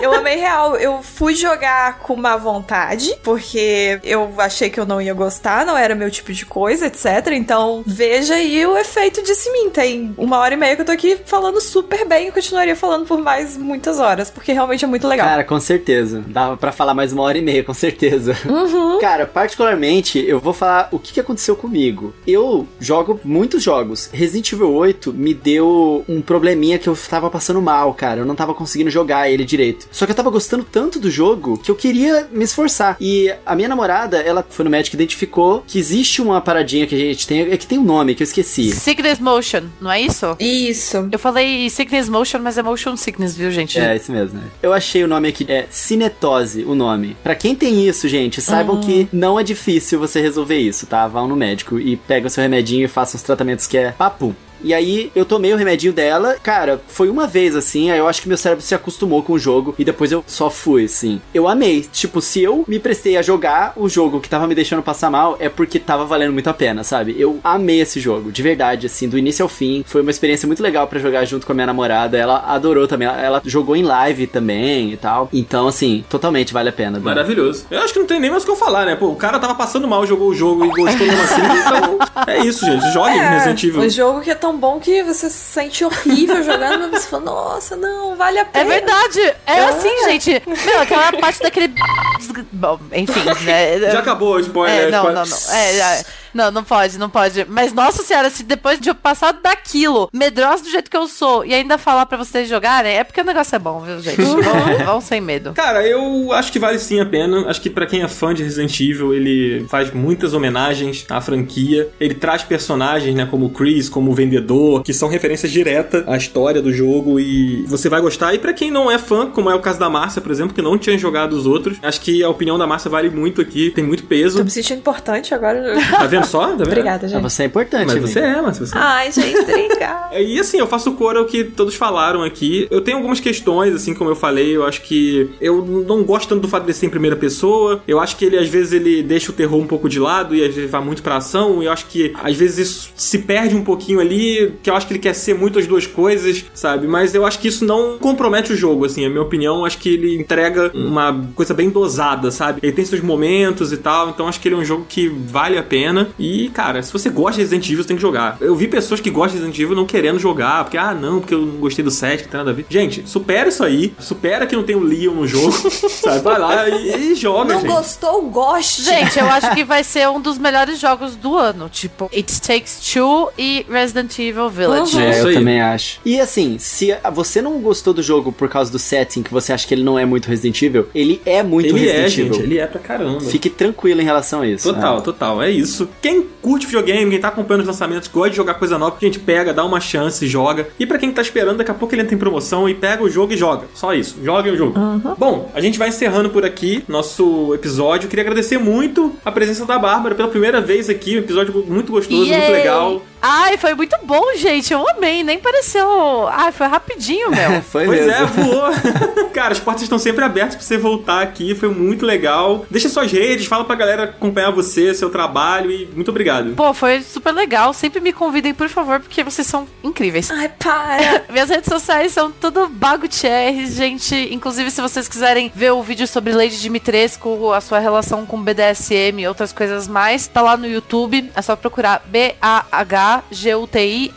[0.00, 0.76] eu amei real.
[0.76, 1.67] Eu fui jogar
[2.00, 6.32] com má vontade, porque eu achei que eu não ia gostar, não era meu tipo
[6.32, 7.32] de coisa, etc.
[7.32, 9.70] Então, veja aí o efeito disso mim.
[9.70, 13.06] Tem uma hora e meia que eu tô aqui falando super bem e continuaria falando
[13.06, 15.26] por mais muitas horas, porque realmente é muito legal.
[15.26, 16.24] Cara, com certeza.
[16.26, 18.36] Dava pra falar mais uma hora e meia, com certeza.
[18.46, 18.98] Uhum.
[18.98, 22.14] Cara, particularmente, eu vou falar o que, que aconteceu comigo.
[22.26, 24.08] Eu jogo muitos jogos.
[24.12, 28.20] Resident Evil 8 me deu um probleminha que eu tava passando mal, cara.
[28.20, 29.88] Eu não tava conseguindo jogar ele direito.
[29.90, 32.96] Só que eu tava gostando tanto do jogo que eu queria me esforçar.
[33.00, 36.94] E a minha namorada, ela foi no médico e identificou que existe uma paradinha que
[36.94, 37.40] a gente tem.
[37.50, 38.72] É que tem um nome que eu esqueci.
[38.72, 40.36] Sickness Motion, não é isso?
[40.38, 41.08] Isso.
[41.10, 43.78] Eu falei Sickness Motion, mas é Motion Sickness, viu, gente?
[43.78, 44.38] É, esse mesmo.
[44.38, 44.46] né?
[44.62, 47.16] Eu achei o nome aqui, é cinetose o nome.
[47.22, 51.06] Pra quem tem isso, gente, saibam que não é difícil você resolver isso, tá?
[51.06, 54.34] Vão no médico e pega o seu remedinho e faça os tratamentos que é papo.
[54.62, 58.22] E aí eu tomei o remedinho dela, cara, foi uma vez assim, aí eu acho
[58.22, 61.20] que meu cérebro se acostumou com o jogo e depois eu só fui, assim.
[61.32, 61.86] Eu amei.
[61.92, 65.36] Tipo, se eu me prestei a jogar o jogo que tava me deixando passar mal,
[65.40, 67.14] é porque tava valendo muito a pena, sabe?
[67.18, 69.84] Eu amei esse jogo, de verdade, assim, do início ao fim.
[69.86, 72.16] Foi uma experiência muito legal pra jogar junto com a minha namorada.
[72.16, 75.28] Ela adorou também, ela, ela jogou em live também e tal.
[75.32, 76.98] Então, assim, totalmente vale a pena.
[76.98, 77.66] Maravilhoso.
[77.70, 78.96] Eu acho que não tem nem mais o que eu falar, né?
[78.96, 81.40] Pô, o cara tava passando mal, jogou o jogo e gostou mesmo assim.
[81.42, 82.92] Então, é isso, gente.
[82.92, 83.80] Joguem Resident Evil.
[83.80, 87.24] O jogo que é tão bom que você se sente horrível jogando, mas você fala,
[87.24, 88.64] nossa, não, vale a É pena.
[88.70, 89.34] verdade.
[89.46, 90.42] É assim, gente.
[90.46, 91.74] Meu, aquela parte daquele.
[92.52, 93.80] Bom, enfim, né?
[93.90, 94.88] Já acabou o spoiler.
[94.88, 95.24] É, não, spoiler.
[95.24, 95.54] não, não.
[95.54, 96.04] É, é.
[96.32, 97.44] Não, não pode, não pode.
[97.48, 101.44] Mas, nossa senhora, se depois de eu passar daquilo, medrosa do jeito que eu sou,
[101.44, 104.20] e ainda falar pra vocês jogarem, é porque o negócio é bom, viu, gente?
[104.20, 105.52] Vão, vão sem medo.
[105.52, 107.48] Cara, eu acho que vale sim a pena.
[107.48, 111.88] Acho que pra quem é fã de Resident Evil, ele faz muitas homenagens à franquia.
[112.00, 116.16] Ele traz personagens, né, como o Chris, como o Vendedor, que são referências diretas à
[116.16, 118.34] história do jogo e você vai gostar.
[118.34, 120.62] E pra quem não é fã, como é o caso da Márcia, por exemplo, que
[120.62, 123.84] não tinha jogado os outros, acho que a opinião da Márcia vale muito aqui, tem
[123.84, 124.38] muito peso.
[124.38, 125.76] Tô me sentindo importante agora.
[125.98, 126.46] Tá vendo só?
[126.56, 126.62] Tá?
[126.64, 127.22] Obrigada, Ah, gente.
[127.22, 128.06] você é importante, Mas amigo.
[128.08, 128.66] você é, Márcia.
[128.66, 128.80] Você é.
[128.80, 129.98] Ai, gente, obrigada.
[130.10, 132.66] É, E assim, eu faço coro ao que todos falaram aqui.
[132.70, 136.40] Eu tenho algumas questões, assim, como eu falei, eu acho que eu não gosto tanto
[136.42, 137.82] do fato de ser em primeira pessoa.
[137.86, 140.42] Eu acho que ele, às vezes, ele deixa o terror um pouco de lado e
[140.44, 141.62] às vezes vai muito pra ação.
[141.62, 144.86] E eu acho que, às vezes, isso se perde um pouquinho ali, que eu acho
[144.86, 146.86] que ele quer ser muito as duas coisas, sabe?
[146.86, 149.58] Mas eu acho que isso não compromete o jogo, assim, a minha opinião.
[149.60, 152.60] eu Acho que ele entrega uma coisa bem dosada, sabe?
[152.62, 155.58] Ele tem seus momentos e tal, então acho que ele é um jogo que vale
[155.58, 156.07] a pena.
[156.18, 158.36] E, cara, se você gosta de Resident Evil, você tem que jogar.
[158.40, 161.34] Eu vi pessoas que gostam de Resident Evil não querendo jogar, porque, ah, não, porque
[161.34, 162.66] eu não gostei do 7, que tem nada a ver.
[162.68, 163.92] Gente, supera isso aí.
[163.98, 165.52] Supera que não tem o Leon no jogo,
[165.90, 166.20] sabe?
[166.20, 167.70] Vai lá e, e joga, Não gente.
[167.70, 168.82] gostou, goste.
[168.82, 171.68] Gente, eu acho que vai ser um dos melhores jogos do ano.
[171.68, 174.96] Tipo, It Takes Two e Resident Evil Village.
[174.96, 175.02] Uhum.
[175.02, 176.00] É, eu também acho.
[176.04, 179.66] E assim, se você não gostou do jogo por causa do setting, que você acha
[179.66, 182.34] que ele não é muito Resident Evil, ele é muito Ele é, Resident Evil.
[182.34, 182.42] gente.
[182.44, 183.20] Ele é pra caramba.
[183.20, 184.72] Fique tranquilo em relação a isso.
[184.72, 185.02] Total, né?
[185.02, 185.88] total, é isso.
[186.00, 189.18] Quem curte videogame, quem tá acompanhando os lançamentos, gosta de jogar coisa nova, a gente
[189.18, 190.68] pega, dá uma chance, joga.
[190.78, 193.10] E pra quem tá esperando, daqui a pouco ele entra em promoção e pega o
[193.10, 193.66] jogo e joga.
[193.74, 194.74] Só isso, joguem o jogo.
[195.18, 198.08] Bom, a gente vai encerrando por aqui nosso episódio.
[198.08, 202.20] Queria agradecer muito a presença da Bárbara pela primeira vez aqui, um episódio muito gostoso,
[202.20, 202.52] muito Yay!
[202.52, 203.02] legal.
[203.20, 204.72] Ai, foi muito bom, gente.
[204.72, 205.22] Eu amei.
[205.22, 206.28] Nem pareceu.
[206.28, 207.62] Ai, foi rapidinho, meu.
[207.68, 208.12] Foi Pois mesmo.
[208.12, 209.28] é, voou.
[209.32, 212.64] Cara, as portas estão sempre abertas pra você voltar aqui, foi muito legal.
[212.70, 216.54] Deixa suas redes, fala pra galera acompanhar você, seu trabalho e muito obrigado.
[216.54, 217.72] Pô, foi super legal.
[217.72, 220.30] Sempre me convidem, por favor, porque vocês são incríveis.
[220.30, 221.24] Ai, para.
[221.30, 224.14] Minhas redes sociais são tudo Bago Thierry, gente.
[224.32, 229.20] Inclusive, se vocês quiserem ver o vídeo sobre Lady Dimitrescu, a sua relação com BDSM
[229.20, 231.30] e outras coisas mais, tá lá no YouTube.
[231.34, 232.02] É só procurar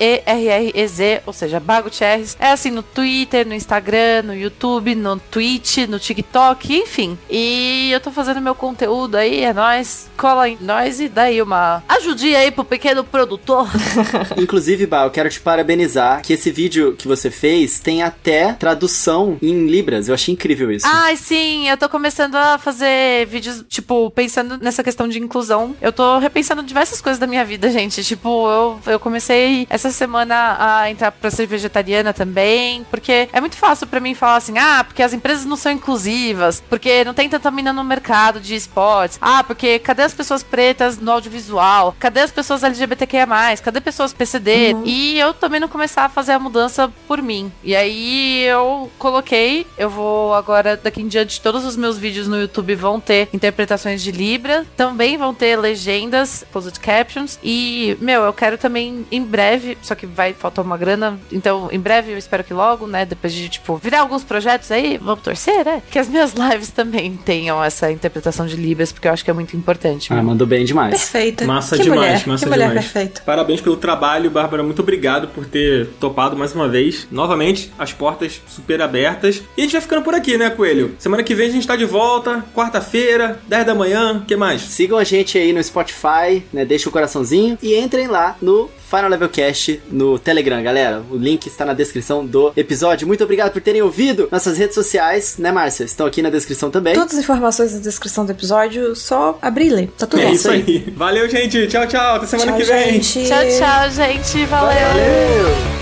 [0.02, 2.26] B-A-H-G-U-T-I-E-R-R-E-Z, ou seja, Bago Thierry.
[2.40, 7.18] É assim no Twitter, no Instagram, no YouTube, no Twitch, no TikTok, enfim.
[7.30, 10.10] E eu tô fazendo meu conteúdo aí, é nóis.
[10.18, 13.68] Cola em nós e daí uma ajudinha aí pro pequeno produtor.
[14.38, 19.38] Inclusive, Bah, eu quero te parabenizar que esse vídeo que você fez tem até tradução
[19.42, 20.08] em Libras.
[20.08, 20.86] Eu achei incrível isso.
[20.88, 25.76] Ai, sim, eu tô começando a fazer vídeos, tipo, pensando nessa questão de inclusão.
[25.82, 28.04] Eu tô repensando diversas coisas da minha vida, gente.
[28.04, 33.56] Tipo, eu, eu comecei essa semana a entrar pra ser vegetariana também, porque é muito
[33.58, 37.30] fácil pra mim falar assim, ah, porque as empresas não são inclusivas, porque não tem
[37.30, 41.96] tanta mina no mercado de esportes, ah, porque cadê as pessoas pretas no audiovisual?
[42.00, 43.28] Cadê as pessoas LGBTQIA+,
[43.62, 44.76] cadê pessoas PCD?
[44.86, 47.52] E eu também não começar a fazer a mudança por mim.
[47.64, 52.40] E aí eu coloquei, eu vou agora, daqui em diante, todos os meus vídeos no
[52.40, 58.34] YouTube vão ter interpretações de Libra, também vão ter legendas, closed captions, e, meu, eu
[58.34, 62.44] quero também, em breve, só que vai faltar uma grana, então, em breve, eu espero
[62.44, 66.08] que logo, né, depois de, tipo, virar alguns projetos aí, vamos torcer, né, que as
[66.08, 70.14] minhas lives também tenham essa interpretação de Libras, porque eu acho que é muito importante.
[70.14, 70.92] Ah, mandou bem demais.
[70.92, 71.46] Perfeita.
[71.46, 72.86] Massa que demais, mulher, massa que mulher demais.
[72.92, 73.22] perfeita.
[73.26, 74.64] Parabéns pelo trabalho, Bárbara.
[74.64, 77.08] Muito obrigado por ter topado mais uma vez.
[77.12, 79.42] Novamente, as portas super abertas.
[79.58, 80.96] E a gente vai ficando por aqui, né, Coelho?
[81.00, 84.18] Semana que vem a gente tá de volta, quarta-feira, 10 da manhã.
[84.18, 84.62] O que mais?
[84.62, 86.66] Sigam a gente aí no Spotify, né?
[86.66, 91.02] Deixa o coraçãozinho e entrem lá no Final Level Cast no Telegram, galera.
[91.10, 93.08] O link está na descrição do episódio.
[93.08, 94.28] Muito obrigado por terem ouvido.
[94.32, 95.84] Nossas redes sociais, né, Márcia?
[95.84, 96.94] Estão aqui na descrição também.
[96.94, 99.90] Todas as informações na descrição do episódio, só abrir e ler.
[99.98, 100.94] Tá tudo é isso aí.
[100.96, 101.68] Valeu, gente.
[101.68, 102.16] Tchau, tchau.
[102.16, 103.02] Até semana Tchau, que vem.
[103.02, 103.28] gente.
[103.28, 104.46] Tchau, tchau, gente.
[104.46, 104.88] Valeu.
[104.88, 105.82] Valeu!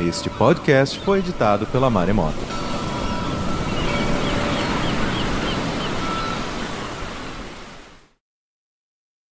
[0.00, 2.38] Este podcast foi editado pela Maremoto.